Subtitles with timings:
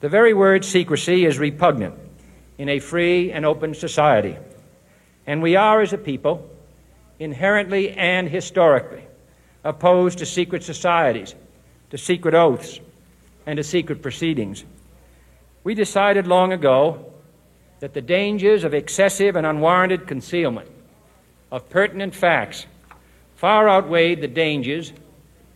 [0.00, 1.94] The very word secrecy is repugnant
[2.56, 4.36] in a free and open society.
[5.26, 6.48] And we are, as a people,
[7.18, 9.04] inherently and historically
[9.64, 11.34] opposed to secret societies,
[11.90, 12.78] to secret oaths,
[13.44, 14.64] and to secret proceedings.
[15.64, 17.12] We decided long ago
[17.80, 20.70] that the dangers of excessive and unwarranted concealment
[21.50, 22.66] of pertinent facts
[23.34, 24.92] far outweighed the dangers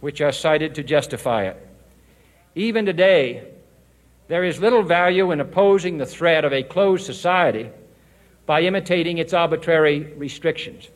[0.01, 1.69] which are cited to justify it.
[2.55, 3.52] Even today,
[4.33, 7.69] there is little value in opposing the threat of a closed society
[8.47, 10.89] by imitating its arbitrary restrictions.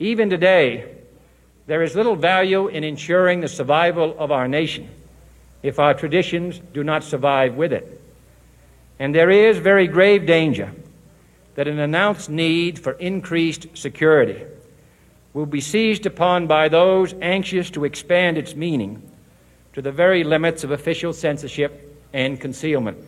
[0.00, 0.96] Even today,
[1.68, 4.88] there is little value in ensuring the survival of our nation
[5.62, 8.02] if our traditions do not survive with it.
[8.98, 10.72] And there is very grave danger
[11.54, 14.42] that an announced need for increased security
[15.34, 19.08] will be seized upon by those anxious to expand its meaning
[19.72, 22.98] to the very limits of official censorship and concealment.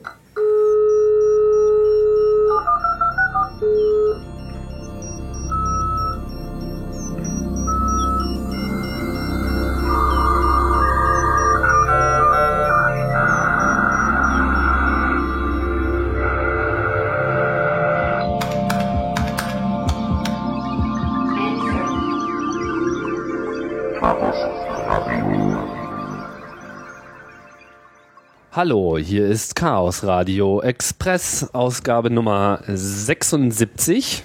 [28.65, 34.23] Hallo, hier ist Chaos Radio Express, Ausgabe Nummer 76.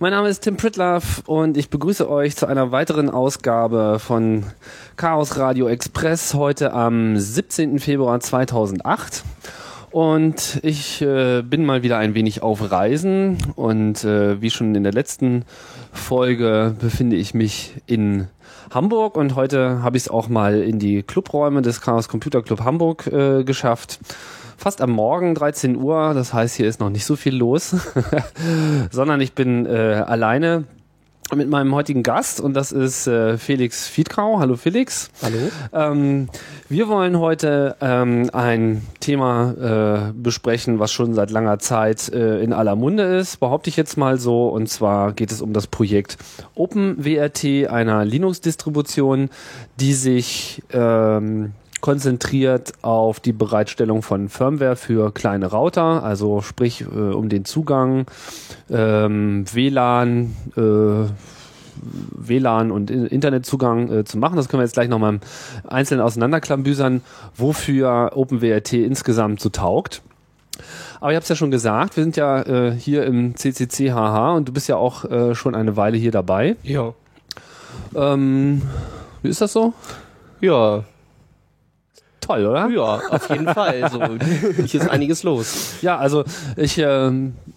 [0.00, 4.42] Mein Name ist Tim Pritlaff und ich begrüße euch zu einer weiteren Ausgabe von
[4.96, 7.78] Chaos Radio Express heute am 17.
[7.78, 9.22] Februar 2008.
[9.92, 14.82] Und ich äh, bin mal wieder ein wenig auf Reisen und äh, wie schon in
[14.82, 15.44] der letzten
[15.92, 18.26] Folge befinde ich mich in
[18.70, 22.60] Hamburg und heute habe ich es auch mal in die Clubräume des Chaos Computer Club
[22.60, 23.98] Hamburg äh, geschafft.
[24.56, 27.74] Fast am Morgen, 13 Uhr, das heißt, hier ist noch nicht so viel los,
[28.90, 30.64] sondern ich bin äh, alleine
[31.34, 34.38] mit meinem heutigen Gast und das ist äh, Felix Fiedkau.
[34.40, 35.10] Hallo Felix.
[35.22, 35.36] Hallo.
[35.72, 36.28] Ähm,
[36.68, 42.52] wir wollen heute ähm, ein Thema äh, besprechen, was schon seit langer Zeit äh, in
[42.52, 44.48] aller Munde ist, behaupte ich jetzt mal so.
[44.48, 46.16] Und zwar geht es um das Projekt
[46.54, 49.30] OpenWRT, einer Linux-Distribution,
[49.78, 56.84] die sich ähm, konzentriert auf die Bereitstellung von Firmware für kleine Router, also sprich äh,
[56.84, 58.06] um den Zugang,
[58.70, 61.10] ähm, WLAN, äh,
[61.82, 64.36] WLAN und Internetzugang äh, zu machen.
[64.36, 65.20] Das können wir jetzt gleich nochmal im
[65.68, 67.02] Einzelnen auseinanderklambüsern,
[67.36, 70.02] wofür OpenWRT insgesamt so taugt.
[71.00, 74.48] Aber ich habe es ja schon gesagt, wir sind ja äh, hier im CCCHH und
[74.48, 76.56] du bist ja auch äh, schon eine Weile hier dabei.
[76.62, 76.92] Ja.
[77.94, 78.60] Ähm,
[79.22, 79.72] wie ist das so?
[80.40, 80.84] Ja,
[82.30, 82.68] toll, oder?
[82.68, 83.90] Ja, auf jeden Fall.
[83.90, 84.00] So,
[84.64, 85.74] hier ist einiges los.
[85.82, 86.24] Ja, also
[86.56, 87.10] ich äh,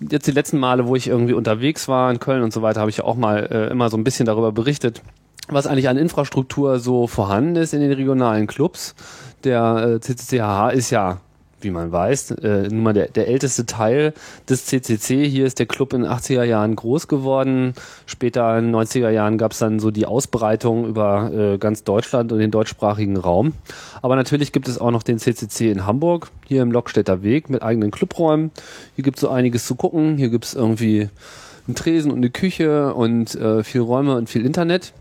[0.10, 2.90] jetzt die letzten Male, wo ich irgendwie unterwegs war in Köln und so weiter, habe
[2.90, 5.02] ich auch mal äh, immer so ein bisschen darüber berichtet,
[5.48, 8.96] was eigentlich an Infrastruktur so vorhanden ist in den regionalen Clubs.
[9.44, 11.20] Der äh, CCCHH ist ja
[11.64, 14.14] wie man weiß, äh, nun mal der, der älteste Teil
[14.50, 15.28] des CCC.
[15.28, 17.74] Hier ist der Club in den 80er Jahren groß geworden.
[18.06, 22.32] Später in den 90er Jahren gab es dann so die Ausbreitung über äh, ganz Deutschland
[22.32, 23.54] und den deutschsprachigen Raum.
[24.02, 27.64] Aber natürlich gibt es auch noch den CCC in Hamburg, hier im Lockstädter Weg mit
[27.64, 28.52] eigenen Clubräumen.
[28.96, 30.18] Hier gibt es so einiges zu gucken.
[30.18, 31.10] Hier gibt es irgendwie
[31.68, 34.94] einen Tresen und eine Küche und äh, viel Räume und viel Internet.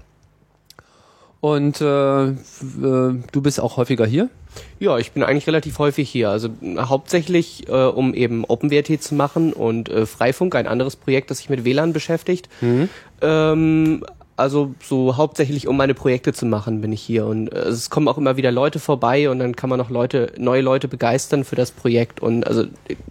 [1.41, 2.35] Und äh, äh,
[2.79, 4.31] du bist auch häufiger hier?
[4.79, 6.31] Ja, ich bin eigentlich relativ häufig hier.
[6.31, 6.49] Also
[6.79, 11.49] hauptsächlich, äh, um eben OpenWrt zu machen und äh, Freifunk, ein anderes Projekt, das sich
[11.49, 12.49] mit WLAN beschäftigt.
[12.61, 12.89] Mhm.
[13.21, 14.05] Ähm,
[14.37, 17.27] also so hauptsächlich um meine Projekte zu machen, bin ich hier.
[17.27, 20.33] Und äh, es kommen auch immer wieder Leute vorbei und dann kann man auch Leute,
[20.37, 22.21] neue Leute begeistern für das Projekt.
[22.21, 22.65] Und also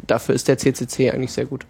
[0.08, 1.66] dafür ist der CCC eigentlich sehr gut.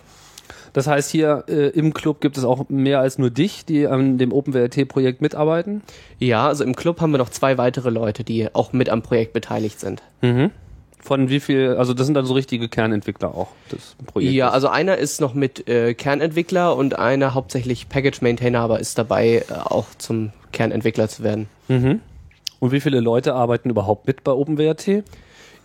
[0.74, 4.18] Das heißt, hier äh, im Club gibt es auch mehr als nur dich, die an
[4.18, 5.82] dem OpenWRT-Projekt mitarbeiten?
[6.20, 9.34] Ja, also im Club haben wir noch zwei weitere Leute, die auch mit am Projekt
[9.34, 10.02] beteiligt sind.
[10.22, 10.52] Mhm.
[11.02, 14.36] Von wie viel, also das sind dann so richtige Kernentwickler auch des Projektes?
[14.36, 18.98] Ja, also einer ist noch mit äh, Kernentwickler und einer hauptsächlich Package Maintainer, aber ist
[19.00, 21.48] dabei äh, auch zum Kernentwickler zu werden.
[21.68, 22.02] Mhm.
[22.60, 25.04] Und wie viele Leute arbeiten überhaupt mit bei OpenWRT?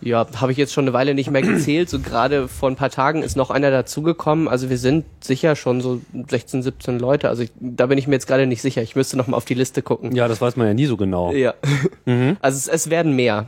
[0.01, 1.89] Ja, habe ich jetzt schon eine Weile nicht mehr gezählt.
[1.89, 4.47] So gerade vor ein paar Tagen ist noch einer dazugekommen.
[4.47, 7.29] Also wir sind sicher schon so 16, 17 Leute.
[7.29, 8.81] Also ich, da bin ich mir jetzt gerade nicht sicher.
[8.83, 10.15] Ich müsste noch mal auf die Liste gucken.
[10.15, 11.31] Ja, das weiß man ja nie so genau.
[11.31, 11.53] Ja.
[12.05, 12.37] Mhm.
[12.39, 13.47] Also es, es, werden mehr.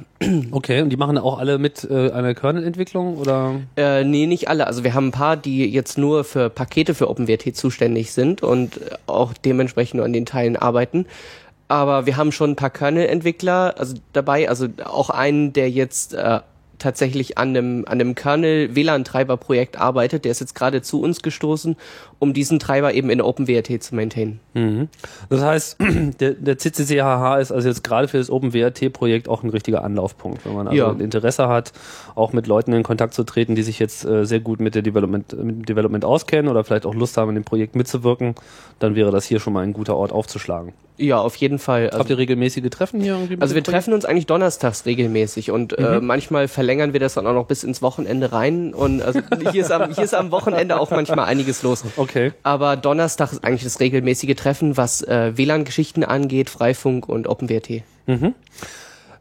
[0.51, 3.55] Okay, und die machen auch alle mit äh, einer Kernel-Entwicklung oder?
[3.77, 4.67] Äh, nee, nicht alle.
[4.67, 8.81] Also wir haben ein paar, die jetzt nur für Pakete für OpenWrt zuständig sind und
[9.07, 11.05] auch dementsprechend nur an den Teilen arbeiten
[11.69, 16.39] aber wir haben schon ein paar Kernel-Entwickler also dabei, also auch einen, der jetzt äh,
[16.79, 20.25] tatsächlich an einem, an einem Kernel-WLAN-Treiber-Projekt arbeitet.
[20.25, 21.75] Der ist jetzt gerade zu uns gestoßen,
[22.17, 24.39] um diesen Treiber eben in OpenWRT zu maintainen.
[24.53, 24.87] Mhm.
[25.29, 25.77] Das heißt,
[26.19, 30.55] der, der CCCHH ist also jetzt gerade für das OpenWRT-Projekt auch ein richtiger Anlaufpunkt, wenn
[30.55, 30.91] man also Ja.
[30.91, 31.71] Interesse hat,
[32.15, 34.81] auch mit Leuten in Kontakt zu treten, die sich jetzt äh, sehr gut mit der
[34.81, 38.33] Development, mit dem Development auskennen oder vielleicht auch Lust haben, in dem Projekt mitzuwirken,
[38.79, 40.73] dann wäre das hier schon mal ein guter Ort aufzuschlagen.
[40.99, 41.85] Ja, auf jeden Fall.
[41.85, 43.37] Also, Habt ihr regelmäßige Treffen hier irgendwie?
[43.39, 43.67] also wir Projekt?
[43.67, 47.63] treffen uns eigentlich donnerstags regelmäßig und äh, manchmal verlängern wir das dann auch noch bis
[47.63, 48.73] ins Wochenende rein.
[48.73, 51.83] Und also hier ist am, hier ist am Wochenende auch manchmal einiges los.
[51.95, 52.33] Okay.
[52.43, 57.83] Aber Donnerstag ist eigentlich das regelmäßige Treffen, was äh, WLAN-Geschichten angeht, Freifunk und OpenWRT.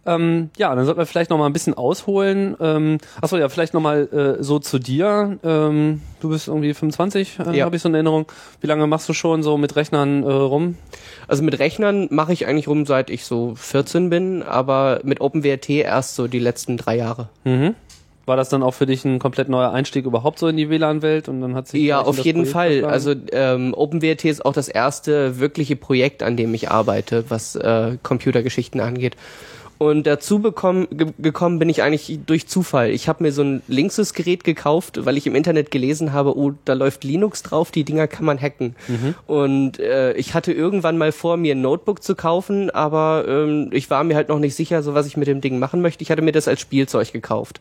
[0.06, 2.56] Ähm, ja, dann sollten wir vielleicht noch mal ein bisschen ausholen.
[2.60, 5.38] Ähm, achso, ja, vielleicht noch mal äh, so zu dir.
[5.44, 7.64] Ähm, du bist irgendwie 25, äh, Ja.
[7.66, 8.26] habe ich so in Erinnerung.
[8.60, 10.76] Wie lange machst du schon so mit Rechnern äh, rum?
[11.26, 15.68] Also mit Rechnern mache ich eigentlich rum, seit ich so 14 bin, aber mit OpenWRT
[15.70, 17.28] erst so die letzten drei Jahre.
[18.24, 21.28] War das dann auch für dich ein komplett neuer Einstieg überhaupt so in die WLAN-Welt
[21.28, 22.68] und dann hat sich Ja, auf jeden Projekt Fall.
[22.80, 22.92] verschlagen?
[22.92, 27.96] Also ähm, OpenWRT ist auch das erste wirkliche Projekt, an dem ich arbeite, was äh,
[28.02, 29.16] Computergeschichten angeht.
[29.78, 32.90] Und dazu bekommen, ge gekommen bin ich eigentlich durch Zufall.
[32.90, 36.72] Ich habe mir so ein Linksys-Gerät gekauft, weil ich im Internet gelesen habe, oh, da
[36.72, 38.74] läuft Linux drauf, die Dinger kann man hacken.
[39.28, 43.88] Und äh, ich hatte irgendwann mal vor, mir ein Notebook zu kaufen, aber ähm, ich
[43.88, 46.02] war mir halt noch nicht sicher, so was ich mit dem Ding machen möchte.
[46.02, 47.60] Ich hatte mir das als Spielzeug gekauft.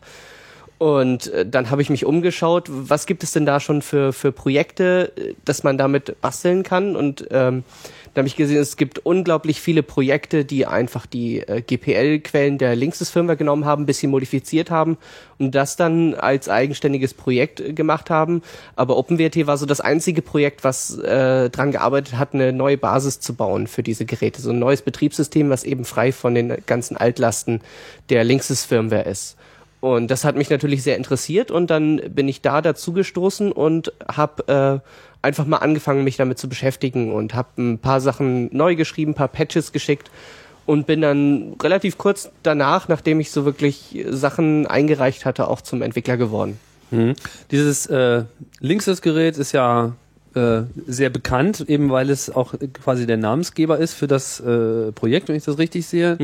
[0.78, 4.30] Und äh, dann habe ich mich umgeschaut, was gibt es denn da schon für, für
[4.30, 6.94] Projekte, äh, dass man damit basteln kann.
[6.94, 7.64] Und ähm,
[8.18, 12.74] da habe ich gesehen, es gibt unglaublich viele Projekte, die einfach die äh, GPL-Quellen der
[12.74, 14.98] Linksys-Firmware genommen haben, ein bisschen modifiziert haben
[15.38, 18.42] und das dann als eigenständiges Projekt äh, gemacht haben.
[18.74, 23.20] Aber OpenWRT war so das einzige Projekt, was äh, dran gearbeitet hat, eine neue Basis
[23.20, 24.42] zu bauen für diese Geräte.
[24.42, 27.60] So ein neues Betriebssystem, was eben frei von den ganzen Altlasten
[28.10, 29.36] der Linksys-Firmware ist.
[29.80, 33.92] Und das hat mich natürlich sehr interessiert und dann bin ich da dazu gestoßen und
[34.08, 34.88] habe äh,
[35.22, 39.14] einfach mal angefangen, mich damit zu beschäftigen und habe ein paar Sachen neu geschrieben, ein
[39.14, 40.10] paar Patches geschickt
[40.66, 45.82] und bin dann relativ kurz danach, nachdem ich so wirklich Sachen eingereicht hatte, auch zum
[45.82, 46.58] Entwickler geworden.
[46.90, 47.14] Mhm.
[47.50, 48.24] Dieses äh,
[48.60, 49.92] Linksys-Gerät ist ja
[50.34, 55.28] äh, sehr bekannt, eben weil es auch quasi der Namensgeber ist für das äh, Projekt,
[55.28, 56.16] wenn ich das richtig sehe.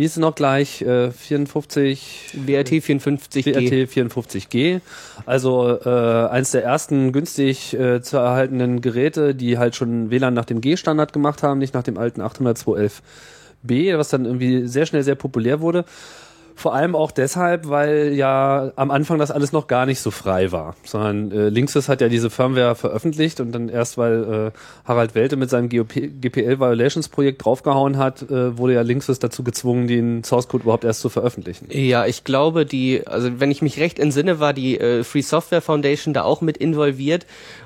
[0.00, 0.80] Wie ist es noch gleich?
[0.80, 3.44] Äh, 54 WRT 54G.
[3.44, 4.80] WRT 54G.
[5.26, 10.46] Also äh, eins der ersten günstig äh, zu erhaltenen Geräte, die halt schon WLAN nach
[10.46, 15.16] dem G-Standard gemacht haben, nicht nach dem alten 802.11b, was dann irgendwie sehr schnell sehr
[15.16, 15.84] populär wurde.
[16.60, 20.52] Vor allem auch deshalb, weil ja am Anfang das alles noch gar nicht so frei
[20.52, 25.14] war, sondern äh, Linksys hat ja diese Firmware veröffentlicht und dann erst, weil äh, Harald
[25.14, 30.22] Welte mit seinem GPL Violations Projekt draufgehauen hat, äh, wurde ja Linksys dazu gezwungen, den
[30.22, 31.66] Source Code überhaupt erst zu veröffentlichen.
[31.70, 35.62] Ja, ich glaube, die, also wenn ich mich recht entsinne, war die äh, Free Software
[35.62, 37.24] Foundation da auch mit involviert.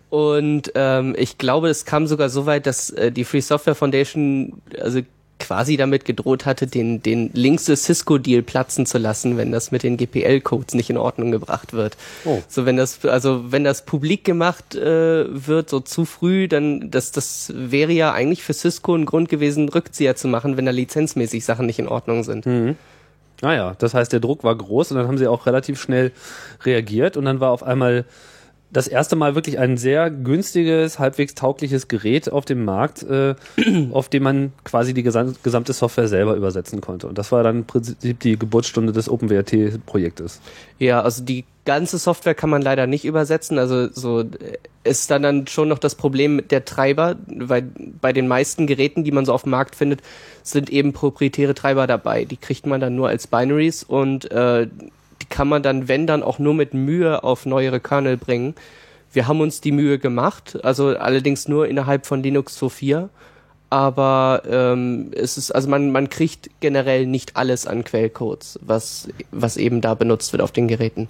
[0.09, 4.63] Und ähm, ich glaube, es kam sogar so weit, dass äh, die Free Software Foundation
[4.81, 5.01] also
[5.45, 9.97] quasi damit gedroht hatte, den, den Linksys Cisco-Deal platzen zu lassen, wenn das mit den
[9.97, 11.97] GPL-Codes nicht in Ordnung gebracht wird.
[12.25, 12.43] Oh.
[12.49, 17.13] So, wenn das, also wenn das publik gemacht äh, wird, so zu früh, dann das,
[17.13, 21.45] das wäre ja eigentlich für Cisco ein Grund gewesen, Rückzieher zu machen, wenn da lizenzmäßig
[21.45, 22.47] Sachen nicht in Ordnung sind.
[23.43, 26.13] Naja, das heißt, der Druck war groß und dann haben sie auch relativ schnell
[26.63, 28.07] reagiert und dann war auf einmal
[28.75, 33.37] das erste Mal wirklich ein sehr günstiges, halbwegs taugliches Gerät auf dem Markt, äh,
[33.93, 37.07] auf dem man quasi die gesam- gesamte Software selber übersetzen konnte.
[37.07, 40.41] Und das war dann im Prinzip die Geburtsstunde des OpenWRT-Projektes.
[40.81, 43.59] Ja, also die ganze Software kann man leider nicht übersetzen.
[43.59, 44.25] Also so äh,
[44.83, 47.63] ist dann dann schon noch das Problem mit der Treiber, weil
[48.01, 50.01] bei den meisten Geräten, die man so auf dem Markt findet,
[50.43, 52.25] sind eben proprietäre Treiber dabei.
[52.25, 54.67] Die kriegt man dann nur als Binaries und äh,
[55.25, 58.55] die kann man dann, wenn dann auch nur mit Mühe auf neuere Kernel bringen.
[59.11, 63.09] Wir haben uns die Mühe gemacht, also allerdings nur innerhalb von Linux 2.4.
[63.71, 69.57] Aber ähm, es ist, also man, man kriegt generell nicht alles an Quellcodes, was, was
[69.57, 71.09] eben da benutzt wird auf den Geräten.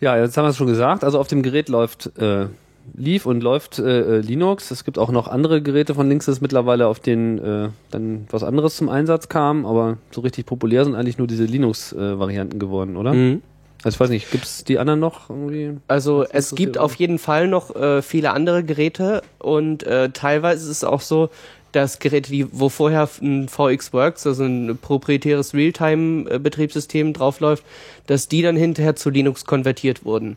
[0.00, 1.04] Ja, jetzt haben wir es schon gesagt.
[1.04, 2.46] Also auf dem Gerät läuft äh,
[2.92, 4.70] lief und läuft äh, äh, Linux.
[4.70, 8.76] Es gibt auch noch andere Geräte von Linksys mittlerweile, auf denen äh, dann was anderes
[8.76, 13.14] zum Einsatz kam, aber so richtig populär sind eigentlich nur diese Linux-Varianten geworden, oder?
[13.14, 13.42] Mhm.
[13.82, 15.78] Also ich weiß nicht, gibt's die anderen noch irgendwie?
[15.88, 20.78] Also es gibt auf jeden Fall noch äh, viele andere Geräte und äh, teilweise ist
[20.78, 21.28] es auch so,
[21.72, 27.64] dass Geräte, die, wo vorher ein VxWorks, also ein proprietäres Realtime-Betriebssystem draufläuft,
[28.06, 30.36] dass die dann hinterher zu Linux konvertiert wurden.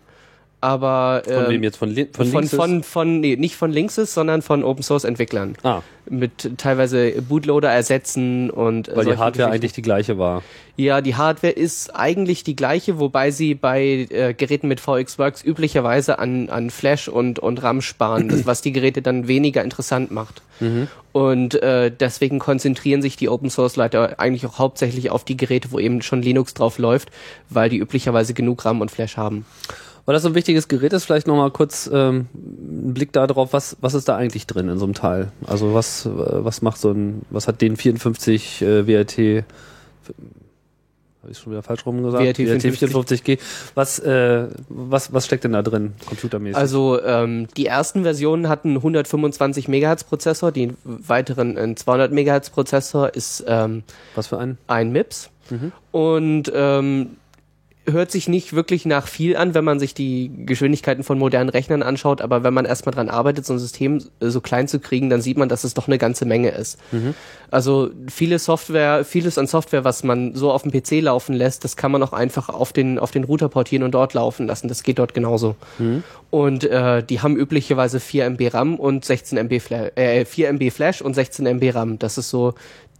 [0.67, 1.77] Aber Von ähm, wem jetzt?
[1.77, 2.59] Von, von, von, Linksys?
[2.59, 5.55] von, von, nee, nicht von Linksys, sondern von Open Source Entwicklern.
[5.63, 10.43] Ah, Mit teilweise Bootloader ersetzen und äh, weil die Hardware eigentlich die gleiche war.
[10.75, 16.19] Ja, die Hardware ist eigentlich die gleiche, wobei sie bei äh, Geräten mit VxWorks üblicherweise
[16.19, 20.41] an, an Flash und, und RAM sparen, das, was die Geräte dann weniger interessant macht.
[21.11, 25.71] Und äh, deswegen konzentrieren sich die Open Source Leute eigentlich auch hauptsächlich auf die Geräte,
[25.71, 27.09] wo eben schon Linux drauf läuft,
[27.49, 29.45] weil die üblicherweise genug RAM und Flash haben.
[30.07, 33.75] Weil das so ein wichtiges Gerät ist, vielleicht nochmal kurz ähm, ein Blick darauf, was,
[33.81, 35.33] was ist da eigentlich drin in so einem Teil?
[35.45, 39.43] Also was, äh, was macht so ein, was hat den 54 äh, WRT,
[41.27, 42.23] habe ich schon wieder falsch rum gesagt?
[42.23, 43.37] WRT 54G.
[43.75, 46.55] Was, äh, was, was steckt denn da drin, computermäßig?
[46.55, 53.13] Also ähm, die ersten Versionen hatten 125 Megahertz Prozessor, die weiteren ein 200 Megahertz Prozessor
[53.13, 53.83] ist ähm,
[54.15, 54.57] was für ein?
[54.67, 55.31] ein MIPS
[55.91, 57.17] und ähm,
[57.89, 61.83] hört sich nicht wirklich nach viel an, wenn man sich die Geschwindigkeiten von modernen Rechnern
[61.83, 65.09] anschaut, aber wenn man erstmal dran arbeitet, so ein System äh, so klein zu kriegen,
[65.09, 66.77] dann sieht man, dass es doch eine ganze Menge ist.
[67.49, 71.77] Also viele Software, vieles an Software, was man so auf dem PC laufen lässt, das
[71.77, 74.67] kann man auch einfach auf den, auf den Router portieren und dort laufen lassen.
[74.67, 75.55] Das geht dort genauso.
[76.29, 80.71] Und äh, die haben üblicherweise 4 MB RAM und 16 MB Flash, äh, 4 MB
[80.71, 81.99] Flash und 16 MB RAM.
[81.99, 82.53] Das ist so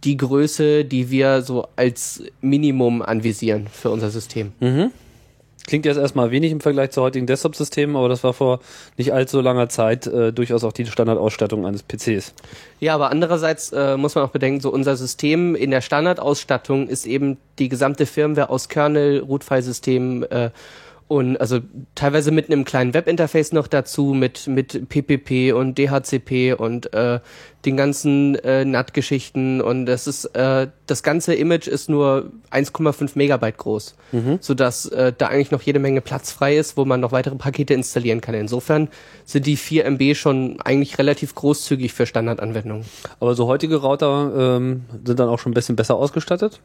[0.04, 4.52] die Größe, die wir so als Minimum anvisieren für unser System.
[5.68, 8.60] Klingt jetzt erstmal wenig im Vergleich zu heutigen Desktop-Systemen, aber das war vor
[8.96, 12.32] nicht allzu langer Zeit äh, durchaus auch die Standardausstattung eines PCs.
[12.80, 17.04] Ja, aber andererseits äh, muss man auch bedenken, so unser System in der Standardausstattung ist
[17.04, 20.50] eben die gesamte Firmware aus Kernel, Root-File-Systemen äh,
[21.06, 21.60] und also
[21.94, 27.20] teilweise mit einem kleinen Webinterface noch dazu, mit, mit PPP und DHCP und äh,
[27.64, 33.58] den ganzen äh, NAT-Geschichten und das ist äh, das ganze Image ist nur 1,5 Megabyte
[33.58, 33.96] groß,
[34.40, 37.74] sodass äh, da eigentlich noch jede Menge Platz frei ist, wo man noch weitere Pakete
[37.74, 38.34] installieren kann.
[38.34, 38.88] Insofern
[39.24, 42.84] sind die 4 MB schon eigentlich relativ großzügig für Standardanwendungen.
[43.20, 46.60] Aber so heutige Router ähm, sind dann auch schon ein bisschen besser ausgestattet?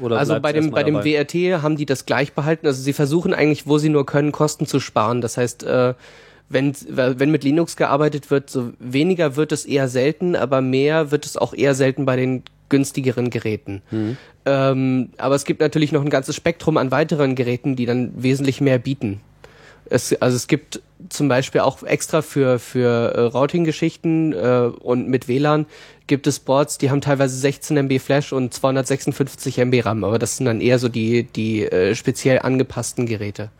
[0.00, 1.24] Oder Also bei dem, bei dem dabei?
[1.24, 2.66] WRT haben die das gleich behalten.
[2.66, 5.20] Also sie versuchen eigentlich, wo sie nur können, Kosten zu sparen.
[5.20, 5.94] Das heißt, äh,
[6.48, 11.26] wenn, wenn mit Linux gearbeitet wird, so weniger wird es eher selten, aber mehr wird
[11.26, 13.82] es auch eher selten bei den günstigeren Geräten.
[14.46, 18.60] Ähm, aber es gibt natürlich noch ein ganzes Spektrum an weiteren Geräten, die dann wesentlich
[18.60, 19.20] mehr bieten.
[19.86, 25.28] Es, also es gibt zum Beispiel auch extra für, für äh, Routing-Geschichten äh, und mit
[25.28, 25.66] WLAN
[26.06, 30.36] gibt es Boards, die haben teilweise 16 MB Flash und 256 MB RAM, aber das
[30.36, 33.50] sind dann eher so die, die äh, speziell angepassten Geräte.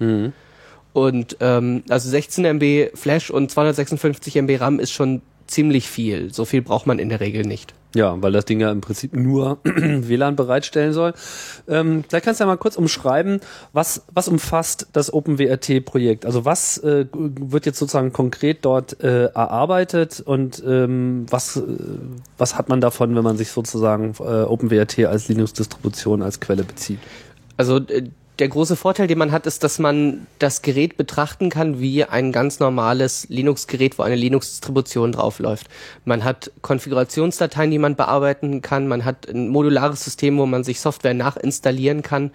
[0.94, 6.32] Und ähm, also 16 MB Flash und 256 MB RAM ist schon ziemlich viel.
[6.32, 7.74] So viel braucht man in der Regel nicht.
[7.96, 11.12] Ja, weil das Ding ja im Prinzip nur WLAN bereitstellen soll.
[11.68, 13.40] Ähm, vielleicht kannst du ja mal kurz umschreiben,
[13.72, 16.26] was, was umfasst das OpenWRT-Projekt?
[16.26, 21.62] Also was äh, wird jetzt sozusagen konkret dort äh, erarbeitet und ähm, was, äh,
[22.38, 27.00] was hat man davon, wenn man sich sozusagen äh, OpenWRT als Linux-Distribution als Quelle bezieht?
[27.56, 31.80] Also äh, der große Vorteil, den man hat, ist, dass man das Gerät betrachten kann
[31.80, 35.68] wie ein ganz normales Linux-Gerät, wo eine Linux-Distribution draufläuft.
[36.04, 38.88] Man hat Konfigurationsdateien, die man bearbeiten kann.
[38.88, 42.32] Man hat ein modulares System, wo man sich Software nachinstallieren kann.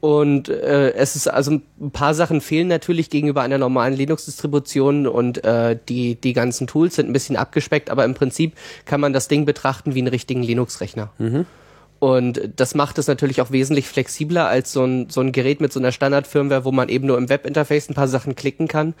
[0.00, 5.44] Und äh, es ist also ein paar Sachen fehlen natürlich gegenüber einer normalen Linux-Distribution und
[5.44, 9.28] äh, die die ganzen Tools sind ein bisschen abgespeckt, aber im Prinzip kann man das
[9.28, 11.12] Ding betrachten wie einen richtigen Linux-Rechner.
[12.02, 15.72] Und das macht es natürlich auch wesentlich flexibler als so ein, so ein Gerät mit
[15.72, 18.94] so einer Standard-Firmware, wo man eben nur im Webinterface ein paar Sachen klicken kann.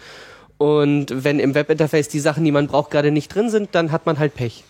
[0.56, 4.06] Und wenn im Webinterface die Sachen, die man braucht, gerade nicht drin sind, dann hat
[4.06, 4.62] man halt Pech.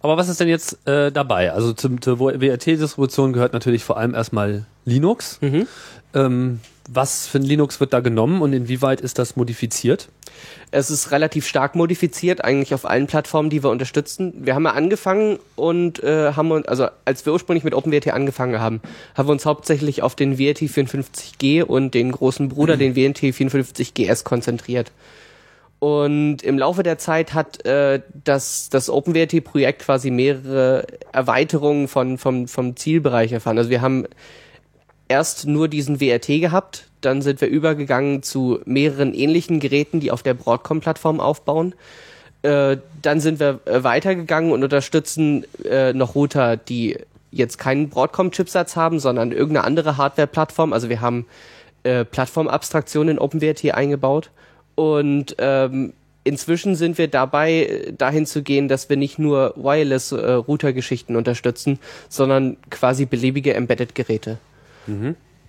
[0.00, 1.52] Aber was ist denn jetzt äh, dabei?
[1.52, 5.38] Also zum, zur WRT-Distribution gehört natürlich vor allem erstmal Linux.
[6.14, 10.08] Ähm, was für ein Linux wird da genommen und inwieweit ist das modifiziert?
[10.70, 14.34] Es ist relativ stark modifiziert, eigentlich auf allen Plattformen, die wir unterstützen.
[14.44, 18.60] Wir haben ja angefangen und äh, haben uns, also als wir ursprünglich mit OpenWrt angefangen
[18.60, 18.80] haben,
[19.14, 24.24] haben wir uns hauptsächlich auf den WRT 54G und den großen Bruder, den WRT 54GS
[24.24, 24.92] konzentriert.
[25.78, 32.48] Und im Laufe der Zeit hat äh, das, das OpenWrt-Projekt quasi mehrere Erweiterungen von, vom,
[32.48, 33.58] vom Zielbereich erfahren.
[33.58, 34.06] Also wir haben
[35.08, 40.22] erst nur diesen WRT gehabt, dann sind wir übergegangen zu mehreren ähnlichen Geräten, die auf
[40.22, 41.74] der Broadcom-Plattform aufbauen.
[42.42, 46.98] Äh, dann sind wir äh, weitergegangen und unterstützen äh, noch Router, die
[47.30, 50.72] jetzt keinen Broadcom-Chipsatz haben, sondern irgendeine andere Hardware-Plattform.
[50.72, 51.26] Also wir haben
[51.84, 54.30] äh, Plattformabstraktion in OpenWrt eingebaut.
[54.74, 55.92] Und ähm,
[56.24, 63.06] inzwischen sind wir dabei, dahin zu gehen, dass wir nicht nur Wireless-Router-Geschichten unterstützen, sondern quasi
[63.06, 64.38] beliebige Embedded-Geräte.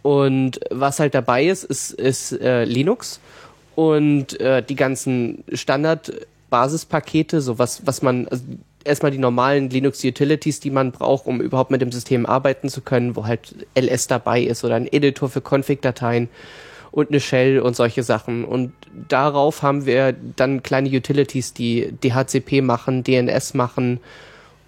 [0.01, 3.19] Und was halt dabei ist, ist, ist äh, Linux
[3.75, 8.43] und äh, die ganzen Standard-Basispakete, so was, was man, also
[8.83, 13.15] erstmal die normalen Linux-Utilities, die man braucht, um überhaupt mit dem System arbeiten zu können,
[13.15, 16.29] wo halt LS dabei ist oder ein Editor für Config-Dateien
[16.91, 18.45] und eine Shell und solche Sachen.
[18.45, 18.71] Und
[19.09, 23.99] darauf haben wir dann kleine Utilities, die DHCP machen, DNS machen.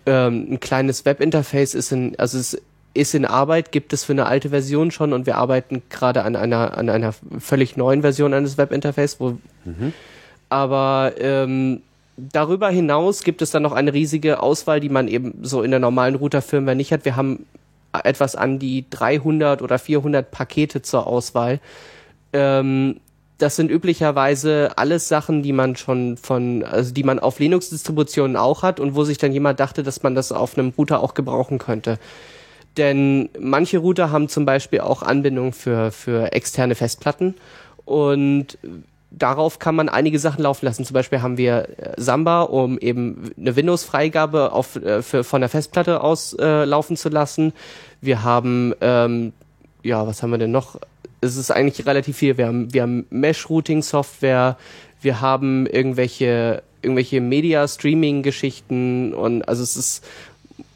[0.06, 2.62] Ähm, ein kleines Webinterface ist in, also es
[2.94, 6.36] ist in Arbeit, gibt es für eine alte Version schon und wir arbeiten gerade an
[6.36, 9.94] einer, an einer völlig neuen Version eines Webinterface, wo mhm.
[10.50, 11.82] aber ähm,
[12.18, 15.80] darüber hinaus gibt es dann noch eine riesige Auswahl, die man eben so in der
[15.80, 17.06] normalen Router-Firmware nicht hat.
[17.06, 17.46] Wir haben
[17.94, 21.60] etwas an die 300 oder 400 Pakete zur Auswahl.
[22.34, 23.00] Ähm,
[23.38, 28.64] das sind üblicherweise alles Sachen, die man schon von, also die man auf Linux-Distributionen auch
[28.64, 31.58] hat und wo sich dann jemand dachte, dass man das auf einem Router auch gebrauchen
[31.58, 32.00] könnte.
[32.80, 37.36] Denn manche Router haben zum Beispiel auch Anbindung für, für externe Festplatten
[37.84, 38.58] und
[39.12, 40.86] darauf kann man einige Sachen laufen lassen.
[40.86, 45.50] Zum Beispiel haben wir äh, Samba, um eben eine Windows-Freigabe auf, äh, für, von der
[45.50, 47.52] Festplatte aus äh, laufen zu lassen.
[48.00, 49.34] Wir haben, ähm,
[49.84, 50.80] ja, was haben wir denn noch?
[51.20, 52.38] Es ist eigentlich relativ viel.
[52.38, 54.56] Wir haben, wir haben Mesh-Routing-Software,
[55.02, 60.06] wir haben irgendwelche, irgendwelche Media-Streaming-Geschichten und also es ist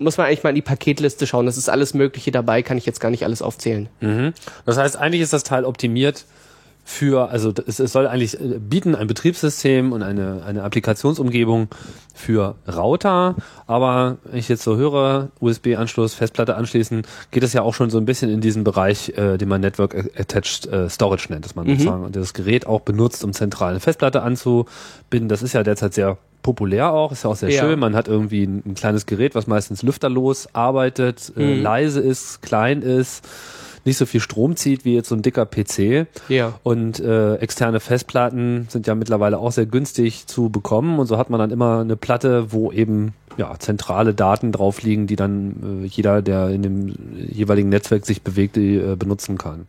[0.04, 1.46] muss man eigentlich mal in die Paketliste schauen.
[1.46, 3.90] Das ist alles Mögliche dabei, kann ich jetzt gar nicht alles aufzählen.
[4.02, 4.34] Mhm.
[4.66, 6.26] Das heißt, eigentlich ist das Teil optimiert
[6.86, 11.70] für, also es, es soll eigentlich äh, bieten ein Betriebssystem und eine, eine Applikationsumgebung
[12.14, 13.36] für Router,
[13.68, 17.98] aber wenn ich jetzt so höre, USB-Anschluss, Festplatte anschließen, geht es ja auch schon so
[17.98, 21.68] ein bisschen in diesen Bereich, äh, den man Network Attached äh, Storage nennt, dass man
[21.68, 21.78] mhm.
[21.78, 25.30] sozusagen das Gerät auch benutzt, um zentral eine Festplatte anzubinden.
[25.30, 27.62] Das ist ja derzeit sehr populär auch, ist ja auch sehr ja.
[27.62, 27.80] schön.
[27.80, 31.50] Man hat irgendwie ein, ein, kleines Gerät, was meistens lüfterlos arbeitet, äh, mhm.
[31.50, 33.26] äh, leise ist, klein ist
[33.86, 36.08] nicht so viel Strom zieht wie jetzt so ein dicker PC.
[36.30, 36.54] Ja.
[36.64, 41.00] Und äh, externe Festplatten sind ja mittlerweile auch sehr günstig zu bekommen.
[41.00, 45.08] Und so hat man dann immer eine Platte, wo eben ja, zentrale Daten drauf liegen,
[45.08, 46.96] die dann äh, jeder, der in dem
[47.30, 49.66] jeweiligen Netzwerk sich bewegt, die, äh, benutzen kann.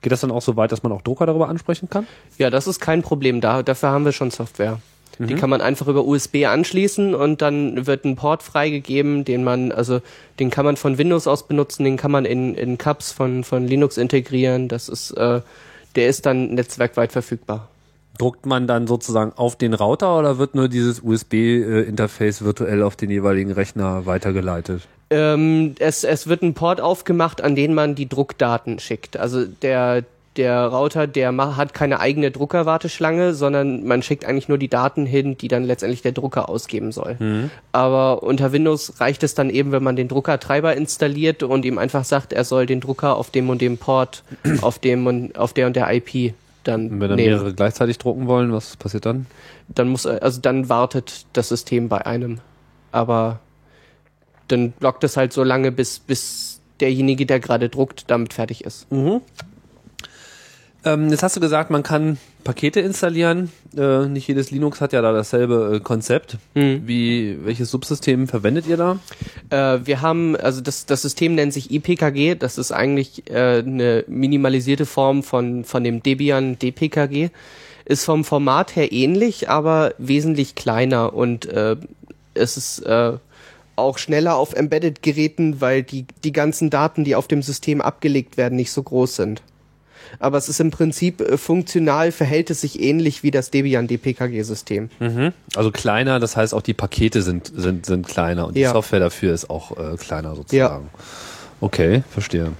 [0.00, 2.06] Geht das dann auch so weit, dass man auch Drucker darüber ansprechen kann?
[2.38, 3.40] Ja, das ist kein Problem.
[3.40, 4.78] Da, dafür haben wir schon Software.
[5.18, 5.38] Die mhm.
[5.38, 10.00] kann man einfach über USB anschließen und dann wird ein Port freigegeben, den man, also
[10.38, 13.66] den kann man von Windows aus benutzen, den kann man in, in Cups von, von
[13.66, 14.68] Linux integrieren.
[14.68, 15.40] Das ist, äh,
[15.96, 17.68] der ist dann netzwerkweit verfügbar.
[18.16, 23.10] Druckt man dann sozusagen auf den Router oder wird nur dieses USB-Interface virtuell auf den
[23.10, 24.82] jeweiligen Rechner weitergeleitet?
[25.10, 29.16] Ähm, es, es wird ein Port aufgemacht, an den man die Druckdaten schickt.
[29.16, 30.04] Also der,
[30.38, 35.36] der Router, der hat keine eigene Druckerwarteschlange, sondern man schickt eigentlich nur die Daten hin,
[35.36, 37.16] die dann letztendlich der Drucker ausgeben soll.
[37.18, 37.50] Mhm.
[37.72, 42.04] Aber unter Windows reicht es dann eben, wenn man den Druckertreiber installiert und ihm einfach
[42.04, 44.22] sagt, er soll den Drucker auf dem und dem Port,
[44.62, 47.34] auf dem und auf der und der IP dann Wenn dann nehmen.
[47.34, 49.26] mehrere gleichzeitig drucken wollen, was passiert dann?
[49.68, 52.40] Dann muss also dann wartet das System bei einem.
[52.92, 53.40] Aber
[54.48, 58.90] dann blockt es halt so lange, bis bis derjenige, der gerade druckt, damit fertig ist.
[58.90, 59.20] Mhm.
[60.84, 63.50] Ähm, jetzt hast du gesagt, man kann Pakete installieren.
[63.76, 66.38] Äh, nicht jedes Linux hat ja da dasselbe äh, Konzept.
[66.54, 66.82] Hm.
[66.86, 68.98] Wie, welches Subsystem verwendet ihr da?
[69.50, 72.36] Äh, wir haben, also das, das System nennt sich IPKG.
[72.36, 77.30] Das ist eigentlich äh, eine minimalisierte Form von, von dem Debian DPKG.
[77.84, 81.76] Ist vom Format her ähnlich, aber wesentlich kleiner und äh,
[82.34, 83.14] es ist äh,
[83.76, 88.56] auch schneller auf Embedded-Geräten, weil die, die ganzen Daten, die auf dem System abgelegt werden,
[88.56, 89.42] nicht so groß sind
[90.18, 94.90] aber es ist im Prinzip äh, funktional, verhält es sich ähnlich wie das Debian DPKG-System.
[94.98, 95.32] Mhm.
[95.54, 98.68] Also kleiner, das heißt auch die Pakete sind, sind, sind kleiner und ja.
[98.68, 100.90] die Software dafür ist auch äh, kleiner sozusagen.
[100.92, 101.00] Ja.
[101.60, 102.52] Okay, verstehe.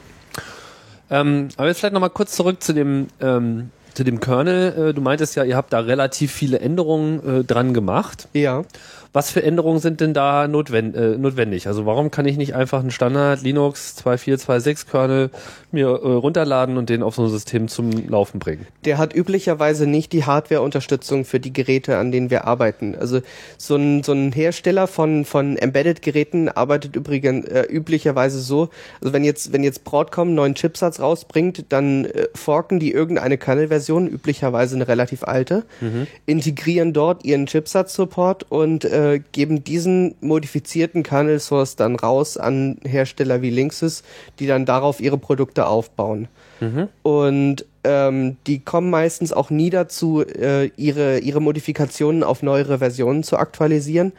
[1.11, 4.91] Ähm, aber jetzt vielleicht nochmal kurz zurück zu dem, ähm, zu dem Kernel.
[4.91, 8.29] Äh, du meintest ja, ihr habt da relativ viele Änderungen äh, dran gemacht.
[8.33, 8.65] Ja.
[9.13, 11.67] Was für Änderungen sind denn da notwend, äh, notwendig?
[11.67, 15.31] Also warum kann ich nicht einfach einen Standard Linux 2.4.2.6 Kernel
[15.73, 18.67] mir äh, runterladen und den auf so ein System zum Laufen bringen?
[18.85, 22.95] Der hat üblicherweise nicht die Hardware-Unterstützung für die Geräte, an denen wir arbeiten.
[22.95, 23.21] Also
[23.57, 28.69] so ein, so ein Hersteller von, von Embedded-Geräten arbeitet übrigens äh, üblicherweise so,
[29.01, 33.39] also wenn jetzt, wenn jetzt Broadcom einen neuen Chipsatz rausbringt, dann äh, forken die irgendeine
[33.39, 36.07] Kernel-Version, üblicherweise eine relativ alte, mhm.
[36.27, 42.79] integrieren dort ihren Chipsatz-Support und äh, äh, geben diesen modifizierten Kernel Source dann raus an
[42.85, 44.03] Hersteller wie Linksys,
[44.39, 46.27] die dann darauf ihre Produkte aufbauen.
[46.61, 46.89] Mhm.
[47.03, 53.23] Und ähm, die kommen meistens auch nie dazu, äh, ihre, ihre Modifikationen auf neuere Versionen
[53.23, 54.13] zu aktualisieren.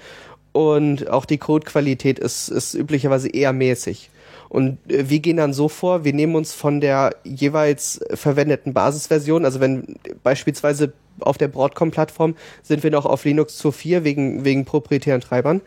[0.54, 4.10] Und auch die Codequalität ist, ist üblicherweise eher mäßig.
[4.48, 9.44] Und äh, wir gehen dann so vor, wir nehmen uns von der jeweils verwendeten Basisversion,
[9.44, 15.22] also wenn beispielsweise auf der Broadcom-Plattform sind wir noch auf Linux 2.4 wegen, wegen proprietären
[15.22, 15.62] Treibern.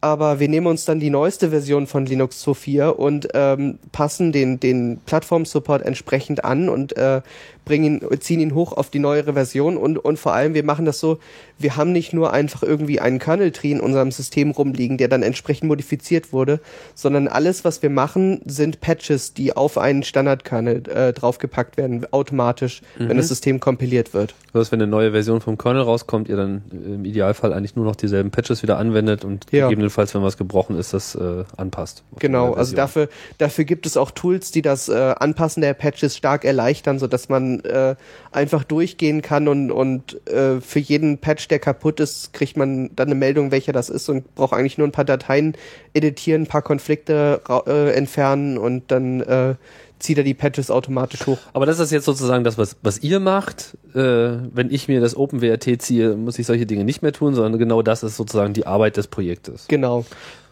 [0.00, 4.60] Aber wir nehmen uns dann die neueste Version von Linux 2.4 und ähm, passen den,
[4.60, 7.22] den Plattform-Support entsprechend an und äh,
[7.64, 10.84] bringen ihn, ziehen ihn hoch auf die neuere Version und, und vor allem, wir machen
[10.84, 11.18] das so,
[11.58, 15.68] wir haben nicht nur einfach irgendwie einen Kernel-Tree in unserem System rumliegen, der dann entsprechend
[15.68, 16.60] modifiziert wurde,
[16.94, 22.82] sondern alles, was wir machen, sind Patches, die auf einen Standard-Kernel äh, draufgepackt werden, automatisch,
[22.98, 23.08] mhm.
[23.08, 24.34] wenn das System kompiliert wird.
[24.52, 27.84] Das heißt, wenn eine neue Version vom Kernel rauskommt, ihr dann im Idealfall eigentlich nur
[27.84, 29.68] noch dieselben Patches wieder anwendet und ja.
[29.68, 32.04] gegebenenfalls, wenn was gebrochen ist, das äh, anpasst.
[32.18, 36.44] Genau, also dafür, dafür gibt es auch Tools, die das äh, Anpassen der Patches stark
[36.44, 37.94] erleichtern, sodass man äh,
[38.32, 43.08] einfach durchgehen kann und, und äh, für jeden Patch, der kaputt ist, kriegt man dann
[43.08, 45.54] eine Meldung, welcher das ist und braucht eigentlich nur ein paar Dateien
[45.92, 49.54] editieren, ein paar Konflikte äh, entfernen und dann äh,
[49.98, 51.38] zieht er die Patches automatisch hoch.
[51.52, 53.76] Aber das ist jetzt sozusagen das, was, was ihr macht.
[53.94, 57.58] Äh, wenn ich mir das OpenWRT ziehe, muss ich solche Dinge nicht mehr tun, sondern
[57.58, 59.66] genau das ist sozusagen die Arbeit des Projektes.
[59.68, 60.04] Genau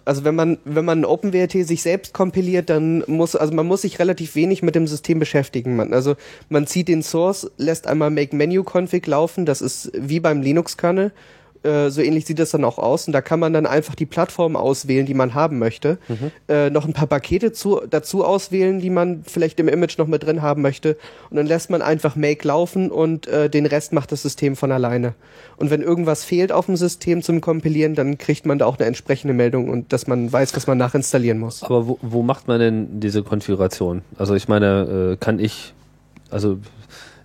[0.04, 3.98] also wenn man wenn man OpenWrt sich selbst kompiliert, dann muss also man muss sich
[3.98, 5.76] relativ wenig mit dem System beschäftigen.
[5.76, 6.16] Man, also
[6.48, 10.76] man zieht den Source, lässt einmal make menu config laufen, das ist wie beim Linux
[10.76, 11.12] Kernel
[11.62, 13.06] äh, so ähnlich sieht das dann auch aus.
[13.06, 15.98] Und da kann man dann einfach die Plattform auswählen, die man haben möchte.
[16.08, 16.30] Mhm.
[16.48, 20.24] Äh, noch ein paar Pakete zu, dazu auswählen, die man vielleicht im Image noch mit
[20.24, 20.96] drin haben möchte.
[21.30, 24.72] Und dann lässt man einfach Make laufen und äh, den Rest macht das System von
[24.72, 25.14] alleine.
[25.56, 28.86] Und wenn irgendwas fehlt auf dem System zum Kompilieren, dann kriegt man da auch eine
[28.86, 31.62] entsprechende Meldung und dass man weiß, was man nachinstallieren muss.
[31.62, 34.02] Aber wo, wo macht man denn diese Konfiguration?
[34.16, 35.74] Also ich meine, äh, kann ich,
[36.30, 36.58] also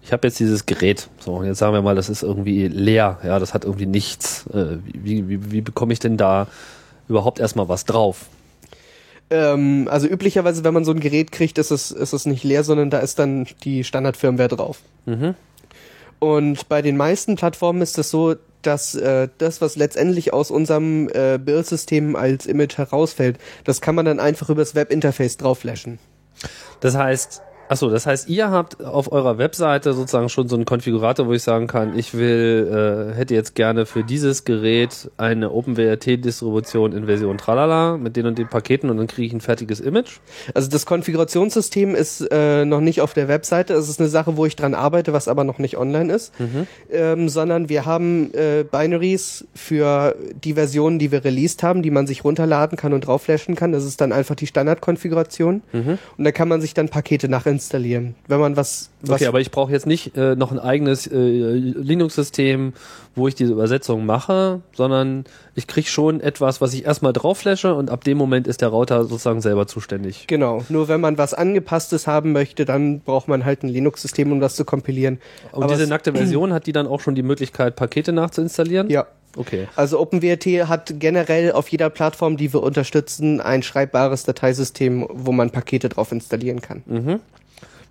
[0.08, 3.40] ich habe jetzt dieses Gerät, so, jetzt sagen wir mal, das ist irgendwie leer, ja,
[3.40, 4.48] das hat irgendwie nichts.
[4.54, 6.48] Äh, wie, wie, wie bekomme ich denn da
[7.10, 8.28] überhaupt erstmal was drauf?
[9.30, 12.64] Ähm, also üblicherweise, wenn man so ein Gerät kriegt, ist es, ist es nicht leer,
[12.64, 14.80] sondern da ist dann die Standardfirmware drauf.
[15.06, 15.36] Mhm.
[16.20, 20.52] Und bei den meisten Plattformen ist es das so, dass äh, das, was letztendlich aus
[20.52, 26.00] unserem äh, Build-System als Image herausfällt, das kann man dann einfach übers Webinterface drauf flashen.
[26.80, 31.28] Das heißt, Achso, das heißt, ihr habt auf eurer Webseite sozusagen schon so einen Konfigurator,
[31.28, 36.94] wo ich sagen kann, ich will, äh, hätte jetzt gerne für dieses Gerät eine OpenWRT-Distribution
[36.94, 40.20] in Version Tralala mit den und den Paketen und dann kriege ich ein fertiges Image.
[40.54, 43.74] Also das Konfigurationssystem ist äh, noch nicht auf der Webseite.
[43.74, 46.68] Es ist eine Sache, wo ich dran arbeite, was aber noch nicht online ist, mhm.
[46.90, 52.08] ähm, sondern wir haben äh, Binaries für die Versionen, die wir released haben, die man
[52.08, 53.74] sich runterladen kann und draufflashen kann.
[53.74, 55.98] Das ist dann einfach die Standardkonfiguration mhm.
[56.18, 58.16] und da kann man sich dann Pakete nach installieren.
[58.28, 58.90] Wenn man was.
[59.02, 62.74] was okay, aber ich brauche jetzt nicht äh, noch ein eigenes äh, Linux-System,
[63.18, 65.26] wo ich diese Übersetzung mache, sondern
[65.56, 69.04] ich kriege schon etwas, was ich erstmal draufflashe und ab dem Moment ist der Router
[69.04, 70.28] sozusagen selber zuständig.
[70.28, 70.64] Genau.
[70.70, 74.56] Nur wenn man was Angepasstes haben möchte, dann braucht man halt ein Linux-System, um das
[74.56, 75.20] zu kompilieren.
[75.52, 78.90] Und aber diese nackte Version hat die dann auch schon die Möglichkeit, Pakete nachzuinstallieren?
[78.90, 79.08] Ja.
[79.36, 79.68] Okay.
[79.76, 85.52] Also OpenWrt hat generell auf jeder Plattform, die wir unterstützen, ein schreibbares Dateisystem, wo man
[85.52, 86.84] Pakete drauf installieren kann.
[86.86, 87.20] Mhm.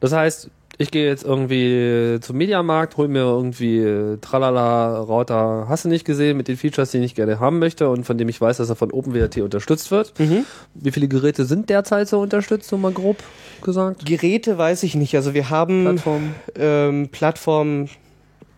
[0.01, 5.89] Das heißt, ich gehe jetzt irgendwie zum Mediamarkt, hol mir irgendwie Tralala Router, hast du
[5.89, 8.59] nicht gesehen, mit den Features, die ich gerne haben möchte und von dem ich weiß,
[8.59, 10.19] dass er von OpenWrt unterstützt wird.
[10.19, 10.45] Mhm.
[10.75, 13.17] Wie viele Geräte sind derzeit so unterstützt, so mal grob
[13.63, 14.05] gesagt?
[14.05, 15.15] Geräte weiß ich nicht.
[15.15, 17.89] Also wir haben Plattformen, ähm, Plattformen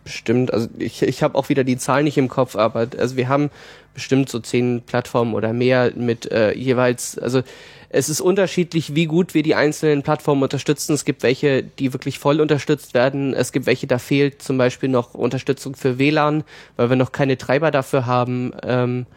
[0.03, 3.29] bestimmt, also ich, ich habe auch wieder die Zahl nicht im Kopf, aber also wir
[3.29, 3.49] haben
[3.93, 7.43] bestimmt so zehn Plattformen oder mehr mit äh, jeweils, also
[7.89, 10.93] es ist unterschiedlich, wie gut wir die einzelnen Plattformen unterstützen.
[10.93, 13.33] Es gibt welche, die wirklich voll unterstützt werden.
[13.33, 16.43] Es gibt welche, da fehlt zum Beispiel noch Unterstützung für WLAN,
[16.75, 18.53] weil wir noch keine Treiber dafür haben.
[18.63, 19.07] Ähm,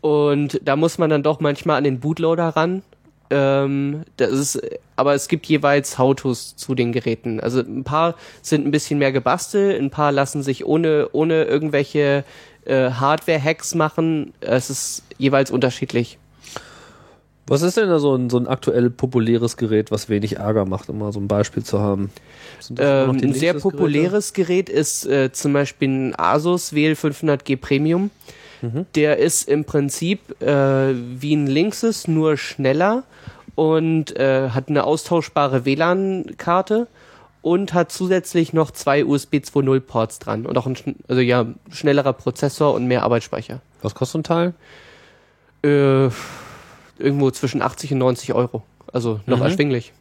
[0.00, 2.82] Und da muss man dann doch manchmal an den Bootloader ran.
[3.30, 4.60] Ähm, das ist,
[4.96, 7.40] aber es gibt jeweils How-Tos zu den Geräten.
[7.40, 12.24] Also ein paar sind ein bisschen mehr gebastelt, ein paar lassen sich ohne, ohne irgendwelche
[12.64, 14.32] äh, Hardware-Hacks machen.
[14.40, 16.18] Es ist jeweils unterschiedlich.
[17.46, 20.88] Was ist denn da so ein, so ein aktuell populäres Gerät, was wenig Ärger macht,
[20.88, 22.10] um mal so ein Beispiel zu haben?
[22.78, 28.10] Ähm, ein sehr populäres Gerät ist äh, zum Beispiel ein Asus WL500G Premium.
[28.62, 28.86] Mhm.
[28.94, 33.02] Der ist im Prinzip äh, wie ein Linksys, nur schneller
[33.56, 36.86] und äh, hat eine austauschbare WLAN-Karte
[37.44, 40.76] und hat zusätzlich noch zwei USB 2.0 Ports dran und auch ein
[41.08, 43.60] also ja, schnellerer Prozessor und mehr Arbeitsspeicher.
[43.82, 44.54] Was kostet ein Teil?
[45.62, 46.08] Äh,
[46.98, 48.62] irgendwo zwischen 80 und 90 Euro.
[48.92, 49.42] Also noch Mhm.
[49.44, 49.92] erschwinglich.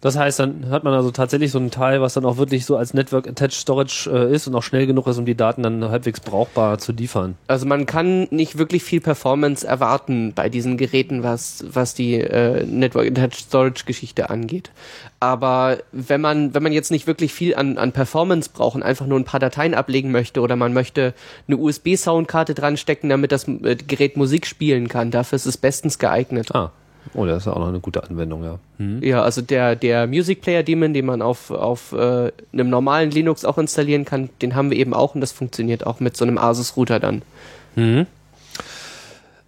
[0.00, 2.76] Das heißt, dann hat man also tatsächlich so ein Teil, was dann auch wirklich so
[2.76, 5.90] als Network Attached Storage äh, ist und auch schnell genug ist, um die Daten dann
[5.90, 7.36] halbwegs brauchbar zu liefern.
[7.48, 12.64] Also man kann nicht wirklich viel Performance erwarten bei diesen Geräten, was, was die äh,
[12.64, 14.70] Network Attached Storage Geschichte angeht.
[15.18, 19.06] Aber wenn man, wenn man jetzt nicht wirklich viel an, an Performance braucht und einfach
[19.06, 21.12] nur ein paar Dateien ablegen möchte oder man möchte
[21.48, 25.98] eine USB-Soundkarte dran stecken, damit das äh, Gerät Musik spielen kann, dafür ist es bestens
[25.98, 26.54] geeignet.
[26.54, 26.70] Ah.
[27.14, 28.58] Oh, das ist ja auch noch eine gute Anwendung, ja.
[29.00, 33.44] Ja, also der, der Music Player Daemon, den man auf, auf äh, einem normalen Linux
[33.44, 36.38] auch installieren kann, den haben wir eben auch und das funktioniert auch mit so einem
[36.38, 37.22] Asus-Router dann.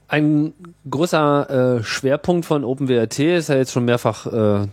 [0.09, 0.53] Ein
[0.91, 4.67] großer äh, Schwerpunkt von OpenWRT ist ja jetzt schon mehrfach äh,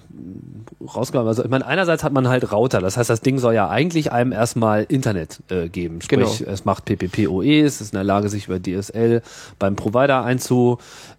[0.83, 1.27] rausgekommen.
[1.27, 4.11] Also ich meine, einerseits hat man halt Router, das heißt, das Ding soll ja eigentlich
[4.11, 6.01] einem erstmal Internet äh, geben.
[6.01, 6.51] Sprich, Genau.
[6.51, 9.21] es macht PPPoE, es ist in der Lage, sich über DSL
[9.59, 10.23] beim Provider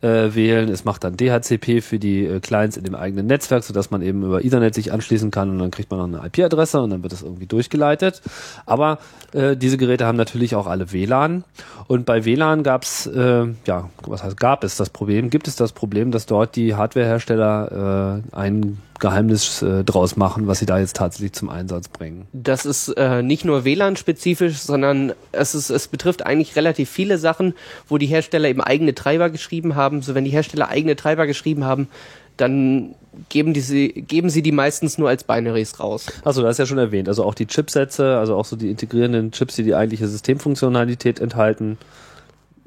[0.00, 4.02] einzuwählen, es macht dann DHCP für die äh, Clients in dem eigenen Netzwerk, sodass man
[4.02, 7.02] eben über Ethernet sich anschließen kann und dann kriegt man noch eine IP-Adresse und dann
[7.02, 8.22] wird das irgendwie durchgeleitet.
[8.66, 8.98] Aber
[9.32, 11.44] äh, diese Geräte haben natürlich auch alle WLAN
[11.86, 15.72] und bei WLAN gab's äh, ja, was heißt gab es das Problem, gibt es das
[15.72, 20.96] Problem, dass dort die Hardwarehersteller äh, ein Geheimnis äh, draus machen, was sie da jetzt
[20.96, 22.26] tatsächlich zum Einsatz bringen.
[22.32, 27.54] Das ist äh, nicht nur WLAN-spezifisch, sondern es, ist, es betrifft eigentlich relativ viele Sachen,
[27.88, 30.02] wo die Hersteller eben eigene Treiber geschrieben haben.
[30.02, 31.88] So wenn die Hersteller eigene Treiber geschrieben haben,
[32.36, 32.94] dann
[33.28, 36.06] geben, die sie, geben sie die meistens nur als Binaries raus.
[36.24, 37.08] Achso, das ist ja schon erwähnt.
[37.08, 41.78] Also auch die Chipsätze, also auch so die integrierenden Chips, die die eigentliche Systemfunktionalität enthalten,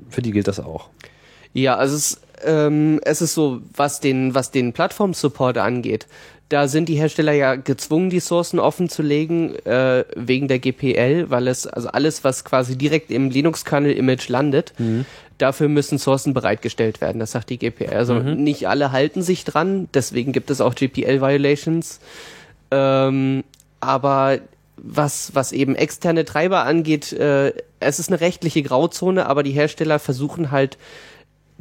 [0.10, 0.90] für die gilt das auch.
[1.54, 6.08] Ja, also es, ähm, es ist so, was den, was den Plattform-Support angeht,
[6.50, 11.30] da sind die Hersteller ja gezwungen, die Sourcen offen zu legen, äh, wegen der GPL,
[11.30, 14.74] weil es, also alles, was quasi direkt im Linux-Kernel-Image landet,
[15.38, 17.94] dafür müssen Sourcen bereitgestellt werden, das sagt die GPL.
[17.94, 22.00] Also nicht alle halten sich dran, deswegen gibt es auch GPL-Violations.
[22.70, 23.44] Ähm,
[23.80, 24.40] aber
[24.78, 30.00] was, was eben externe Treiber angeht, äh, es ist eine rechtliche Grauzone, aber die Hersteller
[30.00, 30.78] versuchen halt,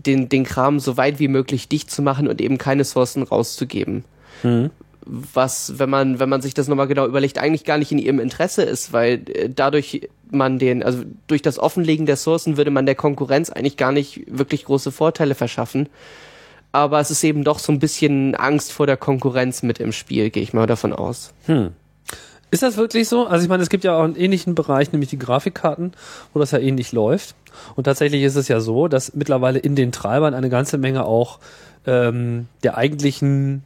[0.06, 4.04] den, den Kram so weit wie möglich dicht zu machen und eben keine Sourcen rauszugeben.
[5.04, 8.20] Was, wenn man, wenn man sich das nochmal genau überlegt, eigentlich gar nicht in ihrem
[8.20, 12.86] Interesse ist, weil äh, dadurch man den, also durch das Offenlegen der Sourcen würde man
[12.86, 15.88] der Konkurrenz eigentlich gar nicht wirklich große Vorteile verschaffen.
[16.72, 20.30] Aber es ist eben doch so ein bisschen Angst vor der Konkurrenz mit im Spiel,
[20.30, 21.32] gehe ich mal davon aus.
[22.50, 23.26] Ist das wirklich so?
[23.26, 25.92] Also ich meine, es gibt ja auch einen ähnlichen Bereich, nämlich die Grafikkarten,
[26.32, 27.36] wo das ja ähnlich läuft.
[27.76, 31.38] Und tatsächlich ist es ja so, dass mittlerweile in den Treibern eine ganze Menge auch
[31.86, 33.62] ähm, der eigentlichen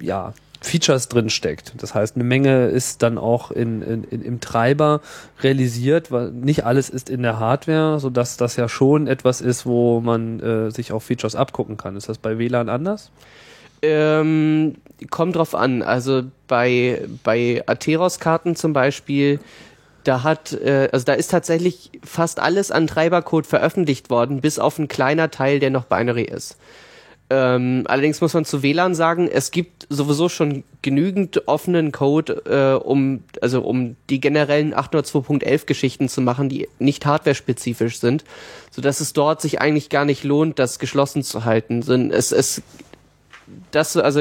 [0.00, 1.74] ja, Features drin steckt.
[1.78, 5.00] Das heißt, eine Menge ist dann auch in, in, in, im Treiber
[5.42, 10.00] realisiert, weil nicht alles ist in der Hardware, sodass das ja schon etwas ist, wo
[10.00, 11.96] man äh, sich auch Features abgucken kann.
[11.96, 13.10] Ist das bei WLAN anders?
[13.82, 14.76] Ähm,
[15.10, 15.82] kommt drauf an.
[15.82, 19.40] Also bei, bei Atheros-Karten zum Beispiel,
[20.04, 24.78] da hat, äh, also da ist tatsächlich fast alles an Treibercode veröffentlicht worden, bis auf
[24.78, 26.56] ein kleiner Teil, der noch Binary ist.
[27.32, 32.84] Ähm, allerdings muss man zu WLAN sagen, es gibt sowieso schon genügend offenen Code, äh,
[32.84, 38.24] um also um die generellen 802.11 Geschichten zu machen, die nicht hardware-spezifisch sind,
[38.72, 42.10] so dass es dort sich eigentlich gar nicht lohnt, das geschlossen zu halten.
[42.10, 42.62] Es, es
[43.70, 44.20] das, also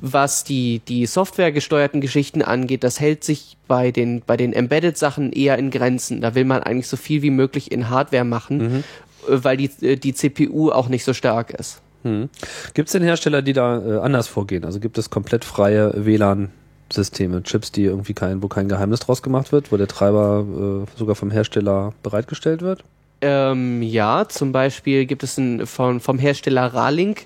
[0.00, 5.58] was die, die softwaregesteuerten Geschichten angeht, das hält sich bei den, bei den Embedded-Sachen eher
[5.58, 6.20] in Grenzen.
[6.20, 8.84] Da will man eigentlich so viel wie möglich in Hardware machen, mhm.
[9.26, 11.80] weil die, die CPU auch nicht so stark ist.
[12.04, 12.28] Mhm.
[12.74, 14.64] Gibt es denn Hersteller, die da äh, anders vorgehen?
[14.64, 19.50] Also gibt es komplett freie WLAN-Systeme, Chips, die irgendwie kein, wo kein Geheimnis draus gemacht
[19.50, 22.84] wird, wo der Treiber äh, sogar vom Hersteller bereitgestellt wird?
[23.20, 27.24] Ähm, ja, zum Beispiel gibt es ein, von, vom Hersteller Ralink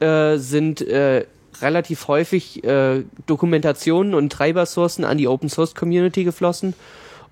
[0.00, 1.26] äh, sind äh,
[1.60, 6.74] relativ häufig äh, Dokumentationen und Treibersourcen an die Open Source Community geflossen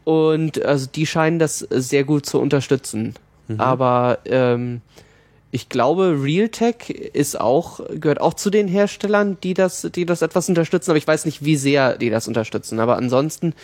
[0.04, 3.14] und also die scheinen das sehr gut zu unterstützen.
[3.48, 3.60] Mhm.
[3.60, 4.80] Aber ähm,
[5.50, 10.48] ich glaube, Realtek ist auch gehört auch zu den Herstellern, die das, die das etwas
[10.48, 10.90] unterstützen.
[10.90, 12.80] Aber ich weiß nicht, wie sehr die das unterstützen.
[12.80, 13.54] Aber ansonsten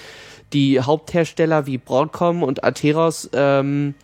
[0.53, 3.95] die Haupthersteller wie Broadcom und Atheros, ähm,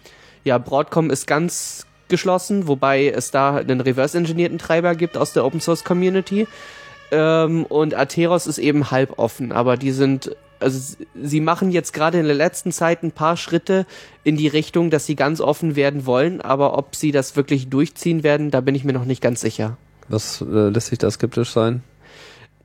[0.44, 6.46] ja, Broadcom ist ganz geschlossen, wobei es da einen reverse-engineerten Treiber gibt aus der Open-Source-Community.
[7.10, 12.18] Ähm, und Atheros ist eben halb offen, aber die sind, also sie machen jetzt gerade
[12.18, 13.86] in der letzten Zeit ein paar Schritte
[14.24, 18.22] in die Richtung, dass sie ganz offen werden wollen, aber ob sie das wirklich durchziehen
[18.22, 19.76] werden, da bin ich mir noch nicht ganz sicher.
[20.08, 21.82] Was äh, lässt sich da skeptisch sein?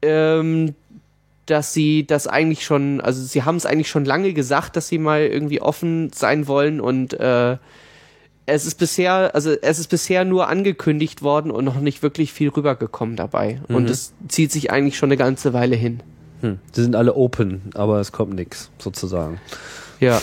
[0.01, 0.75] Ähm,
[1.45, 4.99] dass sie das eigentlich schon, also sie haben es eigentlich schon lange gesagt, dass sie
[4.99, 7.57] mal irgendwie offen sein wollen und äh,
[8.49, 12.49] es ist bisher, also es ist bisher nur angekündigt worden und noch nicht wirklich viel
[12.49, 13.61] rübergekommen dabei.
[13.67, 13.75] Mhm.
[13.75, 16.01] Und es zieht sich eigentlich schon eine ganze Weile hin.
[16.41, 16.59] Hm.
[16.75, 19.39] Die sind alle open, aber es kommt nichts, sozusagen.
[19.99, 20.21] Ja.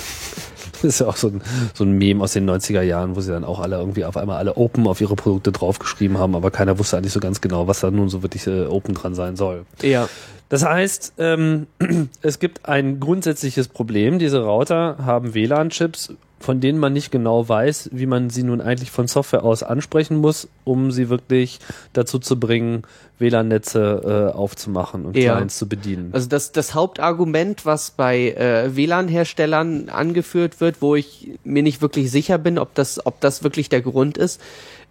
[0.72, 1.42] Das ist ja auch so ein,
[1.74, 4.38] so ein Meme aus den 90er Jahren, wo sie dann auch alle irgendwie auf einmal
[4.38, 7.80] alle Open auf ihre Produkte draufgeschrieben haben, aber keiner wusste eigentlich so ganz genau, was
[7.80, 9.64] da nun so wirklich äh, Open dran sein soll.
[9.82, 10.08] Ja.
[10.48, 11.66] Das heißt, ähm,
[12.22, 14.18] es gibt ein grundsätzliches Problem.
[14.18, 18.90] Diese Router haben WLAN-Chips von denen man nicht genau weiß, wie man sie nun eigentlich
[18.90, 21.60] von Software aus ansprechen muss, um sie wirklich
[21.92, 22.82] dazu zu bringen,
[23.18, 25.34] WLAN-Netze äh, aufzumachen und ja.
[25.34, 26.10] Clients zu bedienen.
[26.12, 32.10] Also das, das Hauptargument, was bei äh, WLAN-Herstellern angeführt wird, wo ich mir nicht wirklich
[32.10, 34.40] sicher bin, ob das, ob das wirklich der Grund ist,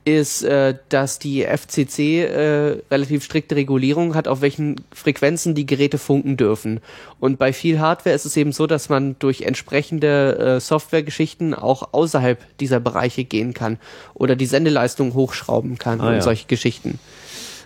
[0.05, 5.97] ist, äh, dass die FCC äh, relativ strikte Regulierung hat, auf welchen Frequenzen die Geräte
[5.97, 6.79] funken dürfen.
[7.19, 11.93] Und bei viel Hardware ist es eben so, dass man durch entsprechende äh, Softwaregeschichten auch
[11.93, 13.79] außerhalb dieser Bereiche gehen kann
[14.13, 16.21] oder die Sendeleistung hochschrauben kann ah, und ja.
[16.21, 16.99] solche Geschichten.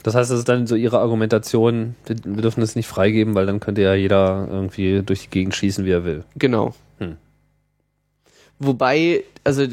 [0.03, 3.59] Das heißt, das ist dann so Ihre Argumentation, wir dürfen es nicht freigeben, weil dann
[3.59, 6.23] könnte ja jeder irgendwie durch die Gegend schießen, wie er will.
[6.37, 6.73] Genau.
[6.99, 7.17] Hm.
[8.59, 9.67] Wobei, also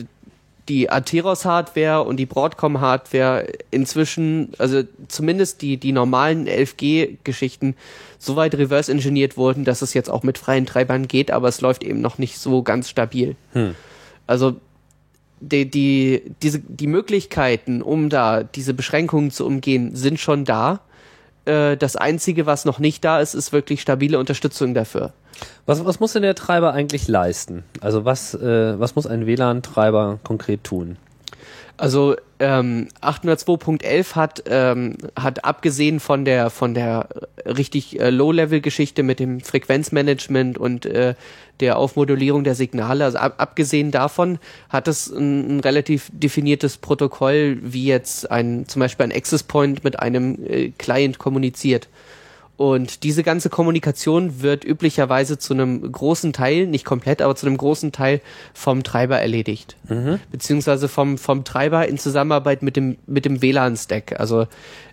[0.69, 7.77] die Atheros-Hardware und die Broadcom-Hardware inzwischen, also zumindest die, die normalen 11G-Geschichten,
[8.19, 11.85] so weit reverse-engineert wurden, dass es jetzt auch mit freien Treibern geht, aber es läuft
[11.85, 13.37] eben noch nicht so ganz stabil.
[13.53, 13.75] Hm.
[14.27, 14.57] Also
[15.41, 20.81] die, die, diese, die Möglichkeiten, um da diese Beschränkungen zu umgehen, sind schon da.
[21.47, 25.13] Äh, das Einzige, was noch nicht da ist, ist wirklich stabile Unterstützung dafür.
[25.67, 27.65] Was, was muss denn der Treiber eigentlich leisten?
[27.81, 30.97] Also was, äh, was muss ein WLAN-Treiber konkret tun?
[31.79, 37.09] Also ähm, 802.11 hat ähm, hat abgesehen von der von der
[37.45, 41.15] richtig äh, Low-Level-Geschichte mit dem Frequenzmanagement und äh,
[41.61, 47.59] der Aufmodulierung der Signale, also ab, abgesehen davon hat es ein, ein, relativ definiertes Protokoll,
[47.63, 51.89] wie jetzt ein zum Beispiel ein Access Point mit einem äh, Client kommuniziert.
[52.57, 57.59] Und diese ganze Kommunikation wird üblicherweise zu einem großen Teil, nicht komplett, aber zu einem
[57.59, 58.23] großen Teil
[58.55, 59.77] vom Treiber erledigt.
[59.89, 60.21] Mhm.
[60.31, 64.19] Beziehungsweise vom, vom Treiber in Zusammenarbeit mit dem, mit dem WLAN-Stack.
[64.19, 64.47] Also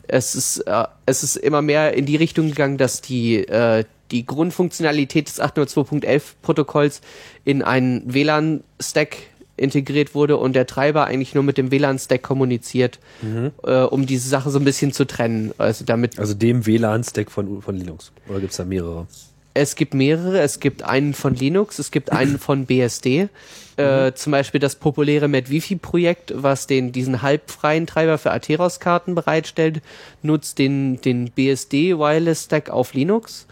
[0.07, 4.25] es ist, äh, es ist immer mehr in die Richtung gegangen, dass die, äh, die
[4.25, 7.01] Grundfunktionalität des 802.11 Protokolls
[7.45, 9.17] in einen WLAN-Stack
[9.55, 13.51] integriert wurde und der Treiber eigentlich nur mit dem WLAN-Stack kommuniziert, mhm.
[13.63, 15.53] äh, um diese Sache so ein bisschen zu trennen.
[15.57, 16.19] Also damit.
[16.19, 18.11] Also dem WLAN-Stack von, von Linux.
[18.27, 19.07] Oder gibt es da mehrere?
[19.53, 20.39] Es gibt mehrere.
[20.39, 23.29] Es gibt einen von Linux, es gibt einen von BSD.
[23.77, 24.15] Äh, mhm.
[24.15, 29.81] zum Beispiel das populäre MedWiFi-Projekt, was den diesen halbfreien Treiber für Atheros-Karten bereitstellt,
[30.21, 33.47] nutzt den, den BSD Wireless Stack auf Linux.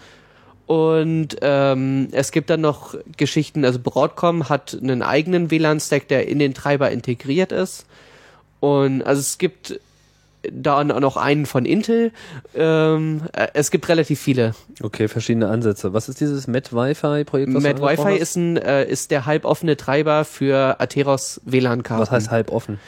[0.68, 6.40] Und ähm, es gibt dann noch Geschichten, also Broadcom hat einen eigenen WLAN-Stack, der in
[6.40, 7.86] den Treiber integriert ist.
[8.60, 9.80] Und also es gibt
[10.52, 12.12] da noch einen von Intel.
[12.56, 14.54] Ähm, äh, es gibt relativ viele.
[14.82, 15.94] Okay, verschiedene Ansätze.
[15.94, 17.52] Was ist dieses Met-Wi-Fi-Projekt?
[17.52, 22.02] Met-Wi-Fi ist, ein, äh, ist der halboffene Treiber für Atheros WLAN-Karten.
[22.02, 22.80] Was heißt halboffen?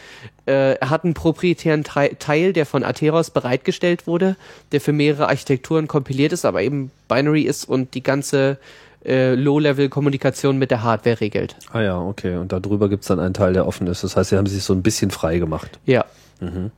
[0.45, 4.35] Äh, er hat einen proprietären Teil, der von Atheros bereitgestellt wurde,
[4.71, 8.57] der für mehrere Architekturen kompiliert ist, aber eben Binary ist und die ganze
[9.05, 11.55] äh, Low-Level-Kommunikation mit der Hardware regelt.
[11.71, 12.37] Ah ja, okay.
[12.37, 14.03] Und darüber gibt's dann einen Teil, der offen ist.
[14.03, 15.79] Das heißt, sie haben sich so ein bisschen frei gemacht.
[15.85, 16.05] Ja.
[16.39, 16.71] Mhm.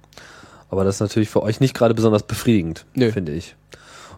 [0.76, 3.10] Aber das ist natürlich für euch nicht gerade besonders befriedigend, Nö.
[3.12, 3.56] finde ich.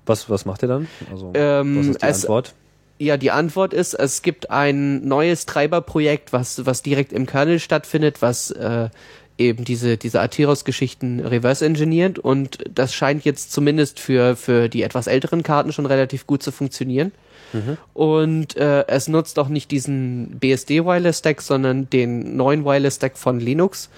[0.07, 0.87] Was, was macht ihr dann?
[1.11, 2.53] Also, Ähm, was ist die es- Antwort?
[2.99, 8.23] Ja, die Antwort ist, es gibt ein neues Treiberprojekt, was, was direkt im Kernel stattfindet,
[8.23, 8.89] was äh,
[9.37, 15.05] eben diese, diese Atheros-Geschichten reverse engineert und das scheint jetzt zumindest für, für die etwas
[15.05, 17.11] älteren Karten schon relativ gut zu funktionieren.
[17.93, 23.17] Und äh, es nutzt auch nicht diesen BSD Wireless Stack, sondern den neuen Wireless Stack
[23.17, 23.89] von Linux.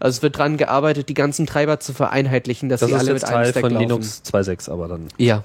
[0.00, 3.24] Also es wird dran gearbeitet, die ganzen Treiber zu vereinheitlichen, dass Das sie alle mit
[3.24, 3.82] einem Teil Stack von laufen.
[3.88, 5.08] Linux 2.6, aber dann.
[5.18, 5.42] Ja.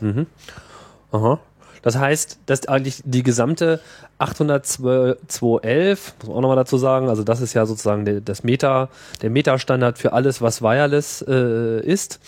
[1.12, 1.40] Aha.
[1.82, 3.80] Das heißt, dass eigentlich die gesamte
[4.20, 8.90] 802.11, muss man auch nochmal dazu sagen, also das ist ja sozusagen der, das Meta,
[9.22, 12.20] der Meta-Standard für alles, was wireless äh, ist.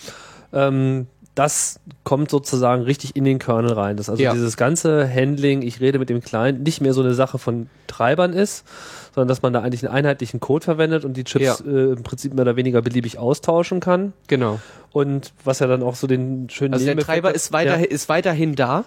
[0.52, 3.96] Ähm, das kommt sozusagen richtig in den Kernel rein.
[3.96, 4.32] Das also Ja.
[4.34, 8.34] dieses ganze Handling, ich rede mit dem Client, nicht mehr so eine Sache von Treibern
[8.34, 8.66] ist,
[9.14, 11.54] sondern dass man da eigentlich einen einheitlichen Code verwendet und die Chips Ja.
[11.66, 14.12] äh, im Prinzip mehr oder weniger beliebig austauschen kann.
[14.26, 14.60] Genau.
[14.92, 17.84] Und was ja dann auch so den schönen Also der Treiber hat- ist, weiter, Ja.
[17.86, 18.84] ist weiterhin da,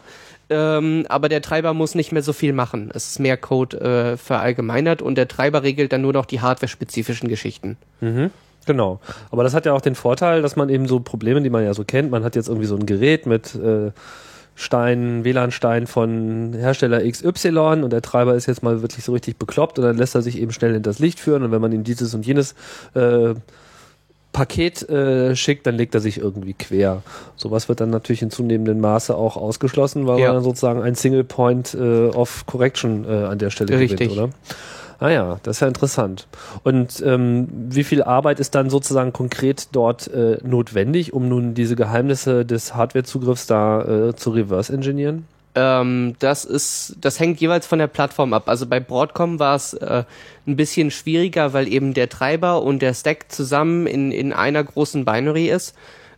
[0.52, 2.92] ähm, aber der Treiber muss nicht mehr so viel machen.
[2.94, 7.28] Es ist mehr Code äh, verallgemeinert und der Treiber regelt dann nur noch die hardware-spezifischen
[7.28, 7.78] Geschichten.
[8.66, 9.00] Genau.
[9.32, 11.74] Aber das hat ja auch den Vorteil, dass man eben so Probleme, die man ja
[11.74, 13.92] so kennt, man hat jetzt irgendwie so ein Gerät mit äh,
[14.56, 19.78] Stein, WLAN-Stein von Hersteller XY und der Treiber ist jetzt mal wirklich so richtig bekloppt
[19.80, 22.14] und dann lässt er sich eben schnell hinters Licht führen und wenn man ihm dieses
[22.14, 22.56] und jenes
[22.94, 23.34] äh,
[24.32, 27.04] Paket äh, schickt, dann legt er sich irgendwie quer.
[27.38, 30.28] Sowas wird dann natürlich in zunehmendem Maße auch ausgeschlossen, weil Ja.
[30.28, 34.10] man dann sozusagen ein Single Point äh, of Correction äh, an der Stelle Richtig.
[34.10, 34.30] gewinnt, oder?
[35.00, 36.28] Ah ja, das ist ja interessant.
[36.64, 41.76] Und ähm, wie viel Arbeit ist dann sozusagen konkret dort äh, notwendig, um nun diese
[41.76, 45.28] Geheimnisse des Hardwarezugriffs da äh, zu reverse engineeren?
[45.56, 48.50] Ähm, das ist, das hängt jeweils von der Plattform ab.
[48.50, 50.04] Also bei Broadcom war es äh,
[50.46, 55.06] ein bisschen schwieriger, weil eben der Treiber und der Stack zusammen in, in einer großen
[55.06, 55.74] Binary ist.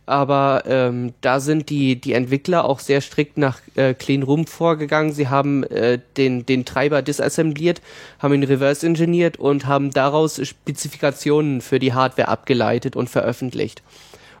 [0.08, 5.12] Aber ähm, da sind die, die Entwickler auch sehr strikt nach äh, Clean Room vorgegangen.
[5.12, 7.82] Sie haben äh, den, den Treiber disassembliert,
[8.18, 13.82] haben ihn reverse engineert und haben daraus Spezifikationen für die Hardware abgeleitet und veröffentlicht.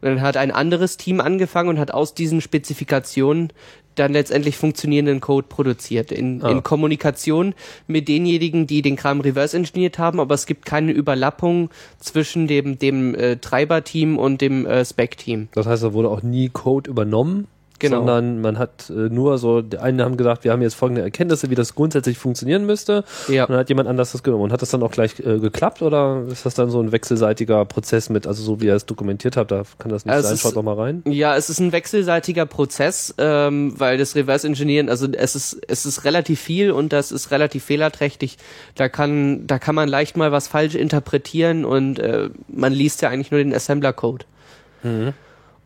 [0.00, 3.52] Und dann hat ein anderes Team angefangen und hat aus diesen Spezifikationen
[3.98, 6.12] dann letztendlich funktionierenden Code produziert.
[6.12, 6.50] In, Ah.
[6.50, 7.54] in Kommunikation
[7.86, 12.78] mit denjenigen, die den Kram reverse engineert haben, aber es gibt keine Überlappung zwischen dem,
[12.78, 15.48] dem äh, Treiber-Team und dem äh, Spec-Team.
[15.52, 17.46] Das heißt, da wurde auch nie Code übernommen,
[17.78, 17.98] Genau.
[17.98, 21.50] sondern man hat äh, nur so, die einen haben gesagt, wir haben jetzt folgende Erkenntnisse,
[21.50, 23.04] wie das grundsätzlich funktionieren müsste.
[23.28, 23.44] Ja.
[23.44, 24.44] Und dann hat jemand anders das genommen.
[24.44, 27.64] Und hat das dann auch gleich äh, geklappt oder ist das dann so ein wechselseitiger
[27.64, 30.38] Prozess mit, also so wie ihr es dokumentiert habt, da kann das nicht Also sein,
[30.38, 31.02] schaut doch mal rein.
[31.06, 35.86] Ja, es ist ein wechselseitiger Prozess, ähm, weil das Reverse Engineeren, also es ist es
[35.86, 38.38] ist relativ viel und das ist relativ fehlerträchtig.
[38.74, 43.08] Da kann da kann man leicht mal was falsch interpretieren und äh, man liest ja
[43.08, 44.24] eigentlich nur den Assembler Code.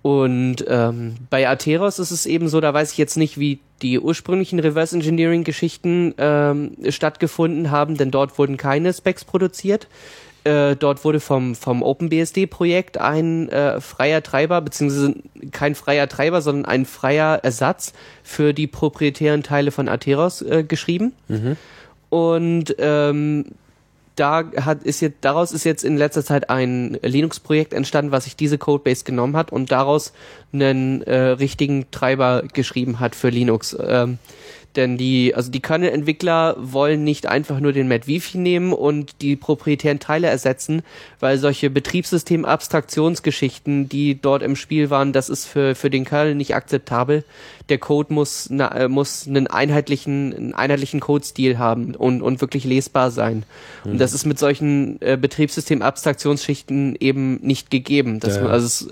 [0.03, 4.01] Und ähm, bei Atheros ist es eben so, da weiß ich jetzt nicht, wie die
[4.01, 9.87] ursprünglichen Reverse Engineering Geschichten ähm, stattgefunden haben, denn dort wurden keine Specs produziert.
[10.45, 15.15] Äh, dort wurde vom, vom OpenBSD-Projekt ein äh, freier Treiber, beziehungsweise
[15.53, 17.93] kein freier Treiber, sondern ein freier Ersatz
[18.25, 21.13] für die proprietären Teile von Atheros äh, geschrieben.
[22.09, 23.45] Und ähm,
[24.17, 28.37] da hat, ist jetzt, daraus ist jetzt in letzter Zeit ein Linux-Projekt entstanden, was sich
[28.37, 30.13] diese Codebase genommen hat und daraus
[30.53, 33.77] einen äh, richtigen Treiber geschrieben hat für Linux.
[33.81, 34.19] Ähm,
[34.77, 40.01] denn die, also die Kernel-Entwickler wollen nicht einfach nur den MadWiFi nehmen und die proprietären
[40.01, 40.83] Teile ersetzen,
[41.20, 46.55] weil solche Betriebssystem-Abstraktionsgeschichten, die dort im Spiel waren, das ist für, für den Kernel nicht
[46.55, 47.25] akzeptabel.
[47.68, 52.64] Der Code muss, na, äh, muss einen einheitlichen, einen einheitlichen Codestil haben und, und wirklich
[52.64, 53.45] lesbar sein.
[53.85, 58.20] Und das ist mit solchen äh, Betriebssystem-Abstraktionsschichten eben nicht gegeben.
[58.20, 58.47] Das, Ja.
[58.47, 58.89] Also es,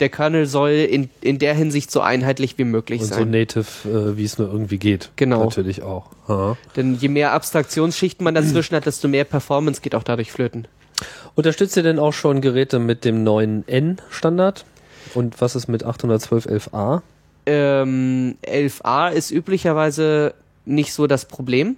[0.00, 3.30] der Kernel soll in, in der Hinsicht so einheitlich wie möglich Und so sein.
[3.30, 5.10] native, äh, wie es nur irgendwie geht.
[5.18, 5.44] Genau.
[5.44, 6.06] Natürlich auch.
[6.28, 6.56] Aha.
[6.76, 10.68] Denn je mehr Abstraktionsschichten man dazwischen hat, desto mehr Performance geht auch dadurch flöten.
[11.34, 14.64] Unterstützt ihr denn auch schon Geräte mit dem neuen N-Standard?
[15.14, 17.02] Und was ist mit 812.11a?
[17.46, 21.76] Ähm, 11a ist üblicherweise nicht so das Problem.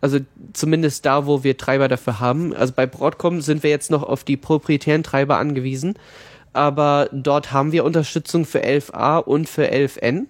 [0.00, 0.20] Also
[0.54, 2.54] zumindest da, wo wir Treiber dafür haben.
[2.54, 5.94] Also bei Broadcom sind wir jetzt noch auf die proprietären Treiber angewiesen.
[6.54, 10.24] Aber dort haben wir Unterstützung für 11a und für 11n.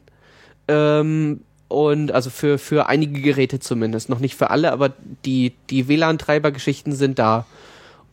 [0.66, 4.08] Ähm, und also für, für einige Geräte zumindest.
[4.08, 4.92] Noch nicht für alle, aber
[5.24, 7.46] die, die WLAN-Treiber-Geschichten sind da.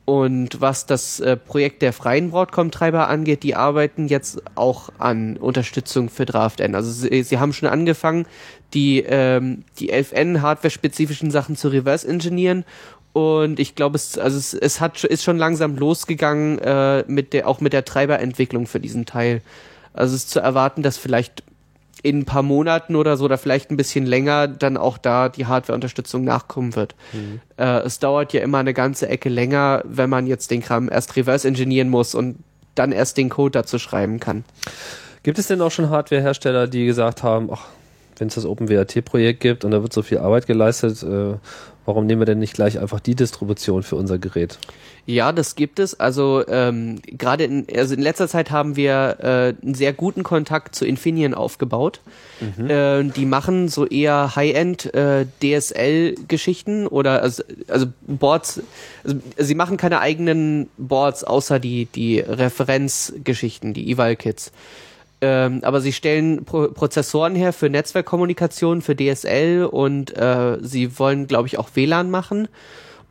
[0.03, 6.09] Und was das äh, Projekt der freien Broadcom-Treiber angeht, die arbeiten jetzt auch an Unterstützung
[6.09, 6.75] für DraftN.
[6.75, 8.27] Also sie, sie haben schon angefangen,
[8.75, 12.65] die, ähm, die 11N hardware-spezifischen Sachen zu reverse engineeren
[13.13, 17.47] Und ich glaube, es, also es, es hat, ist schon langsam losgegangen, äh, mit der,
[17.47, 19.41] auch mit der Treiberentwicklung für diesen Teil.
[19.93, 21.44] Also es ist zu erwarten, dass vielleicht
[22.05, 25.47] in ein paar Monaten oder so oder vielleicht ein bisschen länger dann auch da die
[25.47, 26.93] Hardware-Unterstützung nachkommen wird.
[27.13, 27.41] Mhm.
[27.57, 31.15] Äh, es dauert ja immer eine ganze Ecke länger, wenn man jetzt den Kram erst
[31.15, 32.37] reverse engineeren muss und
[32.75, 34.43] dann erst den Code dazu schreiben kann.
[35.23, 37.65] Gibt es denn auch schon Hardware-Hersteller, die gesagt haben, ach,
[38.19, 41.35] wenn es das OpenWRT-Projekt gibt und da wird so viel Arbeit geleistet, äh,
[41.85, 44.57] warum nehmen wir denn nicht gleich einfach die Distribution für unser Gerät?
[45.07, 45.99] Ja, das gibt es.
[45.99, 50.75] Also ähm, gerade in, also in letzter Zeit haben wir äh, einen sehr guten Kontakt
[50.75, 52.01] zu Infineon aufgebaut.
[52.39, 52.69] Mhm.
[52.69, 58.61] Äh, die machen so eher High-End äh, DSL-Geschichten oder also, also Boards.
[59.03, 64.51] Also, sie machen keine eigenen Boards außer die die Referenzgeschichten, die Eval-Kits.
[65.21, 71.27] Ähm, aber sie stellen Pro Prozessoren her für Netzwerkkommunikation, für DSL und äh, sie wollen,
[71.27, 72.47] glaube ich, auch WLAN machen.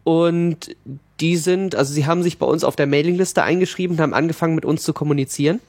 [0.05, 0.77] Und
[1.21, 4.65] die sind, also sie haben sich bei uns auf der Mailingliste eingeschrieben, haben angefangen mit
[4.65, 5.61] uns zu kommunizieren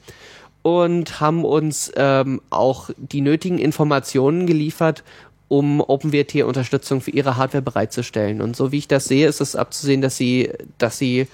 [0.62, 5.04] und haben uns ähm, auch die nötigen Informationen geliefert,
[5.48, 8.42] um OpenWrt-Unterstützung für ihre Hardware bereitzustellen.
[8.42, 11.28] Und so wie ich das sehe, ist es abzusehen, dass sie, dass sie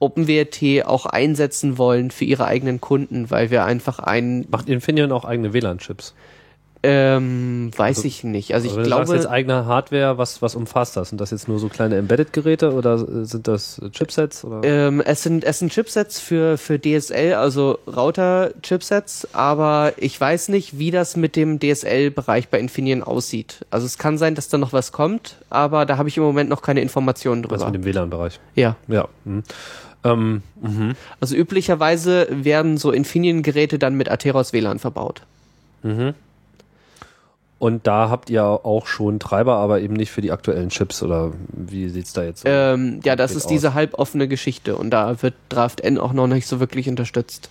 [0.00, 4.46] OpenWrt auch einsetzen wollen für ihre eigenen Kunden, weil wir einfach ein.
[4.50, 6.14] Macht Infineon auch eigene WLAN-Chips?
[6.82, 8.54] Ähm, weiß also, ich nicht.
[8.54, 9.02] Also ich also glaube.
[9.02, 11.10] Du sagst jetzt eigene Hardware, was, was umfasst das?
[11.10, 12.96] Sind das jetzt nur so kleine Embedded-Geräte oder
[13.26, 14.44] sind das Chipsets?
[14.44, 14.62] Oder?
[14.64, 20.78] Ähm, es sind, es sind Chipsets für, für DSL, also Router-Chipsets, aber ich weiß nicht,
[20.78, 23.66] wie das mit dem DSL-Bereich bei Infineon aussieht.
[23.70, 26.48] Also es kann sein, dass da noch was kommt, aber da habe ich im Moment
[26.48, 27.56] noch keine Informationen drüber.
[27.56, 28.40] Was mit dem WLAN-Bereich?
[28.54, 28.76] Ja.
[28.88, 29.06] Ja.
[29.26, 29.42] Hm.
[30.04, 30.94] Ähm, mhm.
[31.20, 35.22] Also üblicherweise werden so Infineon-Geräte dann mit Atheros WLAN verbaut.
[35.82, 36.14] Mhm.
[37.58, 41.32] Und da habt ihr auch schon Treiber, aber eben nicht für die aktuellen Chips oder
[41.52, 43.50] wie sieht's da jetzt ähm, Ja, das ist aus?
[43.50, 47.50] diese halboffene Geschichte und da wird Draft N auch noch nicht so wirklich unterstützt.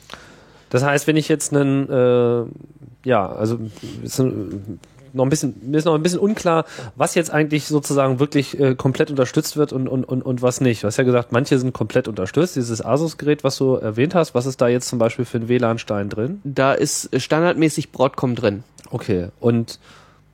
[0.71, 2.45] Das heißt, wenn ich jetzt einen, äh,
[3.07, 3.59] ja, also
[5.13, 8.75] noch ein bisschen, mir ist noch ein bisschen unklar, was jetzt eigentlich sozusagen wirklich äh,
[8.75, 10.83] komplett unterstützt wird und, und, und, und was nicht.
[10.83, 12.55] Du hast ja gesagt, manche sind komplett unterstützt.
[12.55, 16.09] Dieses Asus-Gerät, was du erwähnt hast, was ist da jetzt zum Beispiel für ein WLAN-Stein
[16.09, 16.41] drin?
[16.43, 18.63] Da ist standardmäßig Broadcom drin.
[18.91, 19.29] Okay.
[19.39, 19.79] Und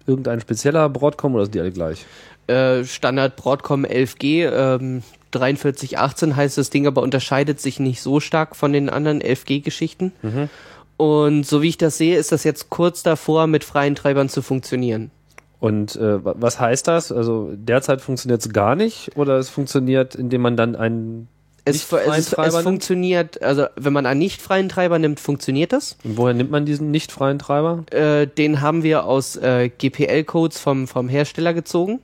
[0.07, 2.05] irgendein spezieller Broadcom oder sind die alle gleich?
[2.47, 8.55] Äh, Standard Broadcom 11G, ähm, 4318 heißt das Ding, aber unterscheidet sich nicht so stark
[8.55, 10.13] von den anderen 11G-Geschichten.
[10.21, 10.49] Mhm.
[10.97, 14.41] Und so wie ich das sehe, ist das jetzt kurz davor, mit freien Treibern zu
[14.41, 15.11] funktionieren.
[15.59, 17.11] Und äh, was heißt das?
[17.11, 21.27] Also derzeit funktioniert es gar nicht oder es funktioniert, indem man dann einen
[21.67, 25.97] es, es, es funktioniert, also wenn man einen nicht freien Treiber nimmt, funktioniert das.
[26.03, 27.83] Und woher nimmt man diesen nicht freien Treiber?
[27.89, 32.01] Äh, den haben wir aus äh, GPL-Codes vom, vom Hersteller gezogen.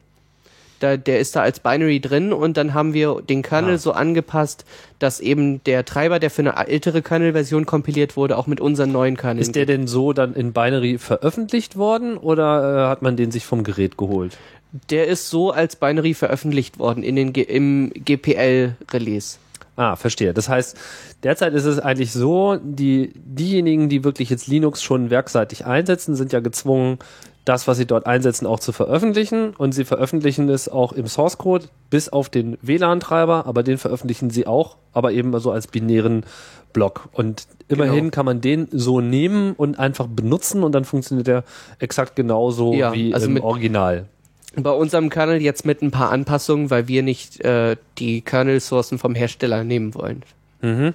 [0.81, 3.77] Da, der ist da als Binary drin und dann haben wir den Kernel ah.
[3.77, 4.65] so angepasst,
[4.97, 9.15] dass eben der Treiber, der für eine ältere Kernel-Version kompiliert wurde, auch mit unseren neuen
[9.15, 9.41] Kerneln.
[9.41, 13.45] Ist der denn so dann in Binary veröffentlicht worden oder äh, hat man den sich
[13.45, 14.37] vom Gerät geholt?
[14.89, 19.37] Der ist so als Binary veröffentlicht worden in den G im GPL-Release.
[19.75, 20.33] Ah, verstehe.
[20.33, 20.77] Das heißt,
[21.23, 26.33] derzeit ist es eigentlich so, die, diejenigen, die wirklich jetzt Linux schon werkseitig einsetzen, sind
[26.33, 26.99] ja gezwungen,
[27.45, 29.53] das, was sie dort einsetzen, auch zu veröffentlichen.
[29.57, 34.29] Und sie veröffentlichen es auch im Source Code bis auf den WLAN-Treiber, aber den veröffentlichen
[34.29, 36.25] sie auch, aber eben so als binären
[36.73, 37.09] Block.
[37.11, 38.11] Und immerhin genau.
[38.11, 41.43] kann man den so nehmen und einfach benutzen und dann funktioniert er
[41.79, 44.05] exakt genauso ja, wie also im Original
[44.55, 49.15] bei unserem Kernel jetzt mit ein paar Anpassungen, weil wir nicht äh, die Kernel-Sourcen vom
[49.15, 50.23] Hersteller nehmen wollen.
[50.61, 50.93] Mhm.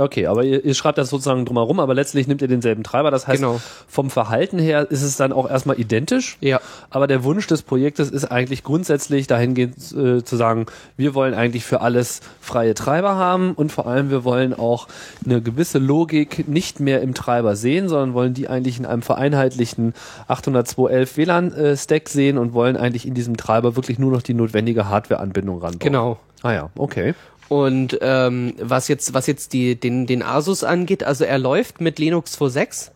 [0.00, 3.10] Okay, aber ihr, ihr schreibt das sozusagen drumherum, aber letztlich nimmt ihr denselben Treiber.
[3.10, 3.60] Das heißt, genau.
[3.88, 6.38] vom Verhalten her ist es dann auch erstmal identisch.
[6.40, 6.60] Ja.
[6.88, 11.64] Aber der Wunsch des Projektes ist eigentlich grundsätzlich dahingehend äh, zu sagen, wir wollen eigentlich
[11.64, 14.86] für alles freie Treiber haben und vor allem wir wollen auch
[15.24, 19.94] eine gewisse Logik nicht mehr im Treiber sehen, sondern wollen die eigentlich in einem vereinheitlichten
[20.28, 24.88] 802.11 WLAN-Stack äh, sehen und wollen eigentlich in diesem Treiber wirklich nur noch die notwendige
[24.88, 25.78] Hardware-Anbindung ranbauen.
[25.80, 26.18] Genau.
[26.42, 27.14] Ah ja, okay.
[27.48, 31.98] Und ähm, was jetzt, was jetzt die, den, den Asus angeht, also er läuft mit
[31.98, 32.90] Linux 2.6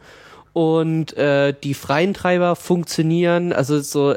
[0.53, 4.15] und äh, die freien Treiber funktionieren, also so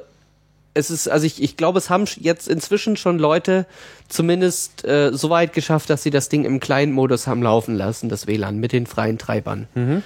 [0.76, 3.66] es ist, also ich, ich glaube, es haben jetzt inzwischen schon Leute
[4.10, 8.10] zumindest äh, so weit geschafft, dass sie das Ding im kleinen Modus haben laufen lassen,
[8.10, 9.68] das WLAN mit den freien Treibern.
[9.74, 10.04] Mhm.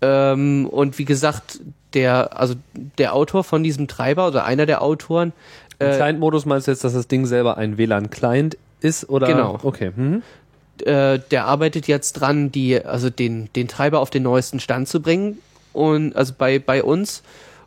[0.00, 1.60] Ähm, und wie gesagt,
[1.92, 2.54] der, also
[2.98, 5.32] der Autor von diesem Treiber oder einer der Autoren.
[5.78, 9.58] Äh, Client-Modus meinst du jetzt, dass das Ding selber ein WLAN-Client ist oder genau.
[9.62, 9.92] Okay.
[9.94, 10.22] Mhm.
[10.84, 15.00] Äh, der arbeitet jetzt dran, die also den den Treiber auf den neuesten Stand zu
[15.00, 15.38] bringen
[15.72, 17.22] und also bei bei uns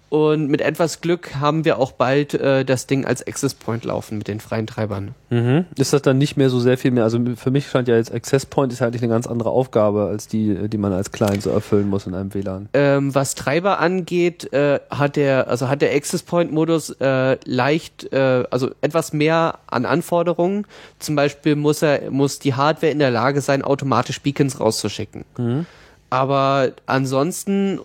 [0.10, 4.18] Und mit etwas Glück haben wir auch bald äh, das Ding als Access Point laufen
[4.18, 5.14] mit den freien Treibern.
[5.30, 5.66] Mhm.
[5.78, 7.04] Ist das dann nicht mehr so sehr viel mehr?
[7.04, 10.28] Also für mich scheint ja jetzt Access Point ist eigentlich eine ganz andere Aufgabe als
[10.28, 12.70] die, die man als Client so erfüllen muss in einem WLAN.
[12.74, 18.12] Ähm, was Treiber angeht, äh, hat der, also hat der Access Point Modus äh, leicht,
[18.12, 20.66] äh, also etwas mehr an Anforderungen.
[20.98, 25.24] Zum Beispiel muss er, muss die Hardware in der Lage sein, automatisch Beacons rauszuschicken.
[25.38, 25.68] Mhm.
[26.10, 27.80] Aber ansonsten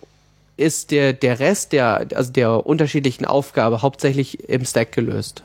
[0.56, 5.42] ist der, der Rest der, also der unterschiedlichen Aufgabe hauptsächlich im Stack gelöst.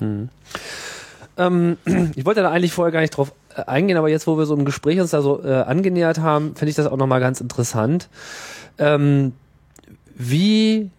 [1.37, 1.77] Ähm,
[2.15, 4.55] ich wollte da eigentlich vorher gar nicht drauf äh, eingehen, aber jetzt, wo wir so
[4.55, 8.09] im Gespräch uns da so äh, angenähert haben, finde ich das auch nochmal ganz interessant.
[8.77, 9.33] Ähm,
[10.15, 10.91] wie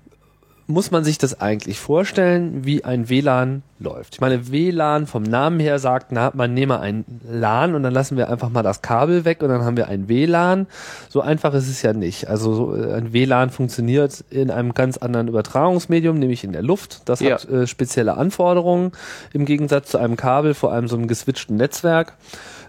[0.70, 4.14] muss man sich das eigentlich vorstellen, wie ein WLAN läuft?
[4.14, 8.16] Ich meine, WLAN vom Namen her sagt, na, man nehme ein LAN und dann lassen
[8.16, 10.66] wir einfach mal das Kabel weg und dann haben wir ein WLAN.
[11.08, 12.28] So einfach ist es ja nicht.
[12.28, 17.02] Also so, äh, ein WLAN funktioniert in einem ganz anderen Übertragungsmedium, nämlich in der Luft.
[17.08, 17.34] Das Ja.
[17.34, 18.92] hat äh, spezielle Anforderungen
[19.32, 22.14] im Gegensatz zu einem Kabel, vor allem so einem geswitchten Netzwerk.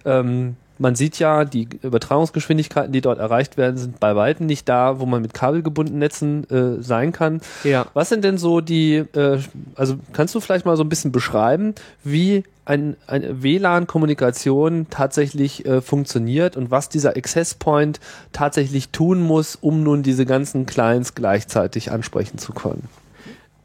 [0.05, 4.99] Ähm, man sieht ja, die Übertragungsgeschwindigkeiten, die dort erreicht werden, sind bei weitem nicht da,
[4.99, 7.39] wo man mit kabelgebundenen Netzen äh, sein kann.
[7.63, 7.85] Ja.
[7.93, 9.39] Was sind denn so die, äh,
[9.75, 15.81] also kannst du vielleicht mal so ein bisschen beschreiben, wie ein, eine WLAN-Kommunikation tatsächlich äh,
[15.81, 17.99] funktioniert und was dieser Access Point
[18.33, 22.89] tatsächlich tun muss, um nun diese ganzen Clients gleichzeitig ansprechen zu können?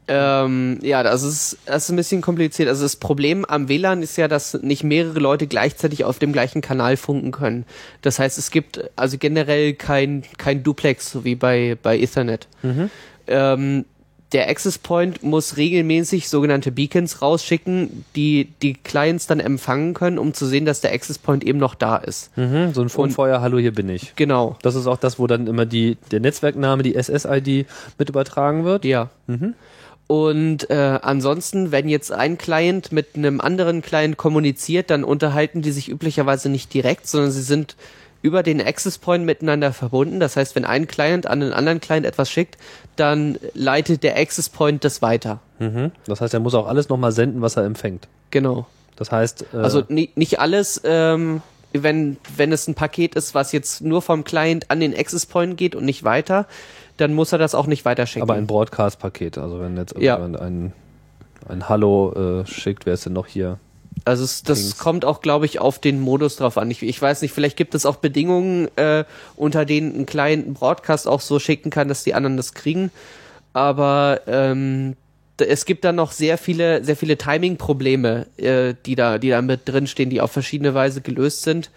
[0.07, 2.69] Ähm, ja, das ist, das ist ein bisschen kompliziert.
[2.69, 6.61] Also das Problem am WLAN ist ja, dass nicht mehrere Leute gleichzeitig auf dem gleichen
[6.61, 7.65] Kanal funken können.
[8.01, 12.47] Das heißt, es gibt also generell kein, kein Duplex, so wie bei, bei Ethernet.
[13.27, 13.85] Ähm,
[14.33, 20.33] der Access Point muss regelmäßig sogenannte Beacons rausschicken, die die Clients dann empfangen können, um
[20.33, 22.35] zu sehen, dass der Access Point eben noch da ist.
[22.37, 24.15] Mhm, so ein Funkfeuer, hallo, hier bin ich.
[24.17, 24.57] Genau.
[24.61, 28.83] Das ist auch das, wo dann immer die, der Netzwerkname, die SSID mit übertragen wird.
[28.83, 29.09] Ja.
[30.07, 35.71] Und äh, ansonsten, wenn jetzt ein Client mit einem anderen Client kommuniziert, dann unterhalten die
[35.71, 37.75] sich üblicherweise nicht direkt, sondern sie sind
[38.21, 40.19] über den Access Point miteinander verbunden.
[40.19, 42.57] Das heißt, wenn ein Client an einen anderen Client etwas schickt,
[42.95, 45.39] dann leitet der Access Point das weiter.
[45.59, 45.91] Mhm.
[46.05, 48.07] Das heißt, er muss auch alles nochmal senden, was er empfängt.
[48.31, 48.65] Genau.
[48.95, 51.41] Das heißt, äh, Also ni nicht alles, ähm,
[51.73, 55.57] wenn, wenn es ein Paket ist, was jetzt nur vom Client an den Access Point
[55.57, 56.47] geht und nicht weiter,
[56.97, 58.21] dann muss er das auch nicht weiterschicken.
[58.23, 59.37] aber ein Broadcast-Paket.
[59.37, 60.17] Also wenn jetzt Ja.
[60.17, 60.73] irgendjemand ein,
[61.47, 63.59] ein Hallo äh, schickt, wer ist denn noch hier?
[64.05, 64.77] Also es, das Dings.
[64.77, 66.69] kommt auch, glaube ich, auf den Modus drauf an.
[66.69, 70.53] Ich, ich weiß nicht, vielleicht gibt es auch Bedingungen, äh, unter denen ein Client einen
[70.53, 72.91] Broadcast auch so schicken kann, dass die anderen das kriegen.
[73.53, 74.95] Aber ähm,
[75.39, 79.61] es gibt dann noch sehr viele, sehr viele Timing-Probleme, äh, die da, die da mit
[79.65, 81.71] drinstehen, die auf verschiedene Weise gelöst sind.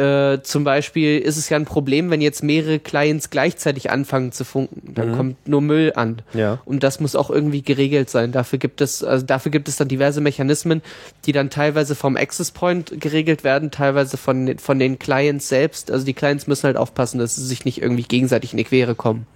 [0.00, 4.44] Äh, zum Beispiel ist es ja ein Problem, wenn jetzt mehrere Clients gleichzeitig anfangen zu
[4.44, 4.94] funken.
[4.94, 6.22] Dann kommt nur Müll an.
[6.32, 6.58] Ja.
[6.64, 8.32] Und das muss auch irgendwie geregelt sein.
[8.32, 10.80] Dafür gibt es, also dafür gibt es dann diverse Mechanismen,
[11.26, 15.90] die dann teilweise vom Access Point geregelt werden, teilweise von, den- von den Clients selbst.
[15.90, 18.94] Also die Clients müssen halt aufpassen, dass sie sich nicht irgendwie gegenseitig in die Quere
[18.94, 19.26] kommen.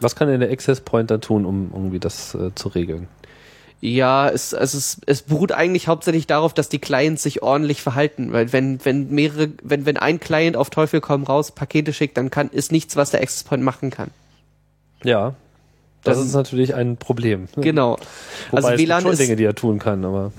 [0.00, 3.08] Was kann denn der Access Point dann tun, um irgendwie das äh, zu regeln?
[3.82, 8.32] Ja, es, es, ist, es beruht eigentlich hauptsächlich darauf, dass die Clients sich ordentlich verhalten.
[8.32, 12.30] Weil wenn, wenn mehrere, wenn, wenn ein Client auf Teufel komm raus Pakete schickt, dann
[12.30, 14.10] kann, ist nichts, was der Access Point machen kann.
[15.04, 15.34] Ja.
[16.04, 17.48] Das, Das- ist natürlich ein Problem.
[17.56, 17.98] Genau.
[18.50, 20.32] Wobei also es gibt WLAN schon ist, Dinge, die er tun kann, aber.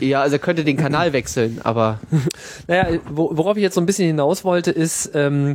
[0.00, 2.00] ja, also er könnte den Kanal wechseln, aber
[2.66, 5.54] Naja, wo, worauf ich jetzt so ein bisschen hinaus wollte, ist ähm, äh,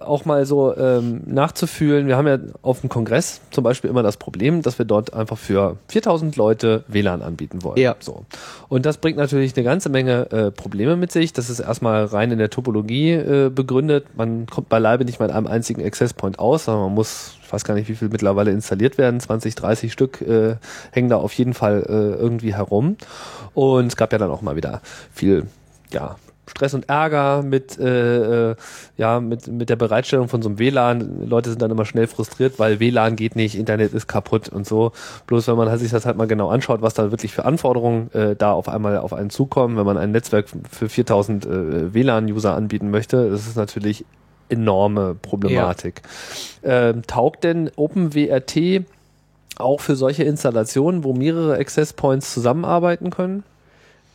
[0.00, 2.08] auch mal so ähm, nachzufühlen.
[2.08, 5.38] Wir haben ja auf dem Kongress zum Beispiel immer das Problem, dass wir dort einfach
[5.38, 7.78] für 4000 Leute WLAN anbieten wollen.
[7.78, 7.94] Ja.
[8.00, 8.24] So.
[8.68, 11.32] Und das bringt natürlich eine ganze Menge äh, Probleme mit sich.
[11.32, 14.06] Das ist erstmal rein in der Topologie äh, begründet.
[14.16, 17.62] Man kommt beileibe nicht mit einem einzigen Access Point aus, sondern man muss, ich weiß
[17.64, 20.56] gar nicht, wie viel mittlerweile installiert werden, 20, 30 Stück äh,
[20.90, 22.96] hängen da auf jeden Fall äh, irgendwie herum.
[23.54, 24.80] Und es gab ja dann auch mal wieder
[25.12, 25.46] viel,
[25.92, 26.16] ja,
[26.50, 28.56] Stress und Ärger mit, äh, äh,
[28.96, 31.28] ja, mit, mit der Bereitstellung von so einem WLAN.
[31.28, 34.92] Leute sind dann immer schnell frustriert, weil WLAN geht nicht, Internet ist kaputt und so.
[35.26, 38.12] Bloß wenn man halt sich das halt mal genau anschaut, was da wirklich für Anforderungen
[38.12, 42.54] äh, da auf einmal auf einen zukommen, wenn man ein Netzwerk für 4000 äh, WLAN-User
[42.54, 44.04] anbieten möchte, das ist natürlich
[44.48, 46.02] enorme Problematik.
[46.64, 48.84] Ähm, taugt denn OpenWRT
[49.56, 53.44] auch für solche Installationen, wo mehrere Access Points zusammenarbeiten können,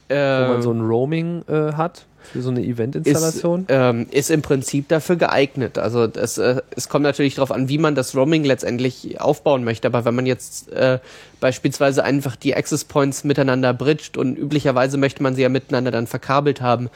[0.09, 3.65] wo man so ein Roaming äh, hat für so eine ist, Event-Installation?
[3.69, 5.77] ähm, ist im Prinzip dafür geeignet.
[5.77, 9.87] Also das, äh, es kommt natürlich darauf an, wie man das Roaming letztendlich aufbauen möchte.
[9.87, 10.99] Aber wenn man jetzt äh,
[11.39, 16.07] beispielsweise einfach die Access Points miteinander bridgt und üblicherweise möchte man sie ja miteinander dann
[16.07, 16.89] verkabelt haben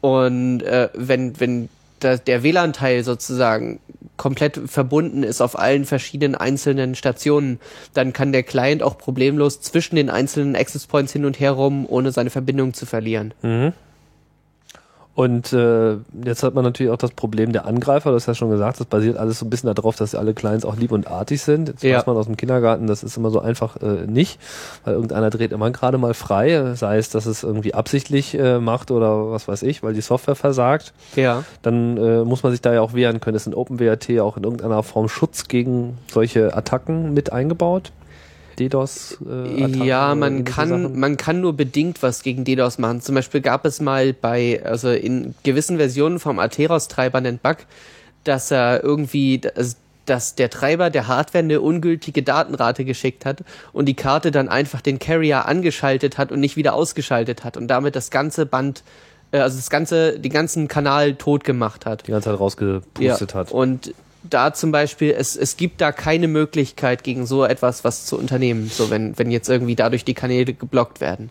[0.00, 1.68] und äh, wenn wenn
[2.00, 3.80] da, der WLAN-Teil sozusagen
[4.16, 7.60] komplett verbunden ist auf allen verschiedenen einzelnen Stationen,
[7.94, 11.86] dann kann der Client auch problemlos zwischen den einzelnen Access Points hin und her rum,
[11.88, 13.34] ohne seine Verbindung zu verlieren.
[13.42, 13.72] Mhm.
[15.18, 18.50] Und äh, jetzt hat man natürlich auch das Problem der Angreifer, du hast ja schon
[18.50, 21.42] gesagt, das basiert alles so ein bisschen darauf, dass alle Clients auch lieb und artig
[21.42, 21.70] sind.
[21.70, 21.98] Jetzt Ja.
[21.98, 24.38] weiß man aus dem Kindergarten, das ist immer so einfach äh, nicht,
[24.84, 28.92] weil irgendeiner dreht immer gerade mal frei, sei es, dass es irgendwie absichtlich äh, macht
[28.92, 30.92] oder was weiß ich, weil die Software versagt.
[31.16, 31.42] Ja.
[31.62, 33.34] Dann äh, muss man sich da ja auch wehren können.
[33.34, 37.90] Ist in OpenWrt auch in irgendeiner Form Schutz gegen solche Attacken mit eingebaut?
[38.58, 39.18] DDoS?
[39.28, 40.98] Äh, Ja, man kann, Sachen?
[40.98, 43.00] man kann nur bedingt was gegen DDoS machen.
[43.00, 47.58] Zum Beispiel gab es mal bei, also in gewissen Versionen vom Atheros-Treiber einen Bug,
[48.24, 53.86] dass er irgendwie, dass, dass der Treiber der Hardware eine ungültige Datenrate geschickt hat und
[53.86, 57.94] die Karte dann einfach den Carrier angeschaltet hat und nicht wieder ausgeschaltet hat und damit
[57.96, 58.82] das ganze Band,
[59.32, 62.06] äh, also das ganze, den ganzen Kanal tot gemacht hat.
[62.06, 63.52] die ganze Zeit rausgepustet hat.
[63.52, 63.94] Und
[64.30, 68.68] da zum Beispiel, es, es gibt da keine Möglichkeit, gegen so etwas was zu unternehmen,
[68.68, 71.30] so wenn, wenn jetzt irgendwie dadurch die Kanäle geblockt werden.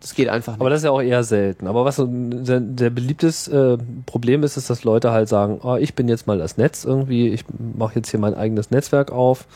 [0.00, 0.60] Das geht einfach nicht.
[0.60, 1.66] Aber das ist ja auch eher selten.
[1.66, 2.08] Aber was so
[2.42, 3.76] sehr, sehr beliebtes äh,
[4.06, 7.28] Problem ist, ist, dass Leute halt sagen, oh, ich bin jetzt mal das Netz irgendwie,
[7.28, 7.44] ich
[7.76, 9.46] mache jetzt hier mein eigenes Netzwerk auf,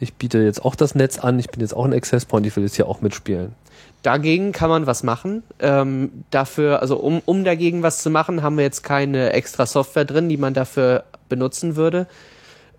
[0.00, 2.56] ich biete jetzt auch das Netz an, ich bin jetzt auch ein Access Point, ich
[2.56, 3.54] will jetzt hier auch mitspielen.
[4.02, 5.42] Dagegen kann man was machen.
[5.60, 10.04] Ähm, dafür, also um, um dagegen was zu machen, haben wir jetzt keine extra Software
[10.04, 12.06] drin, die man dafür benutzen würde.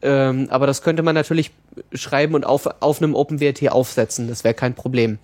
[0.01, 1.51] Ähm, aber das könnte man natürlich
[1.93, 4.27] schreiben und auf, auf einem OpenWrt aufsetzen.
[4.27, 5.17] Das wäre kein Problem.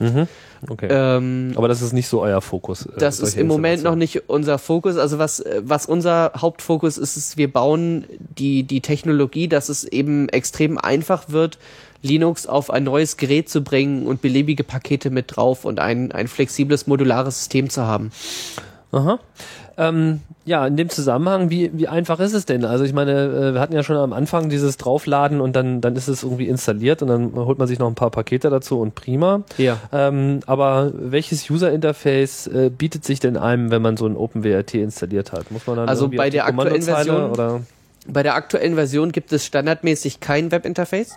[0.68, 0.88] Okay.
[0.89, 2.86] Ähm, Aber das ist nicht so euer Fokus.
[2.86, 4.97] äh, Das ist im Moment noch nicht unser Fokus.
[4.97, 10.30] Also was, was unser Hauptfokus ist, ist, wir bauen die, die Technologie, dass es eben
[10.30, 11.60] extrem einfach wird,
[12.02, 16.28] Linux auf ein neues Gerät zu bringen und beliebige Pakete mit drauf und ein, ein
[16.28, 18.12] flexibles, modulares System zu haben.
[18.91, 19.20] Aha.
[19.78, 22.66] Ähm, ja, in dem Zusammenhang, wie, wie einfach ist es denn?
[22.66, 25.95] Also ich meine, äh, wir hatten ja schon am Anfang dieses Draufladen und dann, dann
[25.95, 28.95] ist es irgendwie installiert und dann holt man sich noch ein paar Pakete dazu und
[28.95, 29.43] prima.
[29.58, 29.78] Ja.
[29.93, 35.32] Ähm, aber welches User-Interface äh, bietet sich denn einem, wenn man so ein OpenWrt installiert
[35.32, 35.52] hat?
[35.52, 37.62] Muss man dann Also bei der aktuellen Version- oder?
[38.08, 41.16] Bei der aktuellen Version gibt es standardmäßig kein Webinterface,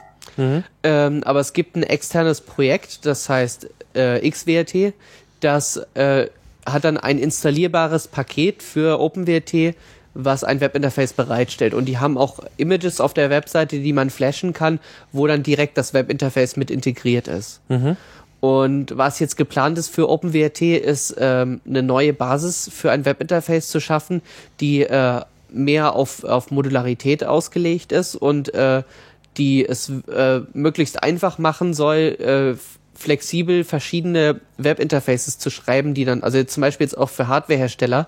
[0.83, 4.95] ähm, aber es gibt ein externes Projekt, das heißt äh, XWRT,
[5.41, 6.29] das äh,
[6.67, 9.75] hat dann ein installierbares Paket für OpenWrt,
[10.15, 11.75] was ein Webinterface bereitstellt.
[11.75, 14.79] Und die haben auch Images auf der Webseite, die man flashen kann,
[15.11, 17.61] wo dann direkt das Webinterface mit integriert ist.
[18.41, 23.69] Und was jetzt geplant ist für OpenWrt, ist ähm, eine neue Basis für ein Webinterface
[23.69, 24.21] zu schaffen,
[24.61, 28.83] die äh, mehr auf, auf Modularität ausgelegt ist und äh,
[29.37, 32.55] die es äh, möglichst einfach machen soll, äh,
[32.95, 38.07] flexibel verschiedene Webinterfaces zu schreiben, die dann, also zum Beispiel jetzt auch für Hardwarehersteller,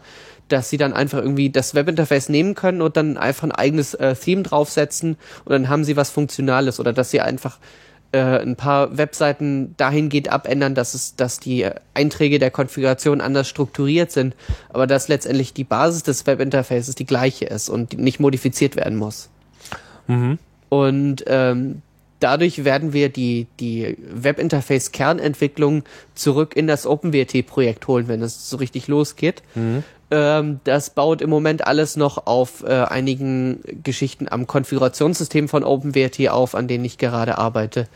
[0.48, 4.14] dass sie dann einfach irgendwie das Webinterface nehmen können und dann einfach ein eigenes äh,
[4.14, 7.58] Theme draufsetzen und dann haben sie was Funktionales oder dass sie einfach
[8.12, 14.12] äh, ein paar Webseiten dahingehend abändern, dass es, dass die Einträge der Konfiguration anders strukturiert
[14.12, 14.36] sind,
[14.68, 19.30] aber dass letztendlich die Basis des Webinterfaces die gleiche ist und nicht modifiziert werden muss.
[20.74, 21.82] Und ähm,
[22.18, 25.84] dadurch werden wir die, die Webinterface-Kernentwicklung
[26.16, 29.42] zurück in das OpenWrt-Projekt holen, wenn es so richtig losgeht.
[30.10, 36.28] Ähm, das baut im Moment alles noch auf äh, einigen Geschichten am Konfigurationssystem von OpenWrt
[36.28, 37.86] auf, an denen ich gerade arbeite.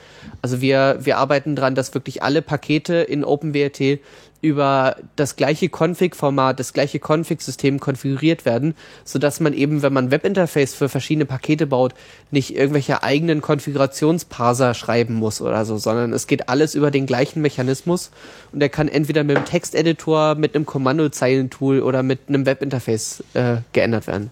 [0.41, 3.99] Also wir, wir arbeiten dran, dass wirklich alle Pakete in OpenWrt
[4.41, 8.75] über das gleiche Config-Format, das gleiche Config-System konfiguriert werden,
[9.05, 11.95] sodass man eben, wenn man Webinterface für verschiedene Pakete baut,
[12.31, 17.43] nicht irgendwelche eigenen Konfigurationsparser schreiben muss oder so, sondern es geht alles über den gleichen
[17.43, 18.11] Mechanismus
[18.53, 23.57] und der kann entweder mit einem Texteditor, mit einem Kommandozeilentool oder mit einem Webinterface äh,
[23.73, 24.31] geändert werden.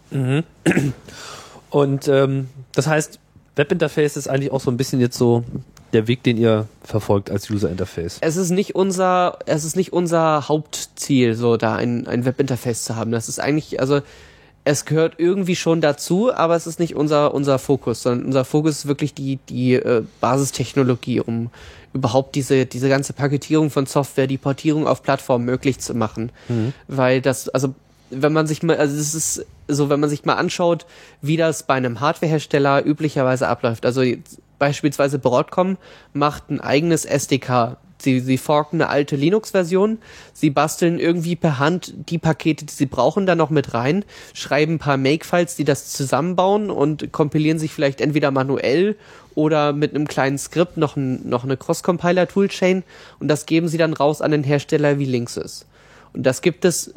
[1.70, 3.18] Und ähm, das heißt,
[3.57, 5.44] Webinterface ist eigentlich auch so ein bisschen jetzt so
[5.93, 8.18] der Weg, den ihr verfolgt als User-Interface.
[8.20, 12.97] Es ist nicht unser, es ist nicht unser Hauptziel, so da ein, ein Webinterface zu
[12.97, 13.12] haben.
[13.12, 14.01] Das ist eigentlich, also
[14.64, 18.78] es gehört irgendwie schon dazu, aber es ist nicht unser unser Fokus, sondern unser Fokus
[18.78, 21.51] ist wirklich die die äh, Basistechnologie, um
[21.93, 26.32] überhaupt diese diese ganze Paketierung von Software, die Portierung auf Plattformen möglich zu machen,
[26.89, 27.74] weil das also
[28.11, 30.87] wenn man sich mal, also es ist so, wenn man sich mal anschaut,
[31.22, 33.84] wie das bei einem Hardwarehersteller üblicherweise abläuft.
[33.84, 34.03] Also
[34.59, 35.78] beispielsweise Broadcom
[36.12, 37.76] macht ein eigenes SDK.
[37.98, 39.98] Sie, sie forken eine alte Linux-Version,
[40.34, 44.04] sie basteln irgendwie per Hand die Pakete, die sie brauchen, da noch mit rein,
[44.34, 48.96] schreiben ein paar Make-Files, die das zusammenbauen und kompilieren sich vielleicht entweder manuell
[49.34, 52.84] oder mit einem kleinen Skript noch, ein, noch eine Cross-Compiler-Toolchain
[53.18, 55.64] und das geben sie dann raus an den Hersteller wie Linksys.
[56.12, 56.94] Und das gibt es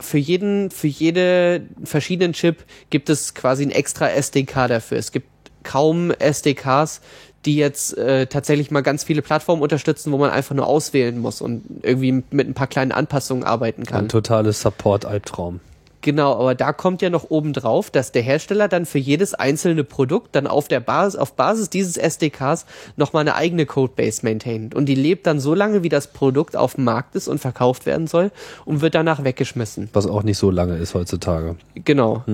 [0.00, 4.98] für jeden, für jede verschiedenen Chip gibt es quasi ein extra SDK dafür.
[4.98, 5.26] Es gibt
[5.62, 7.00] kaum SDKs,
[7.44, 11.40] die jetzt äh, tatsächlich mal ganz viele Plattformen unterstützen, wo man einfach nur auswählen muss
[11.40, 14.04] und irgendwie mit ein paar kleinen Anpassungen arbeiten kann.
[14.04, 15.60] Ein totales Support-Albtraum.
[16.02, 19.84] Genau, aber da kommt ja noch oben drauf, dass der Hersteller dann für jedes einzelne
[19.84, 24.74] Produkt dann auf der Basis, auf Basis dieses SDKs nochmal eine eigene Codebase maintaint.
[24.74, 27.86] Und die lebt dann so lange, wie das Produkt auf dem Markt ist und verkauft
[27.86, 28.32] werden soll
[28.64, 29.90] und wird danach weggeschmissen.
[29.92, 31.54] Was auch nicht so lange ist heutzutage.
[31.76, 32.24] Genau.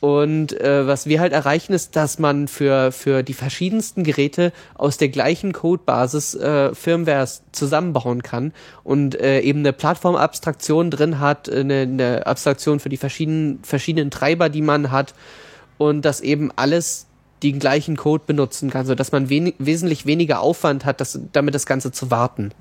[0.00, 4.96] Und äh, was wir halt erreichen, ist, dass man für, für die verschiedensten Geräte aus
[4.96, 8.52] der gleichen Codebasis äh, Firmwares zusammenbauen kann
[8.84, 14.48] und äh, eben eine Plattformabstraktion drin hat, eine, eine Abstraktion für die verschiedenen, verschiedenen Treiber,
[14.48, 15.14] die man hat
[15.78, 17.07] und dass eben alles
[17.42, 21.54] den gleichen Code benutzen kann, so dass man wenig, wesentlich weniger Aufwand hat, das, damit
[21.54, 22.52] das Ganze zu warten.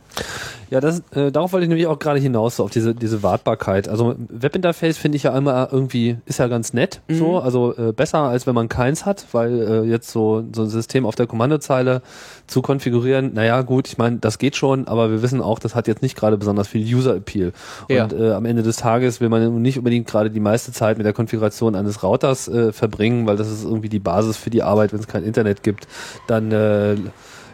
[0.70, 3.88] Ja, das, äh, darauf wollte ich nämlich auch gerade hinaus, so auf diese, diese Wartbarkeit.
[3.88, 8.20] Also Webinterface finde ich ja immer irgendwie, ist ja ganz nett, so, also äh, besser
[8.20, 12.02] als wenn man keins hat, weil äh, jetzt so, so ein System auf der Kommandozeile
[12.48, 15.88] zu konfigurieren, naja gut, ich meine, das geht schon, aber wir wissen auch, das hat
[15.88, 17.54] jetzt nicht gerade besonders viel User-Appeal.
[17.90, 18.04] Ja.
[18.04, 21.06] Und äh, am Ende des Tages will man nicht unbedingt gerade die meiste Zeit mit
[21.06, 24.94] der Konfiguration eines Routers äh, verbringen, weil das ist irgendwie die Basis für die Arbeit,
[24.94, 25.88] wenn es kein Internet gibt,
[26.28, 26.96] dann äh,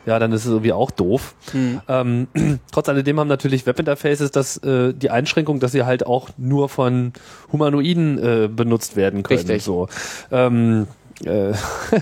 [0.06, 1.36] ja, dann ist es irgendwie auch doof.
[1.88, 2.28] Ähm,
[2.72, 7.14] trotz alledem haben natürlich Webinterfaces das, äh, die Einschränkung, dass sie halt auch nur von
[7.52, 9.40] Humanoiden äh, benutzt werden können.
[9.40, 9.64] Richtig.
[9.64, 9.88] So.
[10.32, 10.88] Ähm,
[11.26, 11.54] äh,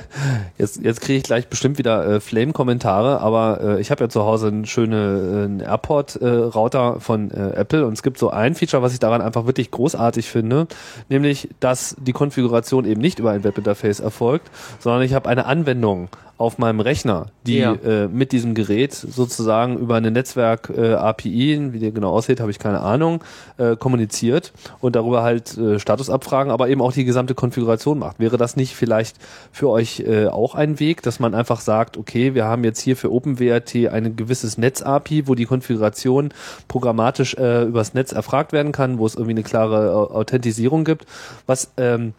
[0.57, 4.23] jetzt jetzt kriege ich gleich bestimmt wieder äh, Flame-Kommentare, aber äh, ich habe ja zu
[4.23, 8.93] Hause einen schönen äh, AirPort-Router von äh, Apple und es gibt so ein Feature, was
[8.93, 10.67] ich daran einfach wirklich großartig finde,
[11.09, 14.49] nämlich, dass die Konfiguration eben nicht über ein Webinterface erfolgt,
[14.79, 17.73] sondern ich habe eine Anwendung auf meinem Rechner, die Ja.
[17.73, 22.79] äh, mit diesem Gerät sozusagen über eine Netzwerk-API, wie die genau aussieht, habe ich keine
[22.81, 23.23] Ahnung,
[23.57, 28.19] äh, kommuniziert und darüber halt äh, Statusabfragen, aber eben auch die gesamte Konfiguration macht.
[28.19, 29.10] Wäre das nicht vielleicht
[29.51, 32.95] für euch äh, auch ein Weg, dass man einfach sagt, okay, wir haben jetzt hier
[32.95, 36.33] für OpenWRT ein gewisses Netz-API, wo die Konfiguration
[36.67, 41.05] programmatisch äh, übers Netz erfragt werden kann, wo es irgendwie eine klare äh, Authentisierung gibt,
[41.45, 42.13] was ähm,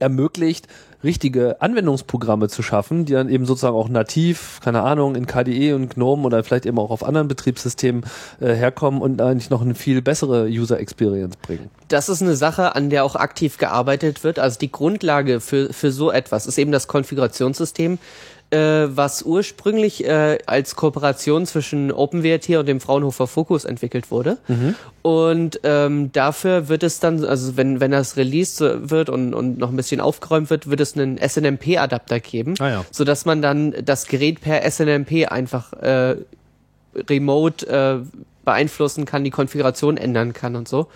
[0.00, 0.66] ermöglicht,
[1.02, 5.94] richtige Anwendungsprogramme zu schaffen, die dann eben sozusagen auch nativ, keine Ahnung, in KDE und
[5.94, 8.04] GNOME oder vielleicht eben auch auf anderen Betriebssystemen
[8.40, 11.70] äh, herkommen und eigentlich noch eine viel bessere User Experience bringen.
[11.88, 14.38] Das ist eine Sache, an der auch aktiv gearbeitet wird.
[14.38, 17.98] Also die Grundlage für, für so etwas ist eben das Konfigurationssystem,
[18.50, 24.38] äh, was ursprünglich äh, als Kooperation zwischen OpenWrt und dem Fraunhofer Focus entwickelt wurde.
[25.02, 29.70] Und ähm, dafür wird es dann, also wenn, wenn das released wird und, und noch
[29.70, 32.84] ein bisschen aufgeräumt wird, wird es einen SNMP-Adapter geben, Ah ja.
[32.90, 36.16] sodass man dann das Gerät per SNMP einfach äh,
[37.08, 37.98] remote äh,
[38.44, 40.88] beeinflussen kann, die Konfiguration ändern kann und so.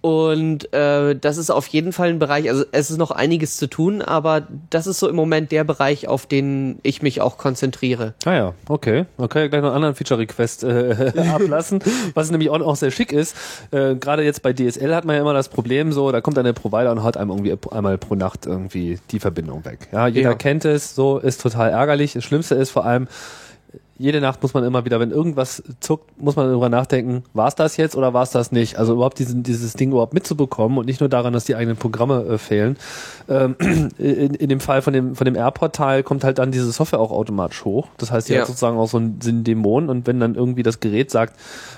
[0.00, 3.66] Und äh, das ist auf jeden Fall ein Bereich, also es ist noch einiges zu
[3.66, 8.14] tun, aber das ist so im Moment der Bereich, auf den ich mich auch konzentriere.
[8.24, 9.06] Ah ja, okay.
[9.16, 11.80] Okay, gleich noch einen anderen Feature-Request äh, ablassen,
[12.14, 13.36] was nämlich auch, auch sehr schick ist.
[13.72, 16.44] Äh, Gerade jetzt bei DSL hat man ja immer das Problem so, da kommt dann
[16.44, 19.88] der Provider und haut einem irgendwie einmal pro Nacht irgendwie die Verbindung weg.
[19.92, 20.34] Ja, jeder Ja.
[20.36, 22.12] kennt es, so ist total ärgerlich.
[22.12, 23.08] Das Schlimmste ist vor allem,
[23.98, 27.54] jede Nacht muss man immer wieder, wenn irgendwas zuckt, muss man darüber nachdenken, war es
[27.56, 28.78] das jetzt oder war es das nicht?
[28.78, 32.24] Also überhaupt diesen, dieses Ding überhaupt mitzubekommen und nicht nur daran, dass die eigenen Programme
[32.24, 32.76] äh, fehlen.
[33.28, 33.56] Ähm,
[33.98, 37.10] in, in dem Fall von dem, von dem Airport-Teil kommt halt dann diese Software auch
[37.10, 37.88] automatisch hoch.
[37.98, 38.40] Das heißt, die Ja.
[38.40, 41.34] hat sozusagen auch so einen, so einen Dämon und wenn dann irgendwie das Gerät sagt,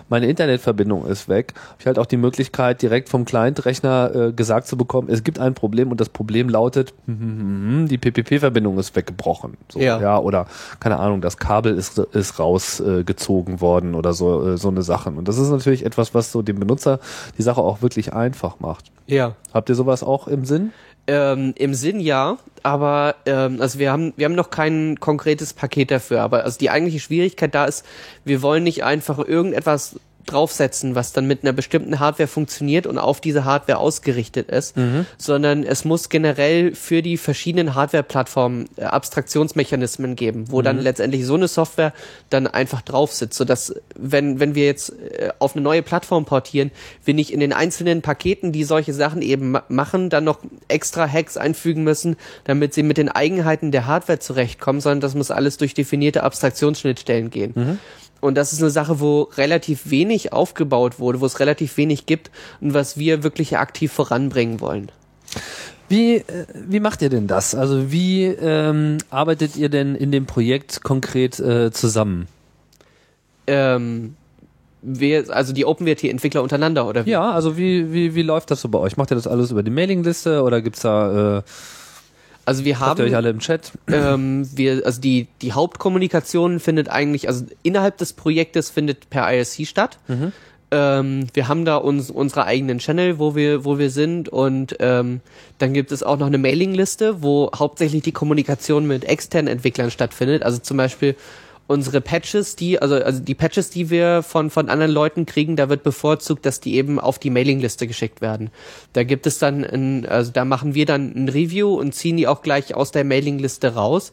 [0.09, 4.67] meine Internetverbindung ist weg, habe ich halt auch die Möglichkeit, direkt vom Client-Rechner äh, gesagt
[4.67, 9.57] zu bekommen, es gibt ein Problem und das Problem lautet, die PPP-Verbindung ist weggebrochen.
[9.71, 10.01] So, Ja.
[10.01, 10.47] ja, oder
[10.81, 15.17] keine Ahnung, das Kabel ist, ist rausgezogen gezogen worden oder so, äh, so eine Sachen.
[15.17, 17.01] Und das ist natürlich etwas, was so dem Benutzer
[17.39, 18.91] die Sache auch wirklich einfach macht.
[19.07, 19.35] Ja.
[19.53, 20.73] Habt ihr sowas auch im Sinn?
[21.07, 25.91] Ähm, Im Sinn ja, aber ähm, also wir haben wir haben noch kein konkretes Paket
[25.91, 27.85] dafür, aber also die eigentliche Schwierigkeit da ist,
[28.25, 29.99] wir wollen nicht einfach irgendetwas
[30.31, 34.77] draufsetzen, was dann mit einer bestimmten Hardware funktioniert und auf diese Hardware ausgerichtet ist,
[35.19, 41.35] sondern es muss generell für die verschiedenen Hardware-Plattformen äh, Abstraktionsmechanismen geben, wo dann letztendlich so
[41.35, 41.93] eine Software
[42.29, 46.71] dann einfach drauf sitzt, sodass wenn wenn wir jetzt äh, auf eine neue Plattform portieren,
[47.05, 51.09] wir nicht in den einzelnen Paketen, die solche Sachen eben ma machen, dann noch extra
[51.09, 55.57] Hacks einfügen müssen, damit sie mit den Eigenheiten der Hardware zurechtkommen, sondern das muss alles
[55.57, 57.79] durch definierte Abstraktionsschnittstellen gehen.
[58.21, 62.31] Und das ist eine Sache, wo relativ wenig aufgebaut wurde, wo es relativ wenig gibt
[62.61, 64.93] und was wir wirklich aktiv voranbringen wollen.
[65.89, 67.55] Wie, äh, wie macht ihr denn das?
[67.55, 72.29] Also wie ähm, arbeitet ihr denn in dem Projekt konkret äh, zusammen?
[73.47, 74.15] Ähm,
[74.83, 77.11] wir, also die OpenWrt-Entwickler untereinander, oder wie?
[77.11, 78.97] Ja, also wie, wie, wie läuft das so bei euch?
[78.97, 81.43] Macht ihr das alles über die Mailingliste oder gibt's da, äh,
[82.51, 83.71] Also wir habt ihr euch haben, alle im Chat?
[83.87, 89.69] ähm, wir, also die, die Hauptkommunikation findet eigentlich, also innerhalb des Projektes findet per IRC
[89.69, 90.01] statt.
[90.73, 95.21] Ähm, wir haben da uns, unsere eigenen Channel, wo wir, wo wir sind und ähm,
[95.59, 100.43] dann gibt es auch noch eine Mailingliste, wo hauptsächlich die Kommunikation mit externen Entwicklern stattfindet.
[100.43, 101.15] Also zum Beispiel
[101.71, 105.69] unsere Patches, die, also, also die Patches, die wir von, von anderen Leuten kriegen, da
[105.69, 108.51] wird bevorzugt, dass die eben auf die Mailingliste geschickt werden.
[108.93, 112.27] Da gibt es dann, ein, also da machen wir dann ein Review und ziehen die
[112.27, 114.11] auch gleich aus der Mailingliste raus.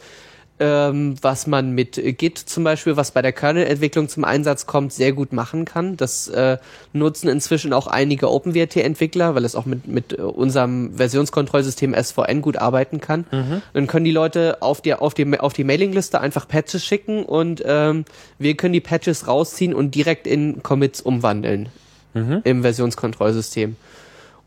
[0.60, 5.14] Ähm, was man mit Git zum Beispiel, was bei der Kernel-Entwicklung zum Einsatz kommt, sehr
[5.14, 5.98] gut machen kann.
[5.98, 6.58] Das äh,
[6.94, 12.58] nutzen inzwischen auch einige OpenWrt-Entwickler, weil es auch mit, mit äh, unserem Versionskontrollsystem SVN gut
[12.58, 13.26] arbeiten kann.
[13.74, 17.62] Dann können die Leute auf die, auf die, auf die Mailingliste einfach Patches schicken und
[17.64, 18.06] ähm,
[18.40, 21.70] wir können die Patches rausziehen und direkt in Commits umwandeln
[22.46, 23.76] im Versionskontrollsystem.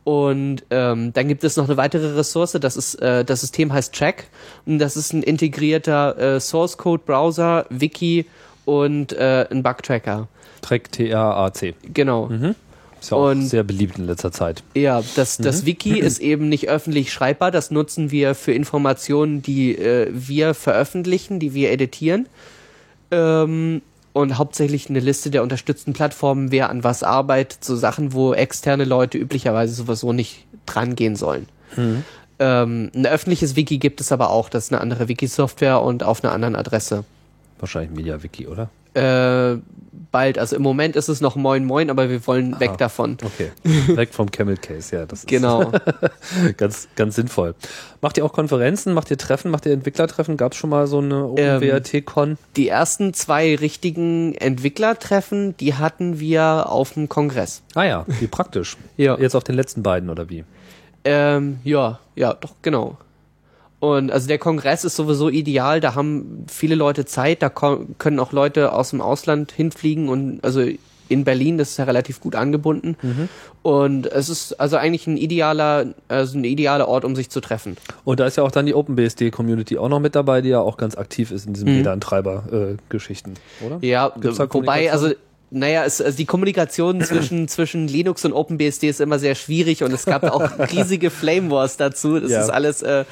[0.04, 3.94] Und ähm, dann gibt es noch eine weitere Ressource, das ist äh, das System heißt
[3.94, 4.24] Track
[4.64, 8.24] und das ist ein integrierter äh, Source Code Browser, Wiki
[8.64, 10.26] und äh, ein Bug Tracker.
[10.62, 11.74] Track T-R-A-C.
[11.92, 12.28] Genau.
[13.00, 14.62] Ist ja auch Und- sehr beliebt in letzter Zeit.
[14.74, 17.50] Ja, das, das Wiki ist eben nicht öffentlich schreibbar.
[17.50, 22.26] Das nutzen wir für Informationen, die äh, wir veröffentlichen, die wir editieren.
[23.10, 23.82] Ähm,
[24.12, 28.84] und hauptsächlich eine Liste der unterstützten Plattformen, wer an was arbeitet, so Sachen, wo externe
[28.84, 31.46] Leute üblicherweise sowieso nicht dran gehen sollen.
[32.38, 36.24] Ähm, ein öffentliches Wiki gibt es aber auch, das ist eine andere Wiki-Software und auf
[36.24, 37.04] einer anderen Adresse.
[37.58, 38.70] Wahrscheinlich MediaWiki, oder?
[38.94, 39.56] Äh,
[40.12, 43.16] bald, also im Moment ist es noch Moin Moin, aber wir wollen weg davon.
[43.24, 43.50] Okay.
[43.96, 45.06] Weg vom Camel Case, ja.
[45.06, 45.70] Das ist Genau.
[46.56, 47.54] ganz, ganz sinnvoll.
[48.00, 48.92] Macht ihr auch Konferenzen?
[48.92, 49.50] Macht ihr Treffen?
[49.50, 50.36] Macht ihr Entwicklertreffen?
[50.36, 52.38] Gab es schon mal so eine Ähm, OpenWrt-Con?
[52.56, 57.62] Die ersten zwei richtigen Entwicklertreffen, die hatten wir auf dem Kongress.
[57.74, 58.76] Ah ja, wie praktisch.
[58.96, 59.16] Ja.
[59.18, 60.44] Jetzt auf den letzten beiden, oder wie?
[61.04, 62.98] Ähm, ja, ja, doch, genau.
[63.80, 68.32] Und also der Kongress ist sowieso ideal, da haben viele Leute Zeit, da können auch
[68.32, 70.62] Leute aus dem Ausland hinfliegen und also
[71.08, 72.96] in Berlin, das ist ja relativ gut angebunden.
[73.62, 77.76] Und es ist also eigentlich ein idealer, also ein idealer Ort, um sich zu treffen.
[78.04, 80.76] Und da ist ja auch dann die OpenBSD-Community auch noch mit dabei, die ja auch
[80.76, 81.68] ganz aktiv ist in diesen
[83.64, 83.76] oder?
[83.76, 83.84] Mhm.
[83.84, 84.92] Ja, Gibt's da wobei, Kommunikation?
[84.92, 85.14] also
[85.50, 89.92] naja, es, also die Kommunikation zwischen, zwischen Linux und OpenBSD ist immer sehr schwierig und
[89.92, 92.20] es gab auch riesige Flame Wars dazu.
[92.20, 92.42] Das Ja.
[92.42, 93.04] ist alles, äh,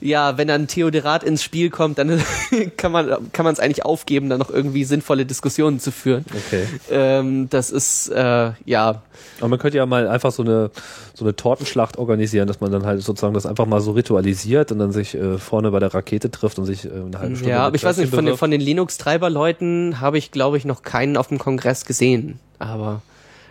[0.00, 2.20] ja, wenn dann Theodorat ins Spiel kommt, dann
[2.76, 6.24] kann man kann man es eigentlich aufgeben, dann noch irgendwie sinnvolle Diskussionen zu führen.
[6.46, 6.64] Okay.
[6.90, 9.02] Ähm, das ist äh, ja
[9.40, 10.70] Aber man könnte ja mal einfach so eine,
[11.14, 14.78] so eine Tortenschlacht organisieren, dass man dann halt sozusagen das einfach mal so ritualisiert und
[14.78, 17.66] dann sich äh, vorne bei der Rakete trifft und sich äh, eine halbe Stunde ja,
[17.66, 21.16] aber ich weiß nicht, von den, von den Linux-Treiber-Leuten habe ich, glaube ich, noch keinen
[21.16, 22.38] auf dem Kongress gesehen.
[22.58, 23.02] Aber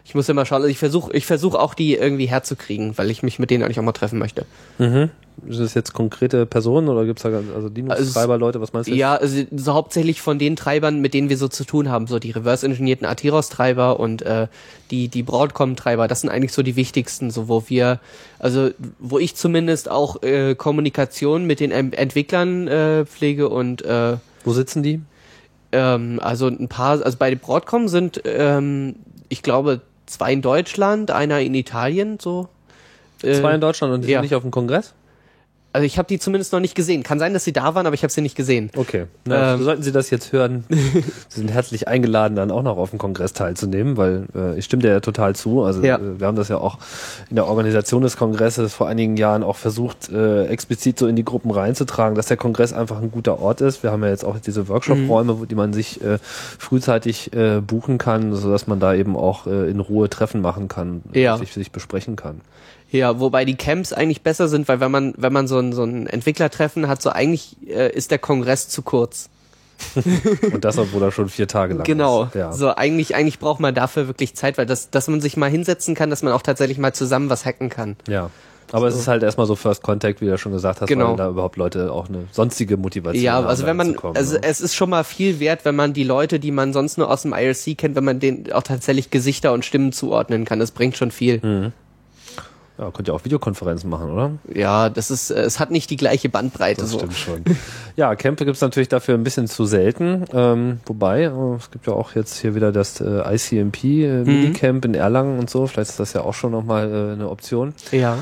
[0.07, 0.61] ich muss ja mal schauen.
[0.61, 3.77] Also ich versuche ich versuch auch die irgendwie herzukriegen, weil ich mich mit denen eigentlich
[3.79, 4.45] auch mal treffen möchte.
[4.79, 8.95] Ist das jetzt konkrete Personen oder gibt's da also Linux-Treiber-Leute, was meinst du?
[8.95, 12.19] Ja, also so hauptsächlich von den Treibern, mit denen wir so zu tun haben, so
[12.19, 14.47] die reverse-engineerten Atheros-Treiber und äh,
[14.91, 17.99] die die Broadcom-Treiber, das sind eigentlich so die wichtigsten, so wo wir,
[18.39, 24.53] also wo ich zumindest auch äh, Kommunikation mit den Entwicklern äh, pflege und äh, Wo
[24.53, 25.01] sitzen die?
[25.71, 28.95] ähm, also ein paar, also bei Broadcom sind, ähm,
[29.29, 32.49] ich glaube, zwei in Deutschland, einer in Italien, so.
[33.23, 34.17] Äh, Zwei in Deutschland und die ja.
[34.17, 34.93] sind nicht auf dem Kongress?
[35.73, 37.03] Also ich habe die zumindest noch nicht gesehen.
[37.03, 38.71] Kann sein, dass sie da waren, aber ich habe sie nicht gesehen.
[38.75, 39.05] Okay.
[39.25, 39.63] Na, Ähm.
[39.63, 43.33] sollten Sie das jetzt hören, Sie sind herzlich eingeladen, dann auch noch auf dem Kongress
[43.33, 45.63] teilzunehmen, weil äh, ich stimme dir ja total zu.
[45.63, 45.97] Also Ja.
[45.97, 46.79] äh, wir haben das ja auch
[47.29, 51.25] in der Organisation des Kongresses vor einigen Jahren auch versucht, äh, explizit so in die
[51.25, 53.83] Gruppen reinzutragen, dass der Kongress einfach ein guter Ort ist.
[53.83, 56.17] Wir haben ja jetzt auch diese Workshop-Räume, wo die man sich äh,
[56.57, 61.01] frühzeitig äh, buchen kann, sodass man da eben auch äh, in Ruhe Treffen machen kann,
[61.13, 61.37] Ja.
[61.37, 62.41] sich, sich besprechen kann.
[62.91, 65.83] Ja, wobei die Camps eigentlich besser sind, weil wenn man, wenn man so ein, so
[65.83, 69.29] ein Entwicklertreffen hat, so eigentlich äh, ist der Kongress zu kurz.
[70.53, 72.23] Und das, obwohl er schon vier Tage lang Genau.
[72.23, 72.35] ist.
[72.35, 72.51] Ja.
[72.51, 75.95] So eigentlich, eigentlich braucht man dafür wirklich Zeit, weil das, dass man sich mal hinsetzen
[75.95, 77.95] kann, dass man auch tatsächlich mal zusammen was hacken kann.
[78.07, 78.29] Ja.
[78.71, 81.11] Aber es ist halt erstmal so First Contact, wie du ja schon gesagt hast, Genau.
[81.11, 83.47] weil da überhaupt Leute auch eine sonstige Motivation Ja, haben.
[83.47, 84.41] also da wenn man, also ne?
[84.43, 87.21] es ist schon mal viel wert, wenn man die Leute, die man sonst nur aus
[87.21, 90.59] dem IRC kennt, wenn man denen auch tatsächlich Gesichter und Stimmen zuordnen kann.
[90.59, 91.41] Das bringt schon viel.
[91.41, 91.71] Hm.
[92.77, 94.31] Ja, könnt ihr auch Videokonferenzen machen, oder?
[94.53, 96.81] Ja, das ist, äh, es hat nicht die gleiche Bandbreite.
[96.81, 96.99] Das so.
[96.99, 97.43] stimmt schon.
[97.95, 100.25] Ja, Camp gibt's natürlich dafür ein bisschen zu selten.
[100.31, 104.85] Ähm, wobei, äh, es gibt ja auch jetzt hier wieder das äh, ICMP äh, Minicamp
[104.85, 105.65] in Erlangen und so.
[105.65, 107.73] Vielleicht ist das ja auch schon nochmal äh, eine Option.
[107.91, 108.19] Ja.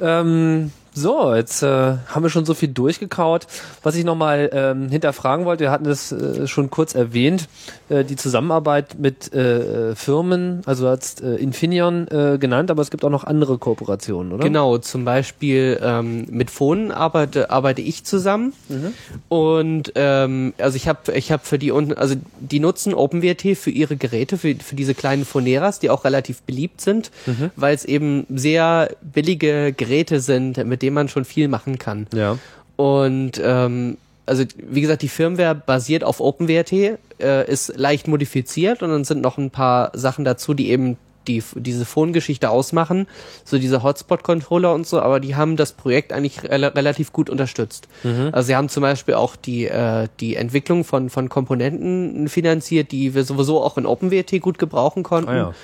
[0.00, 3.46] Ähm, So, jetzt äh, haben wir schon so viel durchgekaut.
[3.82, 7.48] Was ich nochmal ähm, hinterfragen wollte, wir hatten es äh, schon kurz erwähnt,
[7.88, 13.06] äh, die Zusammenarbeit mit äh, Firmen, also hat äh, Infineon äh, genannt, aber es gibt
[13.06, 14.44] auch noch andere Kooperationen, oder?
[14.44, 18.52] Genau, zum Beispiel ähm, mit Phonen arbeite, arbeite ich zusammen
[19.30, 23.70] und ähm, also ich habe ich hab für die unten, also die nutzen OpenWrt für
[23.70, 27.10] ihre Geräte, für, für diese kleinen Phoneras, die auch relativ beliebt sind,
[27.56, 32.06] weil es eben sehr billige Geräte sind, mit denen man schon viel machen kann.
[32.12, 32.38] Ja.
[32.76, 38.90] Und ähm, also wie gesagt, die Firmware basiert auf OpenWrt, äh, ist leicht modifiziert und
[38.90, 40.96] dann sind noch ein paar Sachen dazu, die eben
[41.28, 43.06] die diese Phone-Geschichte ausmachen,
[43.44, 47.88] so diese Hotspot-Controller und so, aber die haben das Projekt eigentlich rel relativ gut unterstützt.
[48.32, 53.14] Also sie haben zum Beispiel auch die äh, die Entwicklung von von Komponenten finanziert, die
[53.14, 55.30] wir sowieso auch in OpenWrt gut gebrauchen konnten.
[55.30, 55.54] Ah, ja.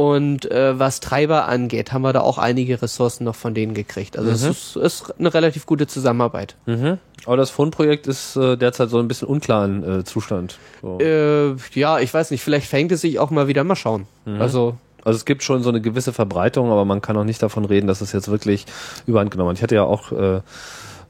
[0.00, 4.16] Und äh, was Treiber angeht, haben wir da auch einige Ressourcen noch von denen gekriegt.
[4.16, 6.56] Also es ist, ist eine relativ gute Zusammenarbeit.
[6.64, 6.96] Mhm.
[7.26, 10.58] Aber das Phone-Projekt ist äh, derzeit so ein bisschen unklaren äh, Zustand.
[10.80, 10.98] So.
[11.00, 14.06] Äh, ja, ich weiß nicht, vielleicht fängt es sich auch mal wieder mal schauen.
[14.38, 17.66] Also Also es gibt schon so eine gewisse Verbreitung, aber man kann auch nicht davon
[17.66, 18.64] reden, dass es jetzt wirklich
[19.06, 19.56] überhand genommen hat.
[19.58, 20.40] Ich hatte ja auch äh,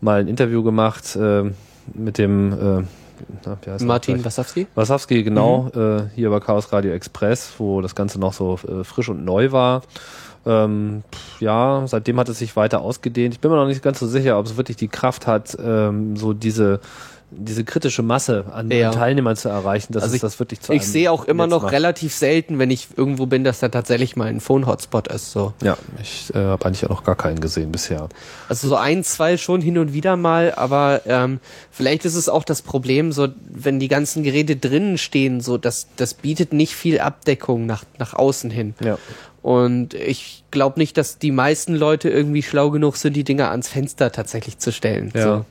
[0.01, 1.45] mal ein Interview gemacht äh,
[1.95, 2.87] mit dem
[3.85, 4.25] Martin?
[4.25, 4.67] Wasowski?
[4.75, 9.09] Wasowski, genau, äh, hier bei Chaos Radio Express, wo das Ganze noch so äh, frisch
[9.09, 9.83] und neu war.
[10.47, 11.03] Ähm,
[11.39, 13.35] ja, seitdem hat es sich weiter ausgedehnt.
[13.35, 16.17] Ich bin mir noch nicht ganz so sicher, ob es wirklich die Kraft hat, ähm,
[16.17, 16.81] so diese
[17.33, 18.89] diese kritische Masse an, Ja.
[18.91, 21.45] an Teilnehmern zu erreichen, dass Also es ich- das wirklich zu Ich sehe auch immer
[21.47, 21.73] Netz noch macht.
[21.73, 25.31] relativ selten, wenn ich irgendwo bin, dass da tatsächlich mal ein Phone-Hotspot ist.
[25.33, 25.53] So.
[25.63, 28.09] Ja, ich äh, habe eigentlich auch noch gar keinen gesehen bisher.
[28.49, 31.39] Also so ein, zwei schon hin und wieder mal, aber ähm,
[31.71, 35.87] vielleicht ist es auch das Problem, so wenn die ganzen Geräte drinnen stehen, so das,
[35.97, 38.75] das bietet nicht viel Abdeckung nach, nach außen hin.
[38.85, 38.99] Ja.
[39.43, 43.69] Und ich glaube nicht, dass die meisten Leute irgendwie schlau genug sind, die Dinger ans
[43.69, 45.11] Fenster tatsächlich zu stellen.
[45.15, 45.23] Ja.
[45.23, 45.45] So.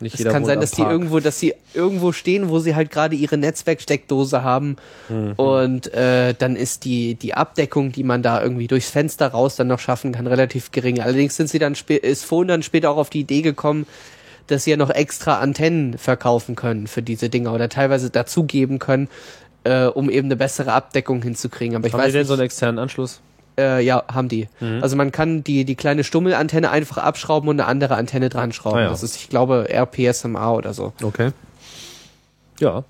[0.00, 0.92] Nicht Es kann sein, dass die Park.
[0.92, 4.76] irgendwo, dass sie irgendwo stehen, wo sie halt gerade ihre Netzwerksteckdose haben
[5.08, 5.32] Mhm.
[5.36, 9.68] und äh, dann ist die die Abdeckung, die man da irgendwie durchs Fenster raus dann
[9.68, 11.00] noch schaffen kann, relativ gering.
[11.00, 13.86] Allerdings sind sie dann ist Phone dann später auch auf die Idee gekommen,
[14.48, 19.08] dass sie ja noch extra Antennen verkaufen können für diese Dinger oder teilweise dazugeben können,
[19.64, 21.74] äh, um eben eine bessere Abdeckung hinzukriegen.
[21.74, 23.20] Aber ich Haben weiß die denn nicht, so einen externen Anschluss?
[23.58, 24.48] Äh, ja, haben die.
[24.60, 24.82] Mhm.
[24.82, 28.78] Also man kann die, die kleine Stummelantenne einfach abschrauben und eine andere Antenne dran schrauben.
[28.78, 28.88] Ah ja.
[28.90, 30.92] Das ist, ich glaube, RPSMA oder so.
[31.02, 31.30] Okay.
[32.60, 32.84] Ja.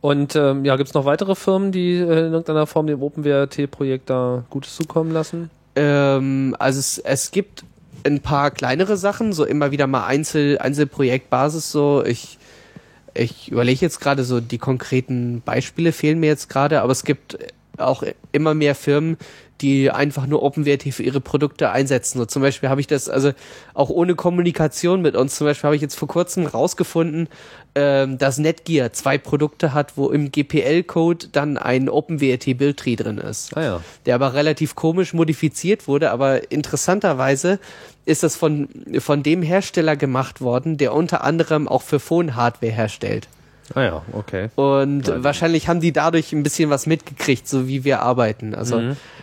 [0.00, 4.44] Und ähm, ja, gibt's noch weitere Firmen, die äh, in irgendeiner Form dem OpenWrt-Projekt da
[4.50, 5.50] Gutes zukommen lassen?
[5.74, 7.64] Ähm, also es, es gibt
[8.04, 12.38] ein paar kleinere Sachen, so immer wieder mal Einzel, Einzelprojektbasis, so ich,
[13.14, 17.38] ich überlege jetzt gerade so, die konkreten Beispiele fehlen mir jetzt gerade, aber es gibt
[17.78, 19.16] auch immer mehr Firmen,
[19.60, 22.18] die einfach nur OpenWrt für ihre Produkte einsetzen.
[22.18, 23.32] So zum Beispiel habe ich das, also
[23.74, 27.28] auch ohne Kommunikation mit uns, zum Beispiel habe ich jetzt vor kurzem rausgefunden,
[27.74, 33.62] ähm, dass Netgear zwei Produkte hat, wo im GPL-Code dann ein OpenWrt-Bildtree drin ist Ah
[33.62, 33.80] ja.
[34.04, 37.58] der aber relativ komisch modifiziert wurde, aber interessanterweise
[38.04, 43.28] ist das von, von dem Hersteller gemacht worden, der unter anderem auch für Phone-Hardware herstellt.
[43.74, 44.48] Ah ja, okay.
[44.54, 48.54] Und wahrscheinlich haben die dadurch ein bisschen was mitgekriegt, so wie wir arbeiten.
[48.54, 48.80] Also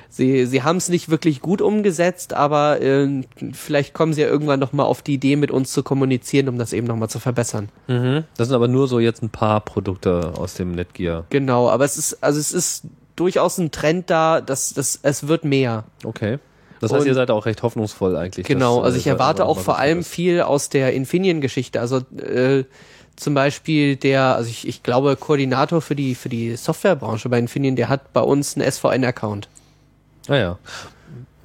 [0.10, 3.22] sie, sie haben es nicht wirklich gut umgesetzt, aber äh,
[3.54, 6.74] vielleicht kommen sie ja irgendwann nochmal auf die Idee, mit uns zu kommunizieren, um das
[6.74, 7.70] eben nochmal zu verbessern.
[7.88, 8.26] Mhm.
[8.38, 11.26] Das sind aber nur so jetzt ein paar Produkte aus dem Netgear.
[11.30, 12.84] Genau, aber es ist, also es ist
[13.16, 15.86] durchaus ein Trend da, dass, dass es wird mehr.
[16.04, 16.40] Okay.
[16.80, 18.46] Das heißt, Und- ihr seid auch recht hoffnungsvoll eigentlich.
[18.46, 20.10] Genau, dass, also äh, ich das erwarte auch vor allem ist.
[20.10, 21.80] viel aus der Infineon-Geschichte.
[21.80, 22.66] Also äh,
[23.16, 27.76] zum Beispiel der, also ich, ich glaube, Koordinator für die für die Softwarebranche bei Infineon,
[27.76, 29.48] der hat bei uns einen SVN-Account.
[30.28, 30.60] Ah ja.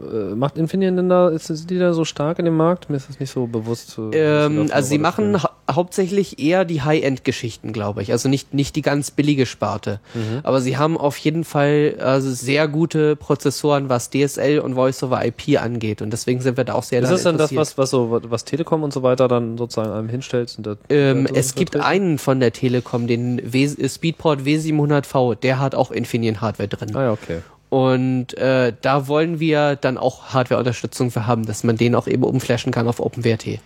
[0.01, 2.89] Äh, macht Infineon denn da, ist, sind die da so stark in dem Markt?
[2.89, 3.99] Mir ist das nicht so bewusst.
[3.99, 8.13] äh, Ähm, also sie machen hau hauptsächlich eher die High-End-Geschichten, glaube ich.
[8.13, 10.01] Also nicht nicht die ganz billige Sparte.
[10.15, 10.41] Mhm.
[10.43, 16.01] Aber sie haben auf jeden Fall also sehr gute Prozessoren, was DSL und Voice-over-IP angeht.
[16.01, 18.45] Und deswegen sind wir da auch sehr Ist das dann das, was, was so, was
[18.47, 20.57] Telekom und so weiter dann sozusagen einem hinstellt?
[20.89, 25.91] Ähm, so es gibt einen von der Telekom, den w Speedport W700V, der hat auch
[25.91, 26.97] Infineon Hardware drin.
[26.97, 27.41] Ah ja, okay.
[27.71, 32.25] Und äh, da wollen wir dann auch Hardware-Unterstützung für haben, dass man den auch eben
[32.25, 33.61] umflashen kann auf OpenWrt.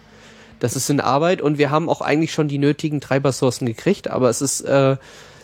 [0.58, 4.28] Das ist in Arbeit und wir haben auch eigentlich schon die nötigen Treibersourcen gekriegt, aber
[4.28, 4.96] es ist äh,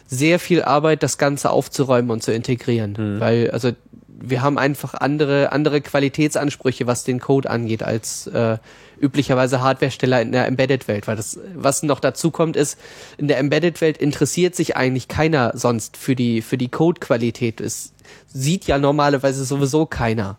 [0.07, 2.95] sehr viel Arbeit, das Ganze aufzuräumen und zu integrieren.
[3.21, 3.73] Weil, also
[4.07, 8.59] wir haben einfach andere, andere Qualitätsansprüche, was den Code angeht, als äh,
[9.01, 11.07] üblicherweise Hardwaresteller in der Embedded-Welt.
[11.07, 12.79] Weil das, was noch dazu kommt, ist,
[13.17, 17.61] in der Embedded-Welt interessiert sich eigentlich keiner sonst für die, für die Code-Qualität.
[17.61, 17.93] Es
[18.27, 20.37] sieht ja normalerweise sowieso keiner.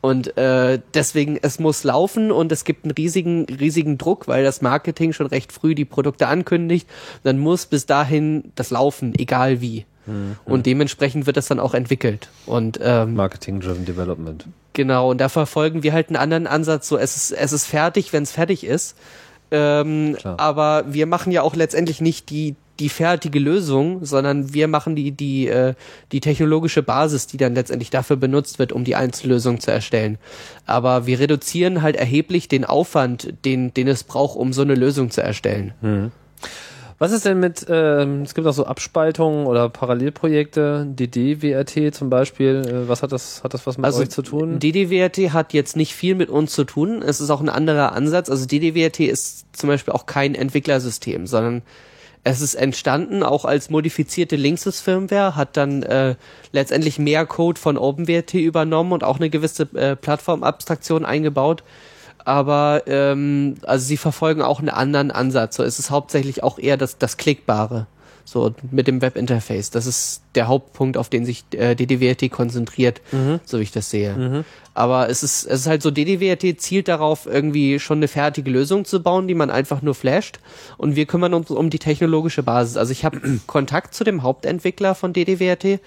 [0.00, 4.62] Und äh, deswegen, es muss laufen und es gibt einen riesigen, riesigen Druck, weil das
[4.62, 6.88] Marketing schon recht früh die Produkte ankündigt.
[7.24, 9.86] Dann muss bis dahin das laufen, egal wie.
[10.06, 10.36] Mhm.
[10.44, 12.28] Und dementsprechend wird das dann auch entwickelt.
[12.46, 14.46] Und ähm, Marketing-driven Development.
[14.78, 16.86] Genau, und da verfolgen wir halt einen anderen Ansatz.
[16.86, 18.96] So, es ist, es ist fertig, wenn es fertig ist.
[19.50, 24.94] Ähm, aber wir machen ja auch letztendlich nicht die die fertige Lösung, sondern wir machen
[24.94, 25.74] die, die, äh,
[26.12, 30.16] die technologische Basis, die dann letztendlich dafür benutzt wird, um die Einzellösung zu erstellen.
[30.64, 35.10] Aber wir reduzieren halt erheblich den Aufwand, den, den es braucht, um so eine Lösung
[35.10, 35.74] zu erstellen.
[35.80, 36.12] Mhm.
[37.00, 42.62] Was ist denn mit, ähm, es gibt auch so Abspaltungen oder Parallelprojekte, DDWRT zum Beispiel,
[42.66, 44.58] äh, was hat das, hat das was mit also euch zu tun?
[44.58, 48.28] DDWRT hat jetzt nicht viel mit uns zu tun, es ist auch ein anderer Ansatz,
[48.28, 51.62] also DDWRT ist zum Beispiel auch kein Entwicklersystem, sondern
[52.24, 56.16] es ist entstanden auch als modifizierte Linksys-Firmware, hat dann äh,
[56.50, 61.62] letztendlich mehr Code von OpenWrt übernommen und auch eine gewisse äh, Plattformabstraktion eingebaut.
[62.24, 65.56] Aber ähm, also sie verfolgen auch einen anderen Ansatz.
[65.56, 67.86] So ist es hauptsächlich auch eher das, das Klickbare
[68.28, 69.70] so mit dem Webinterface.
[69.70, 73.40] Das ist der Hauptpunkt, auf den sich äh, DDWRT konzentriert, mhm.
[73.46, 74.14] so wie ich das sehe.
[74.14, 74.44] Mhm.
[74.74, 78.84] Aber es ist, es ist halt so, DDWRT zielt darauf, irgendwie schon eine fertige Lösung
[78.84, 80.40] zu bauen, die man einfach nur flasht.
[80.76, 82.76] Und wir kümmern uns um die technologische Basis.
[82.76, 85.80] Also ich habe Kontakt zu dem Hauptentwickler von DDWRT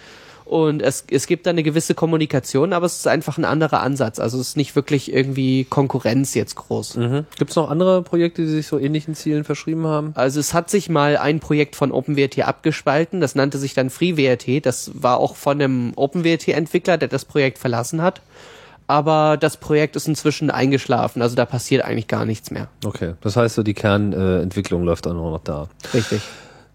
[0.51, 4.19] und es, es gibt da eine gewisse Kommunikation, aber es ist einfach ein anderer Ansatz.
[4.19, 6.97] Also es ist nicht wirklich irgendwie Konkurrenz jetzt groß.
[6.97, 7.25] Mhm.
[7.37, 10.11] Gibt es noch andere Projekte, die sich so ähnlichen Zielen verschrieben haben?
[10.15, 14.65] Also es hat sich mal ein Projekt von OpenWrt abgespalten, das nannte sich dann FreeWrt.
[14.65, 18.19] Das war auch von einem OpenWrt-Entwickler, der das Projekt verlassen hat.
[18.87, 22.67] Aber das Projekt ist inzwischen eingeschlafen, also da passiert eigentlich gar nichts mehr.
[22.83, 25.69] Okay, das heißt so, die Kernentwicklung äh, läuft auch noch da.
[25.93, 26.21] Richtig.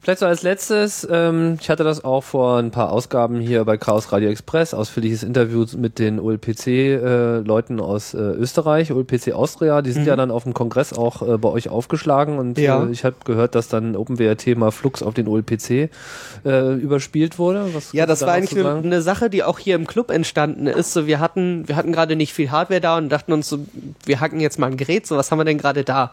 [0.06, 3.76] Vielleicht so als letztes, ähm, ich hatte das auch vor ein paar Ausgaben hier bei
[3.76, 9.90] Chaos Radio Express, ausführliches Interview mit den OLPC-Leuten äh, aus äh, Österreich, OLPC Austria, die
[9.90, 10.08] sind mhm.
[10.08, 12.84] ja dann auf dem Kongress auch äh, bei euch aufgeschlagen und ja.
[12.84, 15.90] äh, ich habe gehört, dass dann OpenWrt mal Flux auf den OLPC
[16.44, 17.70] äh, überspielt wurde.
[17.72, 20.92] Was ja, das war eigentlich eine, eine Sache, die auch hier im Club entstanden ist.
[20.92, 23.58] So, wir hatten, wir hatten gerade nicht viel Hardware da und dachten uns so,
[24.04, 26.12] wir hacken jetzt mal ein Gerät, so was haben wir denn gerade da?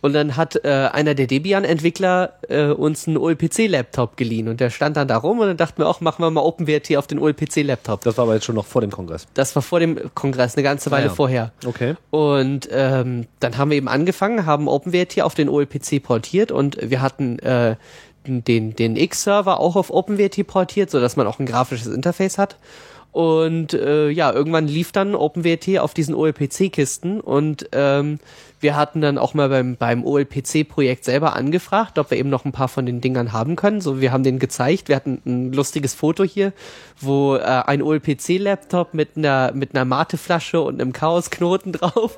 [0.00, 4.96] Und dann hat äh, einer der Debian-Entwickler äh, uns ein OLPC-Laptop geliehen und der stand
[4.96, 8.02] dann da rum und dann dachten wir auch, machen wir mal OpenWrt auf den OLPC-Laptop.
[8.02, 9.26] Das war aber jetzt schon noch vor dem Kongress.
[9.34, 11.14] Das war vor dem Kongress, eine ganze Weile ah, ja.
[11.14, 11.52] vorher.
[11.64, 11.94] Okay.
[12.10, 17.00] Und ähm, dann haben wir eben angefangen, haben OpenWrt auf den OLPC portiert und wir
[17.00, 17.76] hatten äh,
[18.26, 22.56] den, den X-Server auch auf OpenWrt portiert, so dass man auch ein grafisches Interface hat.
[23.10, 28.20] Und äh, ja, irgendwann lief dann OpenWrt auf diesen OLPC-Kisten und ähm,
[28.62, 32.52] wir hatten dann auch mal beim, beim OLPC-Projekt selber angefragt, ob wir eben noch ein
[32.52, 33.80] paar von den Dingern haben können.
[33.80, 34.88] So, wir haben den gezeigt.
[34.88, 36.52] Wir hatten ein lustiges Foto hier,
[37.00, 42.16] wo äh, ein OLPC-Laptop mit einer, mit einer Mateflasche und einem Chaosknoten drauf.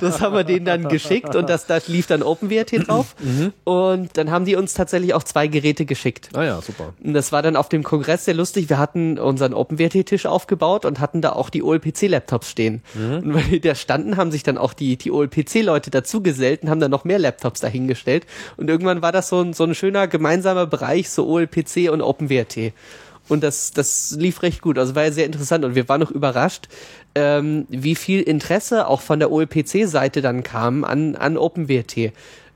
[0.00, 3.16] das haben wir denen dann geschickt und das, das lief dann OpenWrt drauf.
[3.18, 3.52] Mhm.
[3.64, 6.30] Und dann haben die uns tatsächlich auch zwei Geräte geschickt.
[6.34, 6.94] Ah ja, super.
[7.02, 8.70] Und das war dann auf dem Kongress sehr lustig.
[8.70, 12.82] Wir hatten unseren OpenWrt-Tisch aufgebaut und hatten da auch die OLPC-Laptops stehen.
[12.94, 13.14] Mhm.
[13.18, 16.70] Und weil die da standen, haben sich dann auch die, die OLPC PC-Leute dazugesellt und
[16.70, 18.26] haben dann noch mehr Laptops dahingestellt.
[18.56, 22.72] Und irgendwann war das so ein, so ein schöner gemeinsamer Bereich, so OLPC und OpenWrt.
[23.28, 24.78] Und das, das lief recht gut.
[24.78, 25.64] Also war ja sehr interessant.
[25.64, 26.68] Und wir waren noch überrascht,
[27.14, 32.12] ähm, wie viel Interesse auch von der OLPC-Seite dann kam an, an OpenWrt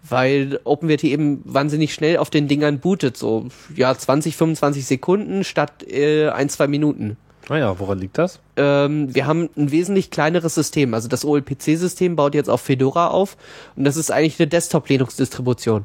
[0.09, 5.85] weil OpenWrt eben wahnsinnig schnell auf den Dingern bootet, so ja 20, 25 Sekunden statt
[5.89, 7.17] äh, ein, zwei Minuten.
[7.49, 8.41] Naja, woran liegt das?
[8.57, 10.95] Ähm, wir haben ein wesentlich kleineres System.
[10.95, 13.37] Also das OLPC-System baut jetzt auf Fedora auf
[13.77, 15.85] und das ist eigentlich eine Desktop-Linux-Distribution.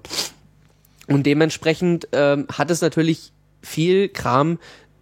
[1.08, 3.32] Und dementsprechend ähm, hat es natürlich
[3.62, 4.60] viel Kram,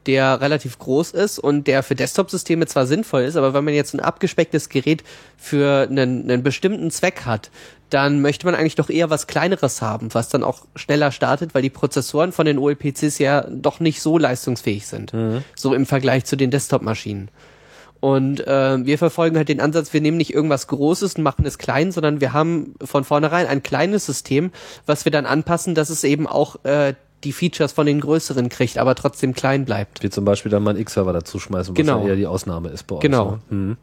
[0.08, 3.94] der relativ groß ist und der für Desktop-Systeme zwar sinnvoll ist, aber wenn man jetzt
[3.94, 5.04] ein abgespecktes Gerät
[5.38, 7.52] für einen, einen bestimmten Zweck hat,
[7.90, 11.62] dann möchte man eigentlich doch eher was Kleineres haben, was dann auch schneller startet, weil
[11.62, 15.44] die Prozessoren von den OLPCs ja doch nicht so leistungsfähig sind, mhm.
[15.56, 17.30] so im Vergleich zu den Desktop-Maschinen.
[18.00, 21.58] Und äh, wir verfolgen halt den Ansatz, wir nehmen nicht irgendwas Großes und machen es
[21.58, 24.52] klein, sondern wir haben von vornherein ein kleines System,
[24.86, 26.94] was wir dann anpassen, dass es eben auch äh,
[27.26, 30.04] die Features von den größeren kriegt, aber trotzdem klein bleibt.
[30.04, 32.04] Wie zum Beispiel dann mal einen X-Server dazu schmeißen, was genau.
[32.04, 33.02] ja eher die Ausnahme ist bei uns.
[33.02, 33.40] Genau.
[33.50, 33.58] Ne?
[33.58, 33.78] Mhm.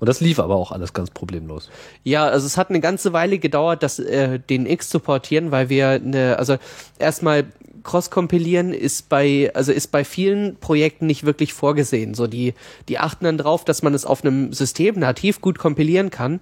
[0.00, 1.68] Und das lief aber auch alles ganz problemlos.
[2.04, 5.68] Ja, also es hat eine ganze Weile gedauert, das äh, den X zu portieren, weil
[5.68, 6.56] wir eine, also
[6.98, 7.44] erstmal
[7.82, 12.14] Cross-Kompilieren ist bei, also ist bei vielen Projekten nicht wirklich vorgesehen.
[12.14, 12.54] So die,
[12.88, 16.40] die achten dann drauf, dass man es auf einem System nativ gut kompilieren kann.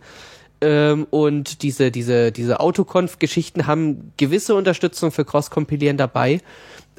[0.61, 6.41] Ähm, und diese, diese, diese Autoconf-Geschichten haben gewisse Unterstützung für Cross-Kompilieren dabei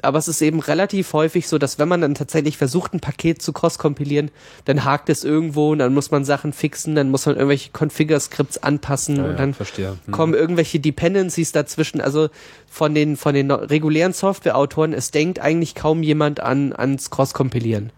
[0.02, 3.42] aber es ist eben relativ häufig so, dass wenn man dann tatsächlich versucht, ein Paket
[3.42, 4.30] zu cross-kompilieren,
[4.64, 8.62] dann hakt es irgendwo und dann muss man Sachen fixen, dann muss man irgendwelche Configure-Scripts
[8.62, 9.54] anpassen Ja, und dann.
[9.54, 10.12] Hm.
[10.12, 12.00] kommen irgendwelche Dependencies dazwischen.
[12.00, 12.28] Also
[12.66, 17.92] von den, von den regulären Softwareautoren, es denkt eigentlich kaum jemand an, ans Cross-Kompilieren.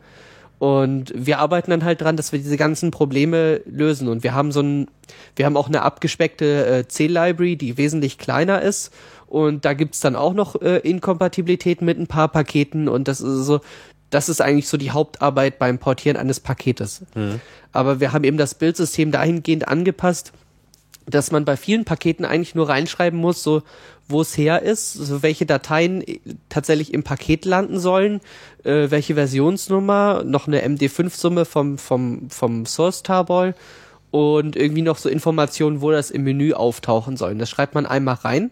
[0.63, 4.07] Und wir arbeiten dann halt dran, dass wir diese ganzen Probleme lösen.
[4.07, 4.87] Und wir haben so ein,
[5.35, 8.95] wir haben auch eine abgespeckte äh, C-Library, die wesentlich kleiner ist.
[9.27, 12.89] Und da gibt's dann auch noch äh, Inkompatibilitäten mit ein paar Paketen.
[12.89, 13.59] Und das ist so,
[14.11, 17.03] das ist eigentlich so die Hauptarbeit beim Portieren eines Paketes.
[17.73, 20.33] Aber wir haben eben das Bildsystem dahingehend angepasst,
[21.07, 23.63] dass man bei vielen Paketen eigentlich nur reinschreiben muss, so
[24.09, 28.21] wo es her ist, so welche Dateien äh, tatsächlich im Paket landen sollen,
[28.65, 33.55] äh, welche Versionsnummer, noch eine MD5-Summe vom, vom, vom Source Tarball
[34.11, 37.35] und irgendwie noch so Informationen, wo das im Menü auftauchen soll.
[37.37, 38.51] Das schreibt man einmal rein,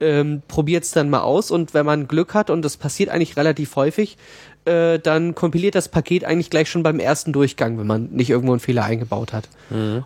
[0.00, 3.36] ähm, probiert es dann mal aus und wenn man Glück hat, und das passiert eigentlich
[3.36, 4.16] relativ häufig,
[4.64, 8.52] äh, dann kompiliert das Paket eigentlich gleich schon beim ersten Durchgang, wenn man nicht irgendwo
[8.52, 9.48] einen Fehler eingebaut hat.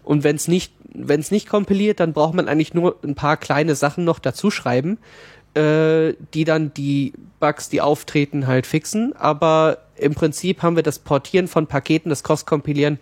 [0.05, 3.37] Und wenn es nicht, wenn es nicht kompiliert, dann braucht man eigentlich nur ein paar
[3.37, 4.99] kleine Sachen noch dazu schreiben,
[5.55, 9.15] äh, die dann die Bugs, die auftreten, halt fixen.
[9.17, 12.99] Aber im Prinzip haben wir das Portieren von Paketen, das Cross-Kompilieren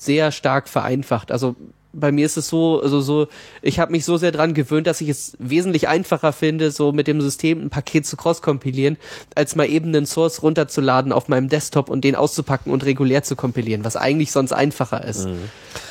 [0.00, 1.32] sehr stark vereinfacht.
[1.32, 1.56] Also
[1.92, 3.28] bei mir ist es so, also so,
[3.60, 7.06] ich habe mich so sehr dran gewöhnt, dass ich es wesentlich einfacher finde, so mit
[7.06, 8.96] dem System ein Paket zu cross-kompilieren,
[9.34, 13.36] als mal eben einen Source runterzuladen auf meinem Desktop und den auszupacken und regulär zu
[13.36, 15.28] kompilieren, was eigentlich sonst einfacher ist.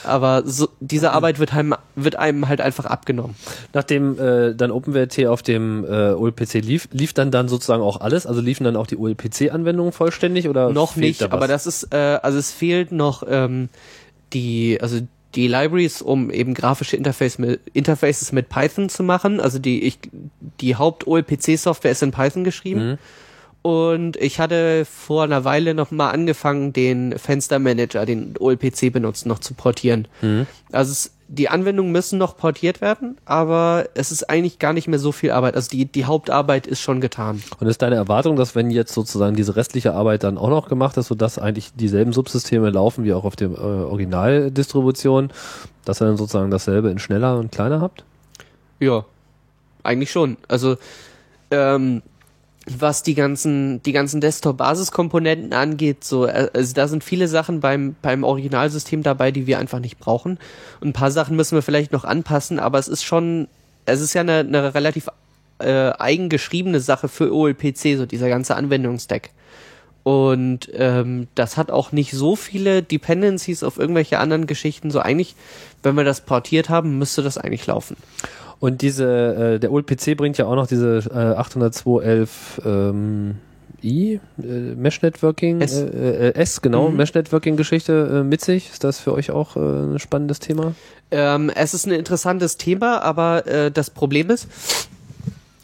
[0.03, 3.35] Aber so, diese Arbeit wird einem, wird einem halt einfach abgenommen.
[3.73, 8.25] Nachdem äh, dann OpenWrt auf dem äh, OLPC lief, lief dann dann sozusagen auch alles?
[8.25, 12.19] Also liefen dann auch die OLPC-Anwendungen vollständig oder noch nicht, da aber das ist, äh,
[12.21, 13.69] also es fehlt noch ähm,
[14.33, 14.99] die, also
[15.35, 19.39] die Libraries, um eben grafische Interface mit, Interfaces mit Python zu machen.
[19.39, 19.99] Also die, ich,
[20.59, 22.81] die Haupt-OLPC-Software ist in Python geschrieben.
[23.61, 29.39] Und ich hatte vor einer Weile noch mal angefangen, den Fenstermanager, den OLPC benutzt, noch
[29.39, 30.07] zu portieren.
[30.71, 34.99] Also es, die Anwendungen müssen noch portiert werden, aber es ist eigentlich gar nicht mehr
[34.99, 35.55] so viel Arbeit.
[35.55, 37.41] Also die, die Hauptarbeit ist schon getan.
[37.57, 40.97] Und ist deine Erwartung, dass wenn jetzt sozusagen diese restliche Arbeit dann auch noch gemacht
[40.97, 45.31] ist, sodass eigentlich dieselben Subsysteme laufen wie auch auf der äh, Originaldistribution,
[45.85, 48.03] dass ihr dann sozusagen dasselbe in schneller und kleiner habt?
[48.81, 49.05] Ja,
[49.83, 50.35] eigentlich schon.
[50.49, 50.75] Also
[51.49, 52.01] ähm,
[52.79, 57.95] was die ganzen die ganzen Desktop-Basiskomponenten angeht, so äh, also da sind viele Sachen beim
[58.01, 60.37] beim Originalsystem dabei, die wir einfach nicht brauchen.
[60.79, 63.47] Und ein paar Sachen müssen wir vielleicht noch anpassen, aber es ist schon
[63.85, 65.09] es ist ja eine, eine relativ
[65.59, 69.29] äh, eigengeschriebene Sache für OLPC, so dieser ganze Anwendungsstack.
[70.03, 74.89] Und ähm, das hat auch nicht so viele Dependencies auf irgendwelche anderen Geschichten.
[74.89, 75.35] So eigentlich,
[75.83, 77.95] wenn wir das portiert haben, müsste das eigentlich laufen.
[78.61, 82.29] Und diese, äh, der OLPC bringt ja auch noch diese äh, 802.11
[82.63, 83.35] ähm,
[83.83, 85.81] I, äh, Mesh Networking, S.
[85.81, 86.97] Äh, äh, S, genau, Mhm.
[86.97, 88.69] Mesh Networking Geschichte äh, mit sich.
[88.71, 90.75] Ist das für euch auch äh, ein spannendes Thema?
[91.09, 94.47] Ähm, es ist ein interessantes Thema, aber äh, das Problem ist,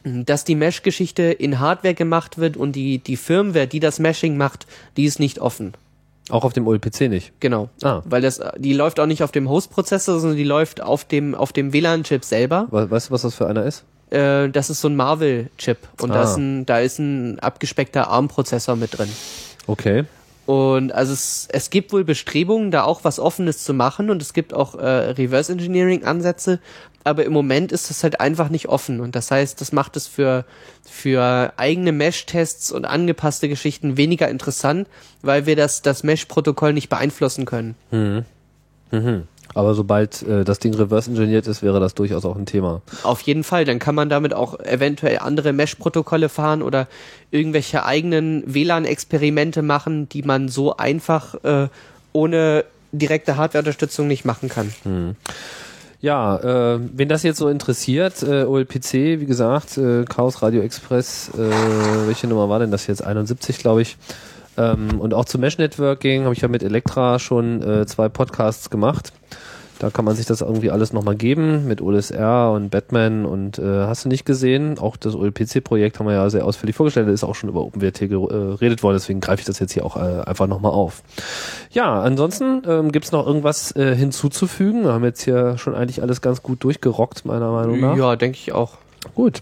[0.03, 4.65] dass die Mesh-Geschichte in Hardware gemacht wird und die, die Firmware, die das Meshing macht,
[4.97, 5.73] die ist nicht offen.
[6.29, 7.31] Auch auf dem OLPC nicht.
[7.39, 7.69] Genau.
[7.83, 8.01] Ah.
[8.05, 11.53] Weil das, die läuft auch nicht auf dem Host-Prozessor, sondern die läuft auf dem, auf
[11.53, 12.67] dem WLAN-Chip selber.
[12.71, 13.83] We weißt du, was das für einer ist?
[14.09, 15.77] Äh, das ist so ein Marvel-Chip.
[16.01, 16.23] Und da, Ah.
[16.23, 19.09] ist ein, da ist ein abgespeckter ARM-Prozessor mit drin.
[19.67, 20.03] Okay.
[20.47, 24.31] Und also es, es gibt wohl Bestrebungen, da auch was Offenes zu machen und es
[24.31, 26.61] gibt auch äh, Reverse Engineering Ansätze,
[27.03, 30.07] aber im Moment ist es halt einfach nicht offen und das heißt, das macht es
[30.07, 30.45] für
[30.89, 34.87] für eigene Mesh-Tests und angepasste Geschichten weniger interessant,
[35.21, 37.75] weil wir das das Mesh-Protokoll nicht beeinflussen können.
[39.57, 42.83] Aber sobald äh, das Ding reverse engineert ist, wäre das durchaus auch ein Thema.
[43.01, 46.87] Auf jeden Fall, dann kann man damit auch eventuell andere Mesh-Protokolle fahren oder
[47.31, 51.69] irgendwelche eigenen WLAN-Experimente machen, die man so einfach äh,
[52.13, 55.15] ohne direkte Hardware-Unterstützung nicht machen kann.
[56.01, 61.31] Ja, äh, wen das jetzt so interessiert, äh, OLPC, wie gesagt, äh, Chaos Radio Express,
[61.33, 61.49] äh,
[62.05, 63.03] welche Nummer war denn das jetzt?
[63.03, 63.97] 71, glaube ich.
[64.57, 68.69] Ähm, und auch zu Mesh Networking habe ich ja mit Elektra schon äh, zwei Podcasts
[68.69, 69.13] gemacht.
[69.79, 73.85] Da kann man sich das irgendwie alles nochmal geben mit OLSR und Batman und äh,
[73.85, 74.79] hast du nicht gesehen.
[74.79, 77.07] Auch das OLPC-Projekt haben wir ja sehr ausführlich vorgestellt.
[77.07, 79.95] Da ist auch schon über OpenWrt geredet worden, deswegen greife ich das jetzt hier auch
[79.95, 81.03] äh, einfach nochmal auf.
[81.71, 84.83] Ja, ansonsten ähm, gibt es noch irgendwas äh, hinzuzufügen.
[84.83, 87.97] Wir haben jetzt hier schon eigentlich alles ganz gut durchgerockt, meiner Meinung nach.
[87.97, 88.77] Ja, denke ich auch.
[89.13, 89.41] Gut.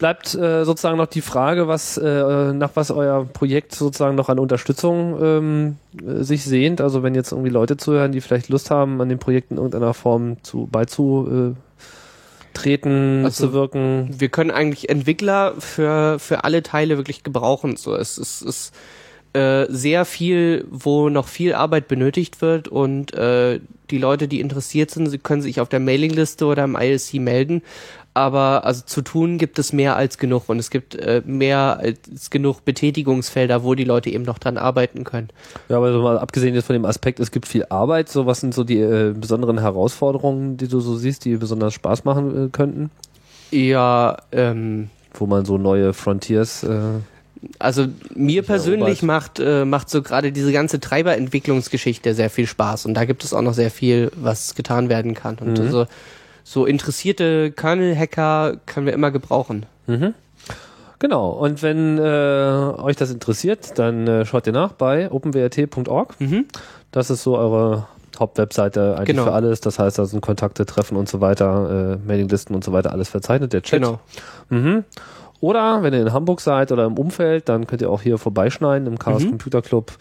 [0.00, 4.38] Bleibt äh, sozusagen noch die Frage, was äh, nach was euer Projekt sozusagen noch an
[4.38, 6.80] Unterstützung ähm, äh, sich sehnt.
[6.80, 9.92] Also wenn jetzt irgendwie Leute zuhören, die vielleicht Lust haben, an den Projekten in irgendeiner
[9.92, 11.80] Form zu beizu äh,
[12.54, 14.08] treten Also- zu wirken.
[14.16, 17.76] wir können eigentlich Entwickler für, für alle Teile wirklich gebrauchen.
[17.76, 18.74] So, es ist, ist
[19.32, 23.60] äh, sehr viel, wo noch viel Arbeit benötigt wird und äh,
[23.90, 27.62] die Leute, die interessiert sind, sie können sich auf der Mailingliste oder im ILC melden.
[28.12, 32.30] Aber also zu tun gibt es mehr als genug und es gibt äh, mehr als
[32.30, 35.28] genug Betätigungsfelder, wo die Leute eben noch dran arbeiten können.
[35.68, 38.40] Ja, aber so mal abgesehen jetzt von dem Aspekt, es gibt viel Arbeit, so was
[38.40, 42.48] sind so die äh, besonderen Herausforderungen, die du so siehst, die besonders Spaß machen äh,
[42.50, 42.90] könnten?
[43.52, 46.78] Ja, ähm, Wo man so neue Frontiers äh,
[47.60, 52.94] Also mir persönlich macht, äh, macht so gerade diese ganze Treiberentwicklungsgeschichte sehr viel Spaß und
[52.94, 55.38] da gibt es auch noch sehr viel, was getan werden kann.
[55.38, 55.64] Und Mhm.
[55.64, 55.86] also,
[56.44, 59.66] so interessierte Kernel-Hacker können wir immer gebrauchen.
[60.98, 66.20] Genau, und wenn äh, euch das interessiert, dann äh, schaut ihr nach bei openwrt.org.
[66.20, 66.44] Mhm.
[66.90, 67.86] Das ist so eure
[68.18, 69.24] Hauptwebseite eigentlich Genau.
[69.24, 69.60] für alles.
[69.62, 73.08] Das heißt, da sind Kontakte, Treffen und so weiter, äh, Mailinglisten und so weiter, alles
[73.08, 73.80] verzeichnet, der Chat.
[73.80, 73.98] Genau.
[74.50, 74.84] Mhm.
[75.40, 78.86] Oder wenn ihr in Hamburg seid oder im Umfeld, dann könnt ihr auch hier vorbeischneiden
[78.86, 79.30] im Chaos Mhm.
[79.30, 79.92] Computer Club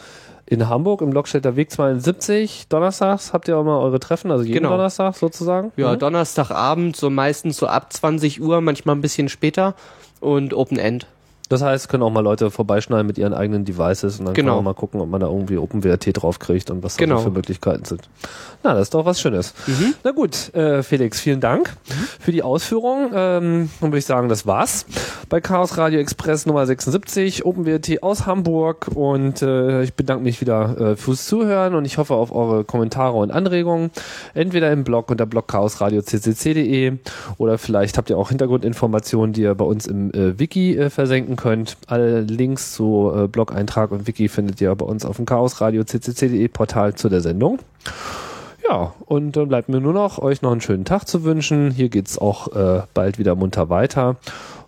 [0.49, 2.67] in Hamburg im Lockstädter Weg 72.
[2.69, 4.69] Donnerstags habt ihr auch mal eure Treffen, also jeden Genau.
[4.71, 5.71] Donnerstag sozusagen.
[5.77, 5.99] Ja, Mhm.
[5.99, 9.75] Donnerstagabend, so meistens so ab 20 Uhr, manchmal ein bisschen später
[10.19, 11.05] und Open End.
[11.49, 14.51] Das heißt, können auch mal Leute vorbeischneiden mit ihren eigenen Devices und dann Genau.
[14.55, 17.17] kann man mal gucken, ob man da irgendwie OpenWRT draufkriegt und was da Genau.
[17.17, 18.01] so für Möglichkeiten sind.
[18.63, 19.53] Na, das ist doch was Schönes.
[19.67, 19.93] Mhm.
[20.03, 21.75] Na gut, äh, Felix, vielen Dank
[22.19, 23.11] für die Ausführung.
[23.13, 24.85] Ähm, dann würde ich sagen, das war's
[25.29, 30.77] bei Chaos Radio Express Nummer 76, OpenWRT aus Hamburg und äh, ich bedanke mich wieder
[30.79, 33.91] äh, fürs Zuhören und ich hoffe auf eure Kommentare und Anregungen,
[34.33, 36.97] entweder im Blog unter blogchaosradio.ccc.de
[37.37, 41.35] oder vielleicht habt ihr auch Hintergrundinformationen, die ihr bei uns im äh, Wiki äh, versenken
[41.39, 41.77] könnt.
[41.87, 46.93] Alle Links zu äh, Blog-Eintrag und Wiki findet ihr bei uns auf dem chaosradio.ccc.de Portal
[46.95, 47.59] zu der Sendung.
[48.69, 51.71] Ja, und dann bleibt mir nur noch, euch noch einen schönen Tag zu wünschen.
[51.71, 54.17] Hier geht's auch äh, bald wieder munter weiter.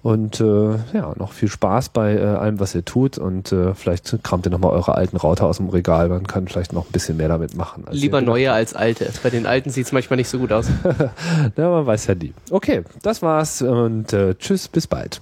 [0.01, 3.19] Und äh, ja, noch viel Spaß bei äh, allem, was ihr tut.
[3.19, 6.09] Und äh, vielleicht kramt ihr nochmal eure alten Router aus dem Regal.
[6.09, 7.85] Man kann vielleicht noch ein bisschen mehr damit machen.
[7.91, 9.11] Lieber neue als alte.
[9.21, 10.67] Bei den alten sieht's manchmal nicht so gut aus.
[10.83, 11.57] habt.
[11.57, 12.33] Ja, man weiß ja nie.
[12.49, 15.21] Okay, das war's und äh, tschüss, bis bald.